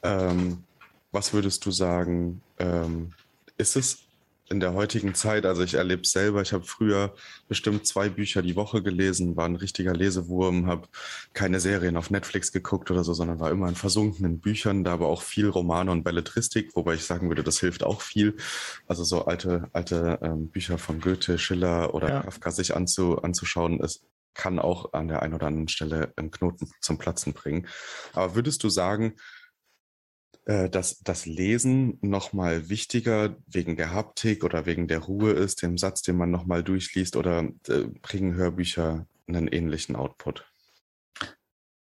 Ähm, 0.03 0.65
was 1.13 1.33
würdest 1.33 1.65
du 1.67 1.71
sagen, 1.71 2.43
ähm, 2.59 3.13
ist 3.57 3.77
es 3.77 4.04
in 4.49 4.61
der 4.61 4.75
heutigen 4.75 5.15
Zeit, 5.15 5.47
also 5.47 5.63
ich 5.63 5.75
erlebe 5.75 6.03
es 6.03 6.13
selber, 6.13 6.43
ich 6.43 6.53
habe 6.53 6.65
früher 6.65 7.15
bestimmt 7.49 7.87
zwei 7.87 8.09
Bücher 8.09 8.43
die 8.43 8.57
Woche 8.57 8.83
gelesen, 8.83 9.37
war 9.37 9.47
ein 9.47 9.57
richtiger 9.57 9.95
Lesewurm, 9.95 10.67
habe 10.67 10.89
keine 11.33 11.61
Serien 11.61 11.97
auf 11.97 12.11
Netflix 12.11 12.53
geguckt 12.53 12.91
oder 12.91 13.05
so, 13.05 13.15
sondern 13.15 13.41
war 13.41 13.51
immer 13.51 13.69
in 13.69 13.75
versunkenen 13.75 14.41
Büchern, 14.41 14.85
da 14.85 14.93
aber 14.93 15.09
auch 15.09 15.23
viel 15.23 15.49
Romane 15.49 15.91
und 15.91 16.05
Belletristik, 16.05 16.77
wobei 16.77 16.95
ich 16.95 17.05
sagen 17.05 17.29
würde, 17.29 17.43
das 17.43 17.59
hilft 17.59 17.85
auch 17.85 18.03
viel. 18.03 18.37
Also 18.87 19.03
so 19.05 19.25
alte, 19.25 19.69
alte 19.73 20.19
ähm, 20.23 20.49
Bücher 20.49 20.77
von 20.79 21.01
Goethe, 21.01 21.39
Schiller 21.39 21.95
oder 21.95 22.09
ja. 22.09 22.23
Kafka 22.23 22.51
sich 22.51 22.77
anzu, 22.77 23.23
anzuschauen, 23.23 23.81
ist 23.81 24.05
kann 24.35 24.59
auch 24.59 24.93
an 24.93 25.09
der 25.09 25.23
einen 25.23 25.35
oder 25.35 25.47
anderen 25.47 25.69
Stelle 25.69 26.13
einen 26.17 26.31
Knoten 26.31 26.69
zum 26.81 26.99
Platzen 26.99 27.33
bringen. 27.33 27.69
Aber 28.13 28.35
würdest 28.35 28.63
du 28.65 28.69
sagen, 28.69 29.15
äh, 30.47 30.69
dass 30.69 31.01
das 31.01 31.27
Lesen 31.27 31.99
nochmal 32.03 32.69
wichtiger 32.69 33.37
wegen 33.47 33.77
der 33.77 33.93
Haptik 33.93 34.45
oder 34.45 34.67
wegen 34.67 34.89
der 34.89 34.99
Ruhe 34.99 35.31
ist, 35.31 35.63
dem 35.63 35.79
Satz, 35.79 36.03
den 36.03 36.17
man 36.17 36.31
nochmal 36.31 36.63
durchliest 36.63 37.17
oder 37.17 37.49
äh, 37.69 37.85
bringen 38.03 38.35
Hörbücher 38.35 39.07
einen 39.27 39.49
ähnlichen 39.49 39.97
Output? 39.97 40.45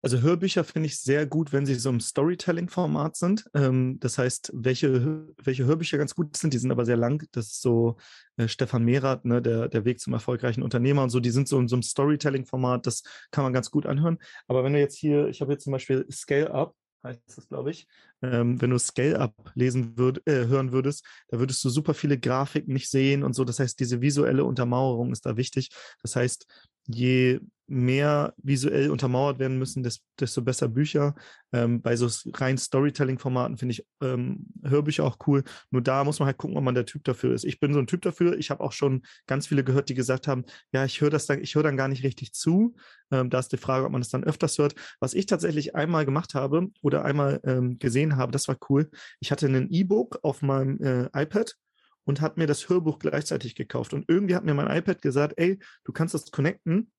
Also 0.03 0.23
Hörbücher 0.23 0.65
finde 0.65 0.87
ich 0.87 0.99
sehr 0.99 1.27
gut, 1.27 1.53
wenn 1.53 1.67
sie 1.67 1.75
so 1.75 1.91
im 1.91 2.01
Storytelling-Format 2.01 3.17
sind. 3.17 3.45
Ähm, 3.53 3.99
das 4.01 4.17
heißt, 4.17 4.51
welche, 4.55 5.29
welche 5.37 5.67
Hörbücher 5.67 5.99
ganz 5.99 6.15
gut 6.15 6.37
sind, 6.37 6.55
die 6.55 6.59
sind 6.59 6.73
aber 6.73 6.87
sehr 6.87 6.97
lang. 6.97 7.23
Das 7.33 7.49
ist 7.49 7.61
so 7.61 7.99
äh, 8.37 8.49
Stefan 8.49 8.85
Mehrath, 8.85 9.27
ne, 9.27 9.43
der, 9.43 9.69
der 9.69 9.85
Weg 9.85 10.01
zum 10.01 10.15
erfolgreichen 10.15 10.63
Unternehmer 10.63 11.03
und 11.03 11.11
so, 11.11 11.21
die 11.21 11.31
sind 11.31 11.49
so 11.49 11.59
in 11.61 11.69
so 11.69 11.77
einem 11.77 11.83
Storytelling-Format, 11.83 12.87
das 12.87 13.03
kann 13.31 13.45
man 13.45 13.53
ganz 13.53 13.71
gut 13.71 13.85
anhören. 13.85 14.19
Aber 14.49 14.65
wenn 14.65 14.73
du 14.73 14.81
jetzt 14.81 14.97
hier, 14.97 15.29
ich 15.29 15.43
habe 15.43 15.53
jetzt 15.53 15.65
zum 15.65 15.73
Beispiel 15.73 16.07
Scale 16.11 16.51
Up, 16.51 16.75
heißt 17.03 17.23
das, 17.37 17.49
glaube 17.49 17.71
ich. 17.71 17.87
Ähm, 18.23 18.61
wenn 18.61 18.71
du 18.71 18.79
Scale-Up 18.79 19.35
lesen 19.55 19.97
würd, 19.97 20.27
äh, 20.27 20.47
hören 20.47 20.73
würdest, 20.73 21.05
da 21.29 21.39
würdest 21.39 21.65
du 21.65 21.71
super 21.71 21.95
viele 21.95 22.19
Grafiken 22.19 22.73
nicht 22.73 22.91
sehen 22.91 23.23
und 23.23 23.35
so. 23.35 23.45
Das 23.45 23.59
heißt, 23.59 23.79
diese 23.81 24.01
visuelle 24.01 24.45
Untermauerung 24.45 25.13
ist 25.13 25.27
da 25.27 25.37
wichtig. 25.37 25.71
Das 26.03 26.17
heißt, 26.17 26.47
je 26.87 27.41
mehr 27.71 28.35
visuell 28.37 28.91
untermauert 28.91 29.39
werden 29.39 29.59
müssen, 29.59 29.87
desto 30.19 30.43
besser 30.43 30.69
Bücher. 30.69 31.15
Ähm, 31.53 31.81
bei 31.81 31.95
so 31.95 32.09
rein 32.33 32.59
Storytelling-Formaten 32.59 33.59
finde 33.59 33.75
ich 33.75 33.87
ähm, 34.03 34.49
Hörbücher 34.65 35.05
auch 35.05 35.19
cool. 35.27 35.45
Nur 35.71 35.81
da 35.81 36.03
muss 36.03 36.19
man 36.19 36.27
halt 36.27 36.37
gucken, 36.37 36.57
ob 36.57 36.65
man 36.65 36.75
der 36.75 36.85
Typ 36.85 37.05
dafür 37.05 37.33
ist. 37.33 37.45
Ich 37.45 37.61
bin 37.61 37.73
so 37.73 37.79
ein 37.79 37.87
Typ 37.87 38.03
dafür. 38.03 38.37
Ich 38.37 38.51
habe 38.51 38.63
auch 38.63 38.73
schon 38.73 39.03
ganz 39.29 39.47
viele 39.47 39.63
gehört, 39.63 39.89
die 39.89 39.95
gesagt 39.95 40.27
haben, 40.27 40.45
ja, 40.73 40.85
ich 40.85 41.01
höre 41.01 41.11
das 41.11 41.27
dann, 41.27 41.41
ich 41.41 41.53
dann 41.53 41.77
gar 41.77 41.87
nicht 41.87 42.03
richtig 42.03 42.33
zu. 42.33 42.75
Ähm, 43.13 43.31
da 43.31 43.39
ist 43.39 43.53
die 43.53 43.57
Frage, 43.57 43.87
ob 43.87 43.93
man 43.93 44.01
das 44.01 44.11
dann 44.11 44.25
öfters 44.25 44.59
hört. 44.59 44.75
Was 44.99 45.15
ich 45.15 45.27
tatsächlich 45.27 45.77
einmal 45.77 46.05
gemacht 46.05 46.35
habe 46.35 46.71
oder 46.83 47.05
einmal 47.05 47.41
ähm, 47.45 47.79
gesehen 47.79 48.17
habe, 48.17 48.33
das 48.33 48.49
war 48.49 48.57
cool. 48.69 48.91
Ich 49.21 49.31
hatte 49.31 49.47
ein 49.47 49.71
E-Book 49.71 50.19
auf 50.23 50.43
meinem 50.43 50.81
äh, 50.83 51.09
iPad 51.23 51.55
und 52.03 52.21
hat 52.21 52.37
mir 52.37 52.49
das 52.49 52.69
Hörbuch 52.69 52.99
gleichzeitig 52.99 53.55
gekauft. 53.55 53.95
Und 53.95 54.07
irgendwie 54.09 54.35
hat 54.35 54.45
mir 54.45 54.55
mein 54.55 54.77
iPad 54.77 55.01
gesagt, 55.01 55.35
ey, 55.37 55.61
du 55.85 55.93
kannst 55.93 56.15
das 56.15 56.33
connecten 56.33 56.91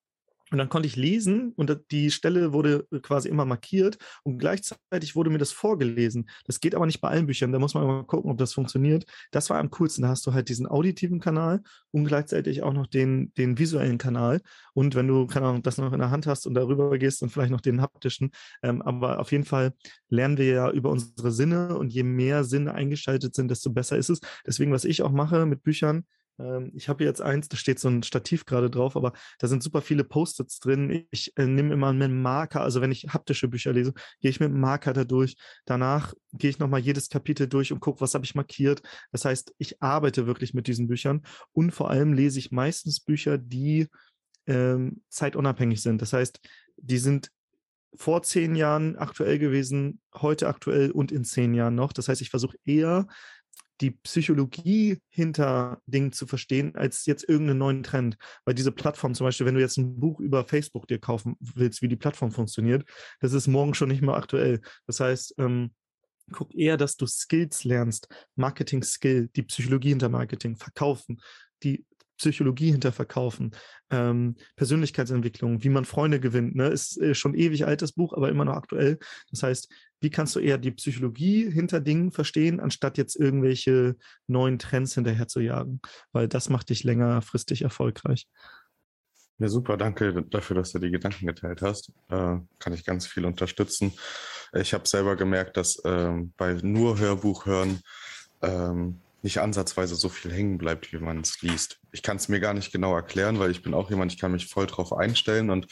Und 0.52 0.58
dann 0.58 0.70
konnte 0.70 0.88
ich 0.88 0.97
lesen 0.97 1.54
und 1.56 1.76
die 1.91 2.12
Stelle 2.12 2.52
wurde 2.52 2.86
quasi 3.02 3.30
immer 3.30 3.45
markiert 3.45 3.97
und 4.24 4.38
gleichzeitig 4.38 5.16
wurde 5.16 5.30
mir 5.30 5.38
das 5.38 5.52
vorgelesen. 5.54 6.30
Das 6.45 6.60
geht 6.60 6.76
aber 6.76 6.86
nicht 6.86 6.99
bei 6.99 7.08
allen 7.08 7.26
Büchern. 7.26 7.54
Da 7.54 7.60
muss 7.60 7.74
man 7.74 7.88
mal 7.88 8.04
gucken, 8.04 8.30
ob 8.30 8.38
das 8.38 8.54
funktioniert. 8.54 9.06
Das 9.32 9.49
war 9.49 9.60
am 9.60 9.70
coolsten. 9.72 10.04
Da 10.04 10.10
hast 10.10 10.28
du 10.28 10.34
halt 10.34 10.49
diesen 10.49 10.68
auditiven 10.68 11.22
Kanal 11.22 11.62
und 11.91 12.06
gleichzeitig 12.06 12.64
auch 12.64 12.74
noch 12.74 12.88
den, 12.88 13.34
den 13.36 13.58
visuellen 13.58 13.97
Kanal. 13.97 14.41
Und 14.74 14.95
wenn 14.95 15.08
du, 15.08 15.26
keine 15.26 15.47
Ahnung, 15.47 15.64
das 15.64 15.78
noch 15.78 15.93
in 15.93 15.99
der 15.99 16.12
Hand 16.12 16.28
hast 16.28 16.45
und 16.45 16.54
darüber 16.54 16.97
gehst 16.97 17.24
und 17.24 17.30
vielleicht 17.30 17.52
noch 17.52 17.62
den 17.62 17.82
haptischen. 17.82 18.32
Ähm, 18.62 18.82
aber 18.82 19.20
auf 19.20 19.32
jeden 19.32 19.45
Fall 19.45 19.74
lernen 20.10 20.38
wir 20.38 20.45
ja 20.45 20.72
über 20.72 20.89
unsere 20.89 21.32
Sinne 21.32 21.78
und 21.78 21.93
je 21.93 22.04
mehr 22.04 22.43
Sinne 22.43 22.74
eingeschaltet 22.74 23.36
sind, 23.36 23.49
desto 23.49 23.72
besser 23.72 23.97
ist 23.97 24.10
es. 24.10 24.20
Deswegen, 24.45 24.72
was 24.74 24.84
ich 24.84 25.02
auch 25.02 25.12
mache 25.12 25.45
mit 25.45 25.64
Büchern, 25.64 26.06
ich 26.74 26.89
habe 26.89 27.04
jetzt 27.04 27.22
eins, 27.22 27.50
da 27.50 27.58
steht 27.58 27.80
so 27.80 27.89
ein 27.89 28.04
Stativ 28.04 28.46
gerade 28.46 28.70
drauf, 28.70 28.96
aber 28.96 29.14
da 29.39 29.48
sind 29.48 29.64
super 29.64 29.82
viele 29.82 30.04
Post-its 30.04 30.60
drin. 30.60 31.06
Ich 31.12 31.36
äh, 31.38 31.46
nehme 31.46 31.74
immer 31.74 31.89
einen 31.89 32.22
Marker, 32.22 32.62
also 32.62 32.82
wenn 32.82 32.92
ich 32.92 33.08
haptische 33.10 33.48
Bücher 33.48 33.74
lese, 33.74 33.94
gehe 34.22 34.32
ich 34.32 34.39
mit 34.39 34.50
einem 34.50 34.60
Marker 34.60 34.94
da 34.94 35.04
durch. 35.04 35.36
Danach 35.66 36.14
gehe 36.34 36.50
ich 36.50 36.60
nochmal 36.60 36.80
jedes 36.80 37.10
Kapitel 37.10 37.48
durch 37.48 37.72
und 37.72 37.80
gucke, 37.80 38.02
was 38.02 38.14
habe 38.14 38.26
ich 38.26 38.36
markiert. 38.36 38.82
Das 39.12 39.26
heißt, 39.26 39.54
ich 39.58 39.82
arbeite 39.82 40.28
wirklich 40.28 40.54
mit 40.54 40.68
diesen 40.68 40.88
Büchern 40.88 41.24
und 41.52 41.72
vor 41.72 41.89
allem 41.89 42.14
lese 42.14 42.39
ich 42.39 42.52
meistens 42.52 43.00
Bücher, 43.00 43.38
die 43.38 43.88
ähm, 44.48 45.02
zeitunabhängig 45.10 45.82
sind. 45.82 46.02
Das 46.02 46.14
heißt, 46.14 46.39
die 46.78 46.98
sind 46.98 47.32
vor 47.94 48.24
zehn 48.24 48.56
Jahren 48.56 48.96
aktuell 48.98 49.38
gewesen, 49.38 50.00
heute 50.16 50.48
aktuell 50.48 50.92
und 50.92 51.12
in 51.12 51.24
zehn 51.24 51.54
Jahren 51.54 51.76
noch. 51.76 51.94
Das 51.94 52.08
heißt, 52.08 52.22
ich 52.22 52.30
versuche 52.30 52.58
eher 52.66 53.08
die 53.82 53.91
Psychologie 53.91 54.99
hinter 55.09 55.82
Dingen 55.86 56.11
zu 56.11 56.27
verstehen, 56.27 56.75
als 56.75 57.05
jetzt 57.05 57.27
irgendeinen 57.27 57.59
neuen 57.59 57.84
Trend. 57.84 58.17
Weil 58.45 58.53
diese 58.53 58.71
Plattform 58.71 59.13
zum 59.15 59.25
Beispiel, 59.25 59.45
wenn 59.45 59.55
du 59.55 59.61
jetzt 59.61 59.77
ein 59.77 59.99
Buch 59.99 60.19
über 60.19 60.45
Facebook 60.45 60.88
dir 60.88 60.99
kaufen 60.99 61.36
willst, 61.39 61.82
wie 61.82 61.88
die 61.88 61.95
Plattform 61.95 62.32
funktioniert, 62.32 62.88
das 63.19 63.34
ist 63.34 63.47
morgen 63.47 63.73
schon 63.73 63.89
nicht 63.89 64.01
mehr 64.01 64.15
aktuell. 64.15 64.61
Das 64.86 64.99
heißt, 64.99 65.36
ähm, 65.39 65.71
guck 66.32 66.53
eher, 66.55 66.77
dass 66.77 66.95
du 66.95 67.05
Skills 67.07 67.63
lernst, 67.63 68.07
Marketing-Skill, 68.36 69.29
die 69.36 69.43
Psychologie 69.43 69.89
hinter 69.89 70.09
Marketing, 70.09 70.55
Verkaufen, 70.55 71.19
die 71.63 71.86
Psychologie 72.17 72.71
hinter 72.71 72.91
Verkaufen, 72.91 73.51
ähm, 73.89 74.36
Persönlichkeitsentwicklung, 74.55 75.63
wie 75.63 75.69
man 75.69 75.86
Freunde 75.86 76.19
gewinnt. 76.19 76.55
Ne? 76.55 76.67
Ist 76.67 77.01
äh, 77.01 77.15
schon 77.15 77.34
ewig 77.34 77.65
altes 77.65 77.93
Buch, 77.93 78.13
aber 78.13 78.29
immer 78.29 78.45
noch 78.45 78.53
aktuell. 78.53 78.99
Das 79.32 79.41
heißt, 79.41 79.73
wie 80.02 80.10
kannst 80.10 80.36
du 80.36 80.39
eher 80.39 80.58
die 80.58 80.72
Psychologie 80.72 81.49
hinter 81.49 81.80
Dingen 81.80 82.12
verstehen, 82.12 82.60
anstatt 82.60 82.97
jetzt 82.97 83.16
irgendwelche 83.16 83.95
neuen 84.28 84.60
Trends 84.60 84.95
hinterher 84.95 85.28
zu 85.28 85.39
jagen? 85.39 85.80
Weil 86.12 86.28
das 86.28 86.49
macht 86.49 86.70
dich 86.70 86.84
längerfristig 86.84 87.62
erfolgreich. 87.62 88.28
Ja, 89.38 89.47
super, 89.47 89.78
danke 89.78 90.24
dafür, 90.30 90.58
dass 90.58 90.72
du 90.72 90.80
die 90.80 90.91
Gedanken 90.91 91.26
geteilt 91.26 91.62
hast. 91.62 91.91
Äh, 92.10 92.38
kann 92.60 92.74
ich 92.74 92.86
ganz 92.86 93.08
viel 93.08 93.26
unterstützen. 93.26 93.93
Ich 94.54 94.74
habe 94.74 94.88
selber 94.88 95.16
gemerkt, 95.16 95.58
dass 95.58 95.78
äh, 95.84 96.12
bei 96.38 96.54
nur 96.62 96.99
Hörbuch 96.99 97.45
hören 97.45 97.80
ähm, 98.41 98.99
nicht 99.24 99.39
ansatzweise 99.39 99.95
so 99.95 100.10
viel 100.10 100.32
hängen 100.32 100.58
bleibt, 100.58 100.93
wie 100.93 100.97
man 100.97 101.22
es 101.22 101.41
liest. 101.41 101.80
Ich 101.91 102.02
kann 102.02 102.18
es 102.18 102.28
mir 102.28 102.39
gar 102.39 102.54
nicht 102.54 102.72
genau 102.72 102.95
erklären, 102.95 103.39
weil 103.39 103.52
ich 103.52 103.62
bin 103.62 103.74
auch 103.74 103.89
jemand, 103.89 104.12
ich 104.12 104.20
kann 104.20 104.32
mich 104.32 104.47
voll 104.47 104.68
drauf 104.68 104.93
einstellen 104.93 105.49
und 105.49 105.68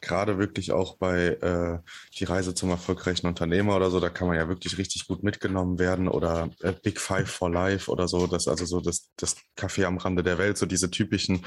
gerade 0.00 0.38
wirklich 0.38 0.72
auch 0.72 0.96
bei 0.96 1.28
äh, 1.28 1.78
die 2.18 2.24
Reise 2.24 2.54
zum 2.54 2.70
erfolgreichen 2.70 3.26
Unternehmer 3.26 3.76
oder 3.76 3.90
so, 3.90 4.00
da 4.00 4.08
kann 4.08 4.28
man 4.28 4.36
ja 4.36 4.48
wirklich 4.48 4.78
richtig 4.78 5.06
gut 5.06 5.22
mitgenommen 5.22 5.78
werden 5.78 6.08
oder 6.08 6.50
äh, 6.60 6.72
Big 6.72 7.00
Five 7.00 7.30
for 7.30 7.50
Life 7.50 7.90
oder 7.90 8.08
so, 8.08 8.26
das 8.26 8.48
also 8.48 8.64
so 8.64 8.80
das, 8.80 9.10
das 9.16 9.36
Café 9.56 9.84
am 9.84 9.98
Rande 9.98 10.22
der 10.22 10.38
Welt, 10.38 10.58
so 10.58 10.66
diese 10.66 10.90
typischen 10.90 11.44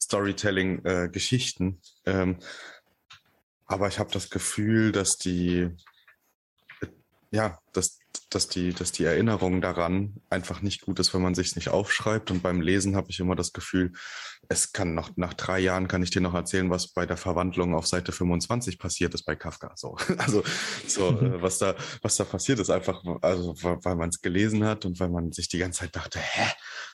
Storytelling-Geschichten. 0.00 1.80
Äh, 2.04 2.10
ähm, 2.22 2.38
aber 3.66 3.88
ich 3.88 3.98
habe 3.98 4.10
das 4.12 4.28
Gefühl, 4.30 4.92
dass 4.92 5.16
die 5.16 5.70
ja, 7.32 7.58
dass, 7.72 7.98
dass, 8.30 8.48
die, 8.48 8.72
dass 8.72 8.92
die 8.92 9.04
Erinnerung 9.04 9.60
daran 9.60 10.14
einfach 10.30 10.62
nicht 10.62 10.82
gut 10.82 10.98
ist, 10.98 11.14
wenn 11.14 11.22
man 11.22 11.34
sich 11.34 11.54
nicht 11.56 11.68
aufschreibt. 11.68 12.30
Und 12.30 12.42
beim 12.42 12.60
Lesen 12.60 12.96
habe 12.96 13.10
ich 13.10 13.20
immer 13.20 13.36
das 13.36 13.52
Gefühl, 13.52 13.92
es 14.48 14.72
kann 14.72 14.94
noch, 14.94 15.16
nach 15.16 15.34
drei 15.34 15.60
Jahren 15.60 15.88
kann 15.88 16.02
ich 16.02 16.10
dir 16.10 16.20
noch 16.20 16.34
erzählen, 16.34 16.70
was 16.70 16.88
bei 16.88 17.06
der 17.06 17.16
Verwandlung 17.16 17.74
auf 17.74 17.86
Seite 17.86 18.12
25 18.12 18.78
passiert 18.78 19.14
ist 19.14 19.24
bei 19.24 19.36
Kafka. 19.36 19.72
So, 19.76 19.96
also, 20.18 20.42
so, 20.86 21.12
mhm. 21.12 21.36
was 21.42 21.58
da, 21.58 21.74
was 22.02 22.16
da 22.16 22.24
passiert 22.24 22.58
ist, 22.58 22.70
einfach, 22.70 23.02
also, 23.22 23.54
weil 23.62 23.96
man 23.96 24.08
es 24.08 24.20
gelesen 24.20 24.64
hat 24.64 24.84
und 24.84 24.98
weil 25.00 25.10
man 25.10 25.32
sich 25.32 25.48
die 25.48 25.58
ganze 25.58 25.80
Zeit 25.80 25.96
dachte, 25.96 26.18
hä, 26.18 26.50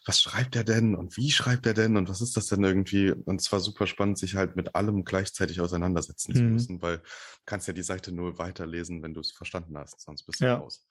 was 0.06 0.20
schreibt 0.20 0.56
er 0.56 0.64
denn 0.64 0.94
und 0.94 1.16
wie 1.16 1.30
schreibt 1.30 1.66
er 1.66 1.74
denn 1.74 1.96
und 1.96 2.08
was 2.08 2.20
ist 2.20 2.36
das 2.36 2.46
denn 2.46 2.64
irgendwie? 2.64 3.12
Und 3.12 3.40
es 3.40 3.50
war 3.52 3.60
super 3.60 3.86
spannend, 3.86 4.18
sich 4.18 4.36
halt 4.36 4.56
mit 4.56 4.74
allem 4.74 5.04
gleichzeitig 5.04 5.60
auseinandersetzen 5.60 6.32
mhm. 6.32 6.36
zu 6.36 6.42
müssen, 6.42 6.82
weil 6.82 6.98
du 6.98 7.04
kannst 7.46 7.66
ja 7.68 7.74
die 7.74 7.82
Seite 7.82 8.12
nur 8.12 8.38
weiterlesen, 8.38 9.02
wenn 9.02 9.14
du 9.14 9.20
es 9.20 9.32
verstanden 9.32 9.76
hast, 9.76 10.00
sonst 10.00 10.24
bist 10.24 10.40
du 10.40 10.46
ja. 10.46 10.56
raus. 10.56 10.86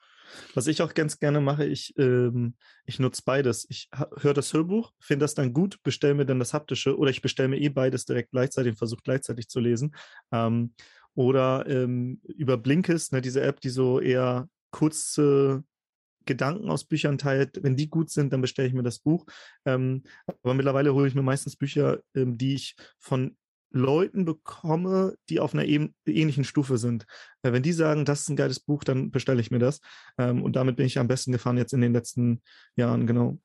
Was 0.54 0.68
ich 0.68 0.82
auch 0.82 0.94
ganz 0.94 1.20
gerne 1.20 1.42
mache, 1.42 1.66
ich, 1.66 1.94
ähm, 1.98 2.56
ich 2.86 3.00
nutze 3.00 3.22
beides. 3.26 3.66
Ich 3.70 3.90
höre 4.18 4.34
das 4.34 4.54
Hörbuch, 4.54 4.92
finde 5.00 5.24
das 5.24 5.36
dann 5.36 5.54
gut, 5.54 5.82
bestelle 5.84 6.16
mir 6.16 6.26
dann 6.26 6.40
das 6.40 6.54
haptische 6.54 6.98
oder 6.98 7.12
ich 7.12 7.22
bestelle 7.22 7.50
mir 7.50 7.60
eh 7.60 7.70
beides 7.70 8.06
direkt 8.06 8.32
gleichzeitig 8.32 8.72
und 8.72 8.78
versuche 8.78 9.02
gleichzeitig 9.04 9.48
zu 9.48 9.60
lesen. 9.60 9.96
Ähm, 10.32 10.74
oder 11.16 11.66
ähm, 11.68 12.22
über 12.24 12.58
Blinkist, 12.58 13.12
ne, 13.12 13.22
diese 13.22 13.42
App, 13.42 13.60
die 13.62 13.70
so 13.70 14.00
eher 14.00 14.48
kurze 14.72 15.64
Gedanken 16.26 16.70
aus 16.70 16.84
Büchern 16.84 17.18
teilt. 17.18 17.64
Wenn 17.64 17.76
die 17.76 17.90
gut 17.90 18.12
sind, 18.12 18.32
dann 18.32 18.42
bestelle 18.42 18.68
ich 18.68 18.74
mir 18.76 18.84
das 18.84 19.00
Buch. 19.00 19.26
Ähm, 19.66 20.04
aber 20.44 20.54
mittlerweile 20.54 20.94
hole 20.94 21.08
ich 21.08 21.16
mir 21.16 21.24
meistens 21.24 21.56
Bücher, 21.56 22.02
ähm, 22.14 22.38
die 22.38 22.54
ich 22.54 22.76
von 23.00 23.36
Leuten 23.72 24.26
bekomme, 24.26 25.16
die 25.30 25.40
auf 25.40 25.54
einer 25.54 25.66
ähnlichen 25.66 26.44
Stufe 26.44 26.78
sind. 26.78 27.06
Äh, 27.42 27.52
wenn 27.52 27.64
die 27.64 27.74
sagen, 27.74 28.06
das 28.06 28.22
ist 28.22 28.30
ein 28.30 28.36
geiles 28.36 28.60
Buch, 28.60 28.84
dann 28.84 29.12
bestelle 29.12 29.42
ich 29.42 29.52
mir 29.52 29.60
das. 29.60 29.82
Ähm, 30.18 30.44
und 30.44 30.56
damit 30.56 30.78
bin 30.78 30.86
ich 30.86 31.00
am 31.00 31.08
besten 31.08 31.32
gefahren 31.32 31.58
jetzt 31.58 31.74
in 31.74 31.82
den 31.82 31.94
letzten 31.94 32.42
Jahren, 32.76 33.08
genau. 33.08 33.40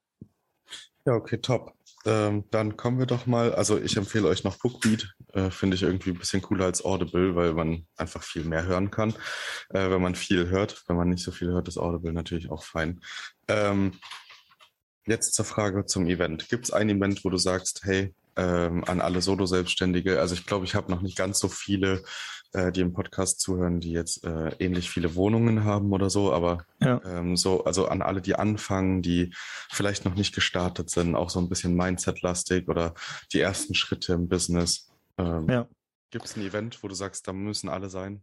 Ja, 1.04 1.14
okay, 1.14 1.38
top. 1.38 1.74
Ähm, 2.04 2.44
dann 2.50 2.76
kommen 2.76 2.98
wir 2.98 3.06
doch 3.06 3.26
mal, 3.26 3.54
also 3.54 3.78
ich 3.78 3.96
empfehle 3.96 4.28
euch 4.28 4.44
noch 4.44 4.58
Bookbeat, 4.58 5.14
äh, 5.32 5.50
finde 5.50 5.76
ich 5.76 5.82
irgendwie 5.82 6.10
ein 6.10 6.18
bisschen 6.18 6.42
cooler 6.42 6.64
als 6.64 6.84
Audible, 6.84 7.34
weil 7.34 7.54
man 7.54 7.86
einfach 7.96 8.22
viel 8.22 8.44
mehr 8.44 8.64
hören 8.64 8.90
kann, 8.90 9.14
äh, 9.70 9.90
wenn 9.90 10.02
man 10.02 10.14
viel 10.14 10.48
hört. 10.48 10.84
Wenn 10.86 10.96
man 10.96 11.08
nicht 11.08 11.24
so 11.24 11.32
viel 11.32 11.48
hört, 11.48 11.68
ist 11.68 11.78
Audible 11.78 12.12
natürlich 12.12 12.50
auch 12.50 12.64
fein. 12.64 13.00
Ähm, 13.48 13.92
jetzt 15.06 15.34
zur 15.34 15.44
Frage 15.44 15.86
zum 15.86 16.06
Event. 16.06 16.48
Gibt 16.48 16.66
es 16.66 16.72
ein 16.72 16.88
Event, 16.88 17.24
wo 17.24 17.30
du 17.30 17.36
sagst, 17.36 17.82
hey, 17.84 18.14
ähm, 18.36 18.84
an 18.84 19.00
alle 19.00 19.20
Solo-Selbstständige. 19.20 20.20
Also 20.20 20.34
ich 20.34 20.46
glaube, 20.46 20.64
ich 20.64 20.74
habe 20.74 20.90
noch 20.90 21.02
nicht 21.02 21.16
ganz 21.16 21.38
so 21.38 21.48
viele, 21.48 22.02
äh, 22.52 22.72
die 22.72 22.80
im 22.80 22.92
Podcast 22.92 23.40
zuhören, 23.40 23.80
die 23.80 23.92
jetzt 23.92 24.24
äh, 24.24 24.50
ähnlich 24.58 24.90
viele 24.90 25.14
Wohnungen 25.14 25.64
haben 25.64 25.92
oder 25.92 26.10
so, 26.10 26.32
aber 26.32 26.64
ja. 26.80 27.00
ähm, 27.04 27.36
so, 27.36 27.64
also 27.64 27.88
an 27.88 28.02
alle, 28.02 28.22
die 28.22 28.34
anfangen, 28.34 29.02
die 29.02 29.34
vielleicht 29.70 30.04
noch 30.04 30.14
nicht 30.14 30.34
gestartet 30.34 30.90
sind, 30.90 31.14
auch 31.14 31.30
so 31.30 31.40
ein 31.40 31.48
bisschen 31.48 31.76
Mindset-lastig 31.76 32.68
oder 32.68 32.94
die 33.32 33.40
ersten 33.40 33.74
Schritte 33.74 34.14
im 34.14 34.28
Business. 34.28 34.90
Ähm, 35.18 35.48
ja. 35.48 35.68
Gibt 36.10 36.26
es 36.26 36.36
ein 36.36 36.42
Event, 36.42 36.82
wo 36.82 36.88
du 36.88 36.94
sagst, 36.94 37.26
da 37.26 37.32
müssen 37.32 37.68
alle 37.68 37.88
sein? 37.88 38.22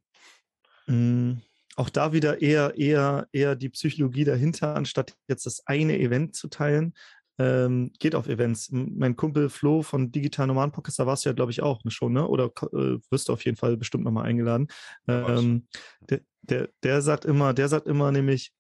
Mm 0.88 1.38
auch 1.80 1.90
da 1.90 2.12
wieder 2.12 2.42
eher, 2.42 2.78
eher, 2.78 3.28
eher 3.32 3.56
die 3.56 3.70
Psychologie 3.70 4.26
dahinter, 4.26 4.76
anstatt 4.76 5.16
jetzt 5.30 5.46
das 5.46 5.66
eine 5.66 5.98
Event 5.98 6.36
zu 6.36 6.50
teilen 6.50 6.94
ähm, 7.40 7.92
geht 8.00 8.16
auf 8.16 8.28
Events. 8.28 8.70
Mein 8.72 9.16
Kumpel 9.16 9.50
Flo 9.50 9.82
von 9.82 10.12
Digital 10.12 10.46
Nomaden 10.48 10.72
Podcast, 10.72 11.00
da 11.00 11.08
warst 11.08 11.26
du 11.26 11.30
ja, 11.30 11.34
glaube 11.34 11.52
ich, 11.52 11.62
auch 11.64 11.82
schon, 11.88 12.14
ne? 12.14 12.28
Oder 12.28 12.52
äh, 12.74 13.00
wirst 13.10 13.30
du 13.30 13.34
auf 13.34 13.46
jeden 13.46 13.58
Fall 13.58 13.78
bestimmt 13.78 14.04
nochmal 14.04 14.26
eingeladen. 14.26 14.68
Ähm, 15.08 15.68
der, 16.02 16.20
der, 16.42 16.70
der 16.84 17.02
sagt 17.02 17.26
immer, 17.26 17.54
der 17.54 17.70
sagt 17.70 17.88
immer 17.88 18.12
nämlich, 18.12 18.52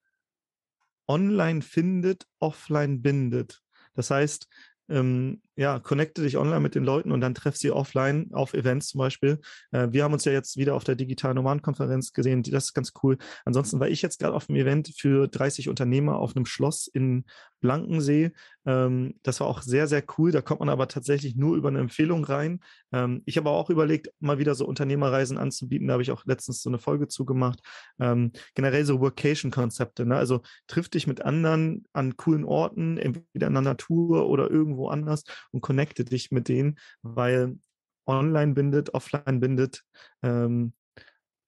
online 1.08 1.62
findet, 1.62 2.26
offline 2.40 3.02
bindet. 3.02 3.62
Das 3.96 4.12
heißt, 4.12 4.48
ähm, 4.88 5.42
ja, 5.60 5.78
connecte 5.78 6.22
dich 6.22 6.38
online 6.38 6.62
mit 6.62 6.74
den 6.74 6.86
Leuten 6.86 7.12
und 7.12 7.20
dann 7.20 7.36
treff 7.36 7.58
sie 7.58 7.70
offline 7.70 8.30
auf 8.32 8.54
Events 8.54 8.88
zum 8.88 9.00
Beispiel. 9.00 9.42
Äh, 9.72 9.90
wir 9.92 10.06
haben 10.06 10.14
uns 10.14 10.24
ja 10.24 10.32
jetzt 10.32 10.56
wieder 10.56 10.74
auf 10.74 10.86
der 10.86 10.96
digitalen 10.96 11.36
Nomaden-Konferenz 11.36 12.14
gesehen. 12.14 12.44
Das 12.44 12.66
ist 12.68 12.74
ganz 12.74 12.94
cool. 13.04 13.18
Ansonsten 13.44 13.78
war 13.82 13.90
ich 13.90 14.02
jetzt 14.02 14.20
gerade 14.20 14.34
auf 14.34 14.48
einem 14.48 14.58
Event 14.58 14.94
für 14.98 15.28
30 15.28 15.68
Unternehmer 15.68 16.18
auf 16.18 16.34
einem 16.34 16.46
Schloss 16.46 16.88
in 16.88 17.26
Blankensee. 17.60 18.32
Ähm, 18.66 19.16
das 19.22 19.42
war 19.42 19.48
auch 19.48 19.62
sehr, 19.62 19.88
sehr 19.88 20.02
cool. 20.18 20.32
Da 20.32 20.42
kommt 20.42 20.62
man 20.62 20.70
aber 20.70 20.88
tatsächlich 20.88 21.36
nur 21.36 21.58
über 21.58 21.68
eine 21.68 21.80
Empfehlung 21.80 22.24
rein. 22.24 22.62
Ähm, 22.94 23.22
ich 23.26 23.36
habe 23.36 23.50
auch 23.50 23.70
überlegt, 23.70 24.10
mal 24.22 24.40
wieder 24.40 24.56
so 24.56 24.66
Unternehmerreisen 24.66 25.38
anzubieten. 25.38 25.88
Da 25.88 25.94
habe 25.94 26.04
ich 26.04 26.12
auch 26.12 26.24
letztens 26.26 26.62
so 26.62 26.70
eine 26.70 26.80
Folge 26.80 27.10
zugemacht. 27.10 27.60
Ähm, 28.00 28.32
generell 28.56 28.86
so 28.86 29.02
Workation-Konzepte. 29.02 30.06
Ne? 30.06 30.16
Also 30.16 30.42
triff 30.68 30.88
dich 30.88 31.06
mit 31.06 31.22
anderen 31.22 31.84
an 31.92 32.16
coolen 32.16 32.46
Orten, 32.46 32.98
entweder 32.98 33.48
in 33.48 33.54
der 33.54 33.62
Natur 33.62 34.30
oder 34.30 34.50
irgendwo 34.50 34.88
anders 34.88 35.24
und 35.52 35.62
connecte 35.62 36.06
dich 36.06 36.32
mit 36.32 36.48
denen, 36.48 36.80
weil 37.02 37.58
online 38.06 38.54
bindet, 38.54 38.94
offline 38.94 39.40
bindet. 39.40 39.84
Ähm, 40.24 40.74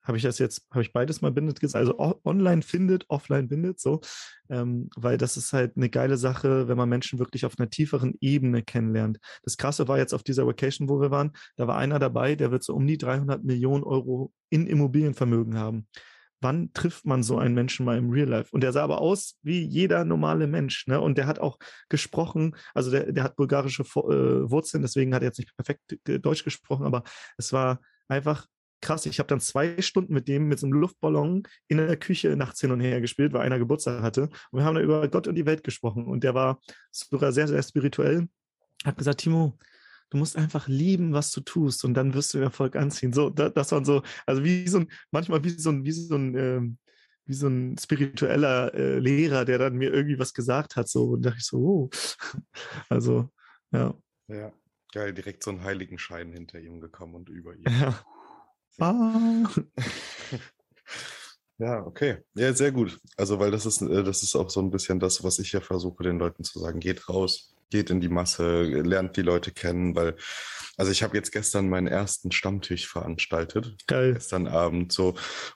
habe 0.02 0.16
ich 0.16 0.24
das 0.24 0.38
jetzt, 0.38 0.66
habe 0.70 0.82
ich 0.82 0.92
beides 0.92 1.22
mal 1.22 1.30
bindet 1.30 1.60
gesagt, 1.60 1.86
also 1.86 2.20
online 2.24 2.62
findet, 2.62 3.08
offline 3.08 3.48
bindet, 3.48 3.80
so, 3.80 4.00
ähm, 4.50 4.90
weil 4.96 5.16
das 5.16 5.36
ist 5.36 5.52
halt 5.52 5.76
eine 5.76 5.90
geile 5.90 6.16
Sache, 6.16 6.68
wenn 6.68 6.76
man 6.76 6.88
Menschen 6.88 7.18
wirklich 7.18 7.44
auf 7.44 7.58
einer 7.58 7.70
tieferen 7.70 8.14
Ebene 8.20 8.62
kennenlernt. 8.62 9.18
Das 9.44 9.56
Krasse 9.56 9.86
war 9.88 9.98
jetzt 9.98 10.12
auf 10.12 10.24
dieser 10.24 10.46
Vacation, 10.46 10.88
wo 10.88 11.00
wir 11.00 11.10
waren, 11.10 11.32
da 11.56 11.68
war 11.68 11.76
einer 11.78 11.98
dabei, 11.98 12.34
der 12.34 12.50
wird 12.50 12.64
so 12.64 12.74
um 12.74 12.86
die 12.86 12.98
300 12.98 13.44
Millionen 13.44 13.84
Euro 13.84 14.32
in 14.50 14.66
Immobilienvermögen 14.66 15.56
haben. 15.56 15.86
Wann 16.42 16.72
trifft 16.72 17.06
man 17.06 17.22
so 17.22 17.38
einen 17.38 17.54
Menschen 17.54 17.86
mal 17.86 17.96
im 17.96 18.10
Real 18.10 18.28
Life? 18.28 18.50
Und 18.52 18.62
der 18.62 18.72
sah 18.72 18.82
aber 18.82 19.00
aus 19.00 19.38
wie 19.42 19.62
jeder 19.62 20.04
normale 20.04 20.46
Mensch, 20.46 20.86
ne? 20.86 21.00
Und 21.00 21.16
der 21.16 21.26
hat 21.26 21.38
auch 21.38 21.58
gesprochen, 21.88 22.56
also 22.74 22.90
der, 22.90 23.12
der 23.12 23.24
hat 23.24 23.36
bulgarische 23.36 23.82
äh, 23.82 24.50
Wurzeln, 24.50 24.82
deswegen 24.82 25.14
hat 25.14 25.22
er 25.22 25.28
jetzt 25.28 25.38
nicht 25.38 25.56
perfekt 25.56 25.98
Deutsch 26.04 26.44
gesprochen, 26.44 26.84
aber 26.84 27.04
es 27.38 27.52
war 27.52 27.80
einfach 28.08 28.46
krass. 28.82 29.06
Ich 29.06 29.18
habe 29.18 29.28
dann 29.28 29.40
zwei 29.40 29.80
Stunden 29.80 30.12
mit 30.12 30.28
dem 30.28 30.48
mit 30.48 30.58
so 30.58 30.66
einem 30.66 30.74
Luftballon 30.74 31.44
in 31.68 31.78
der 31.78 31.96
Küche 31.96 32.36
nachts 32.36 32.60
hin 32.60 32.72
und 32.72 32.80
her 32.80 33.00
gespielt, 33.00 33.32
weil 33.32 33.42
einer 33.42 33.58
Geburtstag 33.58 34.02
hatte. 34.02 34.22
Und 34.50 34.58
wir 34.58 34.64
haben 34.64 34.74
dann 34.74 34.84
über 34.84 35.08
Gott 35.08 35.28
und 35.28 35.36
die 35.36 35.46
Welt 35.46 35.64
gesprochen. 35.64 36.06
Und 36.06 36.24
der 36.24 36.34
war 36.34 36.60
sogar 36.90 37.32
sehr, 37.32 37.48
sehr 37.48 37.62
spirituell. 37.62 38.28
Hat 38.84 38.98
gesagt, 38.98 39.20
Timo, 39.20 39.56
du 40.12 40.18
musst 40.18 40.36
einfach 40.36 40.68
lieben, 40.68 41.14
was 41.14 41.30
du 41.30 41.40
tust 41.40 41.84
und 41.84 41.94
dann 41.94 42.12
wirst 42.12 42.34
du 42.34 42.38
Erfolg 42.38 42.76
anziehen. 42.76 43.14
So, 43.14 43.30
das, 43.30 43.72
waren 43.72 43.84
so, 43.84 44.02
also 44.26 44.44
wie 44.44 44.68
so 44.68 44.80
ein, 44.80 44.88
manchmal 45.10 45.42
wie 45.42 45.48
so 45.48 45.70
ein, 45.70 45.84
wie 45.84 45.92
so 45.92 46.14
ein, 46.14 46.36
ähm, 46.36 46.78
wie 47.24 47.34
so 47.34 47.48
ein 47.48 47.78
spiritueller 47.78 48.74
äh, 48.74 48.98
Lehrer, 48.98 49.46
der 49.46 49.56
dann 49.58 49.76
mir 49.76 49.90
irgendwie 49.92 50.18
was 50.18 50.34
gesagt 50.34 50.76
hat. 50.76 50.88
So, 50.88 51.12
und 51.12 51.22
dachte 51.22 51.38
ich 51.38 51.46
so, 51.46 51.58
oh. 51.58 51.90
Also, 52.90 53.30
ja. 53.70 53.94
Ja, 54.28 54.52
geil, 54.92 55.14
direkt 55.14 55.42
so 55.42 55.50
einen 55.50 55.64
Heiligenschein 55.64 56.30
hinter 56.30 56.60
ihm 56.60 56.80
gekommen 56.80 57.14
und 57.14 57.28
über 57.28 57.54
ihm. 57.54 57.64
Ja. 58.78 58.86
Ah. 58.86 59.50
Ja, 61.58 61.86
okay. 61.86 62.18
Ja, 62.34 62.52
sehr 62.54 62.72
gut. 62.72 62.98
Also, 63.16 63.38
weil 63.38 63.52
das 63.52 63.66
ist, 63.66 63.82
äh, 63.82 64.02
das 64.02 64.24
ist 64.24 64.34
auch 64.34 64.50
so 64.50 64.60
ein 64.60 64.70
bisschen 64.70 64.98
das, 64.98 65.22
was 65.22 65.38
ich 65.38 65.52
ja 65.52 65.60
versuche, 65.60 66.02
den 66.02 66.18
Leuten 66.18 66.42
zu 66.42 66.58
sagen. 66.58 66.80
Geht 66.80 67.08
raus, 67.08 67.51
geht 67.72 67.90
in 67.90 68.00
die 68.00 68.08
Masse, 68.08 68.62
lernt 68.62 69.16
die 69.16 69.22
Leute 69.22 69.50
kennen, 69.50 69.96
weil, 69.96 70.14
also 70.76 70.92
ich 70.92 71.02
habe 71.02 71.16
jetzt 71.16 71.32
gestern 71.32 71.68
meinen 71.68 71.86
ersten 71.86 72.30
Stammtisch 72.30 72.86
veranstaltet. 72.86 73.74
Geil. 73.86 74.12
Gestern 74.12 74.46
Abend, 74.46 74.92
so 74.92 75.14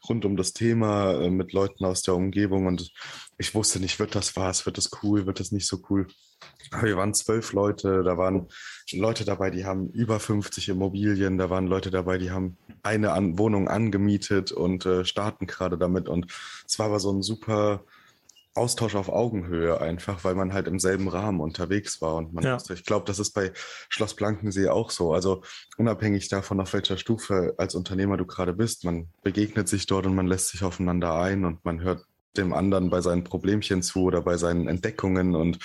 rund 0.09 0.25
um 0.25 0.37
das 0.37 0.55
Thema 0.55 1.13
äh, 1.13 1.31
mit 1.31 1.53
Leuten 1.53 1.85
aus 1.85 2.03
der 2.03 2.15
Umgebung 2.15 2.67
und 2.67 2.91
ich 3.39 3.55
wusste 3.55 3.81
nicht, 3.81 3.99
wird 3.99 4.15
das 4.15 4.35
was, 4.35 4.65
wird 4.65 4.79
das 4.79 4.91
cool, 5.03 5.27
wird 5.27 5.39
das 5.39 5.53
nicht 5.53 5.69
so 5.69 5.83
cool. 5.91 6.07
Aber 6.71 6.87
wir 6.87 6.97
waren 6.97 7.15
zwölf 7.15 7.53
Leute, 7.53 8.03
da 8.03 8.17
waren 8.17 8.49
Leute 8.93 9.25
dabei, 9.25 9.51
die 9.51 9.67
haben 9.67 9.91
über 9.91 10.19
50 10.19 10.71
Immobilien, 10.71 11.37
da 11.37 11.51
waren 11.51 11.67
Leute 11.67 11.91
dabei, 11.91 12.19
die 12.19 12.31
haben 12.31 12.57
eine 12.83 13.09
Wohnung 13.39 13.69
angemietet 13.69 14.53
und 14.53 14.87
äh, 14.87 15.05
starten 15.05 15.47
gerade 15.47 15.77
damit. 15.77 16.09
Und 16.09 16.33
es 16.67 16.79
war 16.79 16.87
aber 16.87 16.99
so 16.99 17.13
ein 17.13 17.23
super 17.23 17.85
Austausch 18.57 18.95
auf 18.95 19.09
Augenhöhe 19.09 19.81
einfach, 19.81 20.25
weil 20.25 20.35
man 20.35 20.53
halt 20.53 20.69
im 20.69 20.79
selben 20.79 21.09
Rahmen 21.09 21.41
unterwegs 21.41 22.01
war. 22.01 22.15
Und 22.17 22.33
man 22.33 22.45
ja. 22.45 22.55
wusste, 22.55 22.75
ich 22.75 22.85
glaube, 22.85 23.07
das 23.07 23.19
ist 23.19 23.33
bei 23.33 23.53
Schloss 23.89 24.15
Blankensee 24.15 24.69
auch 24.69 24.91
so. 24.91 25.13
Also 25.13 25.43
unabhängig 25.77 26.29
davon, 26.29 26.61
auf 26.61 26.73
welcher 26.73 26.97
Stufe 26.97 27.55
als 27.59 27.75
Unternehmer 27.75 28.17
du 28.17 28.27
gerade 28.27 28.53
bist, 28.53 28.85
man 28.85 29.09
begegnet 29.23 29.69
sich 29.69 29.87
dort 29.87 30.07
und 30.07 30.15
man 30.15 30.27
lässt 30.27 30.49
sich 30.49 30.63
aufeinander 30.63 31.15
ein 31.15 31.45
und 31.45 31.65
man 31.65 31.81
hört 31.81 32.05
dem 32.37 32.53
anderen 32.53 32.91
bei 32.91 33.01
seinen 33.01 33.25
Problemchen 33.25 33.83
zu 33.83 34.05
oder 34.05 34.23
bei 34.23 34.37
seinen 34.37 34.69
Entdeckungen 34.69 35.35
und 35.35 35.59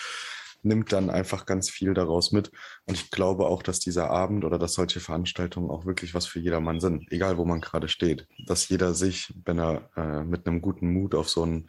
nimmt 0.63 0.93
dann 0.93 1.09
einfach 1.09 1.45
ganz 1.45 1.69
viel 1.69 1.93
daraus 1.93 2.31
mit. 2.31 2.51
Und 2.85 2.95
ich 2.95 3.09
glaube 3.11 3.47
auch, 3.47 3.63
dass 3.63 3.79
dieser 3.79 4.09
Abend 4.09 4.45
oder 4.45 4.59
dass 4.59 4.73
solche 4.73 4.99
Veranstaltungen 4.99 5.69
auch 5.69 5.85
wirklich 5.85 6.13
was 6.13 6.25
für 6.27 6.39
jedermann 6.39 6.79
sind, 6.79 7.11
egal 7.11 7.37
wo 7.37 7.45
man 7.45 7.61
gerade 7.61 7.87
steht. 7.87 8.27
Dass 8.45 8.69
jeder 8.69 8.93
sich, 8.93 9.33
wenn 9.45 9.59
er 9.59 9.89
äh, 9.95 10.23
mit 10.23 10.47
einem 10.47 10.61
guten 10.61 10.93
Mut 10.93 11.15
auf 11.15 11.29
so 11.29 11.45
ein 11.45 11.67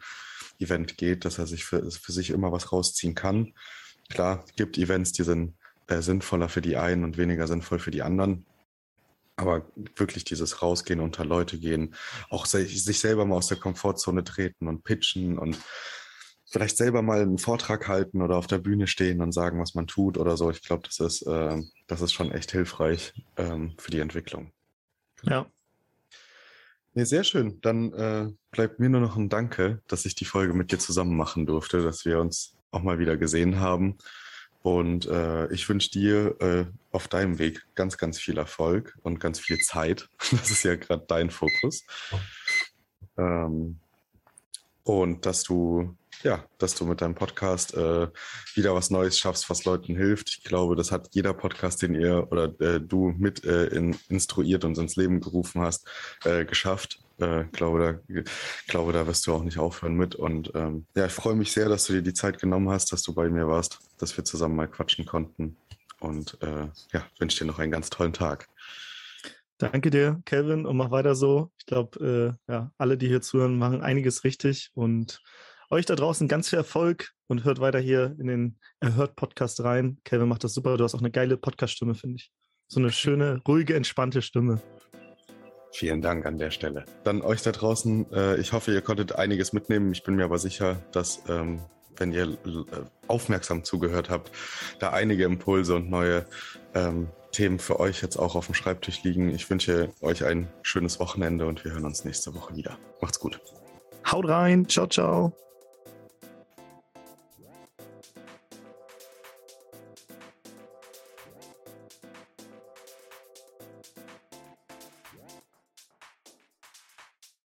Event 0.63 0.97
geht, 0.97 1.25
dass 1.25 1.37
er 1.37 1.47
sich 1.47 1.65
für, 1.65 1.89
für 1.91 2.11
sich 2.11 2.29
immer 2.29 2.51
was 2.51 2.71
rausziehen 2.71 3.15
kann. 3.15 3.53
Klar, 4.09 4.45
gibt 4.55 4.77
Events, 4.77 5.11
die 5.11 5.23
sind 5.23 5.55
äh, 5.87 6.01
sinnvoller 6.01 6.49
für 6.49 6.61
die 6.61 6.77
einen 6.77 7.03
und 7.03 7.17
weniger 7.17 7.47
sinnvoll 7.47 7.79
für 7.79 7.91
die 7.91 8.01
anderen. 8.01 8.45
Aber 9.35 9.65
wirklich 9.95 10.23
dieses 10.23 10.61
Rausgehen, 10.61 10.99
unter 10.99 11.25
Leute 11.25 11.57
gehen, 11.57 11.95
auch 12.29 12.45
sich, 12.45 12.83
sich 12.83 12.99
selber 12.99 13.25
mal 13.25 13.37
aus 13.37 13.47
der 13.47 13.57
Komfortzone 13.57 14.23
treten 14.23 14.67
und 14.67 14.83
pitchen 14.83 15.39
und 15.39 15.57
vielleicht 16.45 16.77
selber 16.77 17.01
mal 17.01 17.21
einen 17.21 17.39
Vortrag 17.39 17.87
halten 17.87 18.21
oder 18.21 18.37
auf 18.37 18.45
der 18.45 18.59
Bühne 18.59 18.85
stehen 18.85 19.21
und 19.21 19.31
sagen, 19.31 19.59
was 19.59 19.73
man 19.73 19.87
tut 19.87 20.19
oder 20.19 20.37
so. 20.37 20.51
Ich 20.51 20.61
glaube, 20.61 20.83
das 20.83 20.99
ist, 20.99 21.23
äh, 21.23 21.61
das 21.87 22.01
ist 22.01 22.13
schon 22.13 22.31
echt 22.31 22.51
hilfreich 22.51 23.13
ähm, 23.37 23.73
für 23.79 23.89
die 23.89 23.99
Entwicklung. 23.99 24.51
Ja. 25.23 25.47
Nee, 26.95 27.05
sehr 27.05 27.23
schön. 27.23 27.59
Dann 27.61 27.91
äh, 27.93 28.31
bleibt 28.51 28.79
mir 28.79 28.89
nur 28.89 29.01
noch 29.01 29.15
ein 29.15 29.29
Danke, 29.29 29.81
dass 29.87 30.05
ich 30.05 30.13
die 30.13 30.25
Folge 30.25 30.53
mit 30.53 30.71
dir 30.71 30.77
zusammen 30.77 31.17
machen 31.17 31.45
durfte, 31.45 31.81
dass 31.81 32.05
wir 32.05 32.19
uns 32.19 32.55
auch 32.71 32.83
mal 32.83 32.99
wieder 32.99 33.17
gesehen 33.17 33.59
haben. 33.59 33.97
Und 34.61 35.07
äh, 35.07 35.51
ich 35.51 35.67
wünsche 35.67 35.91
dir 35.91 36.39
äh, 36.39 36.65
auf 36.91 37.07
deinem 37.07 37.39
Weg 37.39 37.65
ganz, 37.75 37.97
ganz 37.97 38.19
viel 38.19 38.37
Erfolg 38.37 38.97
und 39.01 39.19
ganz 39.19 39.39
viel 39.39 39.59
Zeit. 39.59 40.09
Das 40.31 40.51
ist 40.51 40.63
ja 40.63 40.75
gerade 40.75 41.03
dein 41.07 41.29
Fokus. 41.31 41.83
Ähm, 43.17 43.79
und 44.83 45.25
dass 45.25 45.43
du 45.43 45.95
ja, 46.23 46.43
dass 46.57 46.75
du 46.75 46.85
mit 46.85 47.01
deinem 47.01 47.15
Podcast 47.15 47.73
äh, 47.73 48.07
wieder 48.55 48.73
was 48.73 48.89
Neues 48.89 49.19
schaffst, 49.19 49.49
was 49.49 49.65
Leuten 49.65 49.95
hilft. 49.95 50.29
Ich 50.29 50.43
glaube, 50.43 50.75
das 50.75 50.91
hat 50.91 51.09
jeder 51.11 51.33
Podcast, 51.33 51.81
den 51.81 51.95
ihr 51.95 52.27
oder 52.31 52.45
äh, 52.59 52.79
du 52.79 53.13
mit 53.17 53.43
äh, 53.43 53.65
in, 53.67 53.95
instruiert 54.09 54.63
und 54.65 54.77
ins 54.77 54.95
Leben 54.95 55.19
gerufen 55.19 55.61
hast, 55.61 55.87
äh, 56.23 56.45
geschafft. 56.45 56.99
Äh, 57.19 57.45
glaube, 57.51 58.01
da, 58.07 58.23
glaube, 58.67 58.93
da 58.93 59.05
wirst 59.05 59.27
du 59.27 59.33
auch 59.33 59.43
nicht 59.43 59.59
aufhören 59.59 59.95
mit. 59.95 60.15
Und 60.15 60.51
ähm, 60.55 60.85
ja, 60.95 61.05
ich 61.05 61.11
freue 61.11 61.35
mich 61.35 61.51
sehr, 61.51 61.69
dass 61.69 61.85
du 61.85 61.93
dir 61.93 62.01
die 62.01 62.13
Zeit 62.13 62.39
genommen 62.39 62.69
hast, 62.69 62.91
dass 62.91 63.03
du 63.03 63.13
bei 63.13 63.29
mir 63.29 63.47
warst, 63.47 63.79
dass 63.97 64.15
wir 64.17 64.23
zusammen 64.23 64.55
mal 64.55 64.67
quatschen 64.67 65.05
konnten. 65.05 65.57
Und 65.99 66.37
äh, 66.41 66.67
ja, 66.91 67.05
wünsche 67.19 67.39
dir 67.39 67.45
noch 67.45 67.59
einen 67.59 67.71
ganz 67.71 67.89
tollen 67.89 68.13
Tag. 68.13 68.47
Danke 69.57 69.91
dir, 69.91 70.21
Kelvin, 70.25 70.65
und 70.65 70.75
mach 70.75 70.91
weiter 70.91 71.15
so. 71.15 71.51
Ich 71.57 71.65
glaube, 71.65 72.35
äh, 72.49 72.51
ja, 72.51 72.71
alle, 72.77 72.97
die 72.97 73.07
hier 73.07 73.21
zuhören, 73.21 73.57
machen 73.57 73.81
einiges 73.81 74.23
richtig 74.23 74.71
und 74.73 75.21
euch 75.73 75.85
da 75.85 75.95
draußen 75.95 76.27
ganz 76.27 76.49
viel 76.49 76.57
Erfolg 76.59 77.11
und 77.27 77.43
hört 77.43 77.59
weiter 77.59 77.79
hier 77.79 78.15
in 78.19 78.27
den 78.27 78.59
Erhört-Podcast 78.79 79.63
rein. 79.63 79.97
Kevin 80.03 80.27
macht 80.27 80.43
das 80.43 80.53
super. 80.53 80.77
Du 80.77 80.83
hast 80.83 80.93
auch 80.95 80.99
eine 80.99 81.11
geile 81.11 81.35
Podcast-Stimme, 81.35 81.95
finde 81.95 82.17
ich. 82.17 82.31
So 82.67 82.79
eine 82.79 82.91
schöne, 82.91 83.41
ruhige, 83.47 83.75
entspannte 83.75 84.21
Stimme. 84.21 84.61
Vielen 85.73 86.01
Dank 86.01 86.25
an 86.27 86.37
der 86.37 86.51
Stelle. 86.51 86.85
Dann 87.03 87.23
euch 87.23 87.41
da 87.41 87.51
draußen, 87.51 88.11
äh, 88.13 88.37
ich 88.37 88.53
hoffe, 88.53 88.71
ihr 88.71 88.81
konntet 88.81 89.15
einiges 89.15 89.53
mitnehmen. 89.53 89.91
Ich 89.91 90.03
bin 90.03 90.15
mir 90.15 90.25
aber 90.25 90.37
sicher, 90.37 90.77
dass, 90.91 91.23
ähm, 91.27 91.61
wenn 91.97 92.13
ihr 92.13 92.25
äh, 92.29 92.35
aufmerksam 93.07 93.63
zugehört 93.63 94.11
habt, 94.11 94.31
da 94.79 94.91
einige 94.91 95.23
Impulse 95.23 95.75
und 95.75 95.89
neue 95.89 96.27
ähm, 96.75 97.09
Themen 97.31 97.57
für 97.57 97.79
euch 97.79 98.03
jetzt 98.03 98.17
auch 98.17 98.35
auf 98.35 98.45
dem 98.45 98.53
Schreibtisch 98.53 99.03
liegen. 99.03 99.29
Ich 99.31 99.49
wünsche 99.49 99.91
euch 100.01 100.23
ein 100.23 100.47
schönes 100.61 100.99
Wochenende 100.99 101.47
und 101.47 101.65
wir 101.65 101.71
hören 101.71 101.85
uns 101.85 102.05
nächste 102.05 102.35
Woche 102.35 102.55
wieder. 102.55 102.77
Macht's 103.01 103.19
gut. 103.19 103.41
Haut 104.05 104.27
rein. 104.27 104.69
Ciao, 104.69 104.85
ciao. 104.85 105.35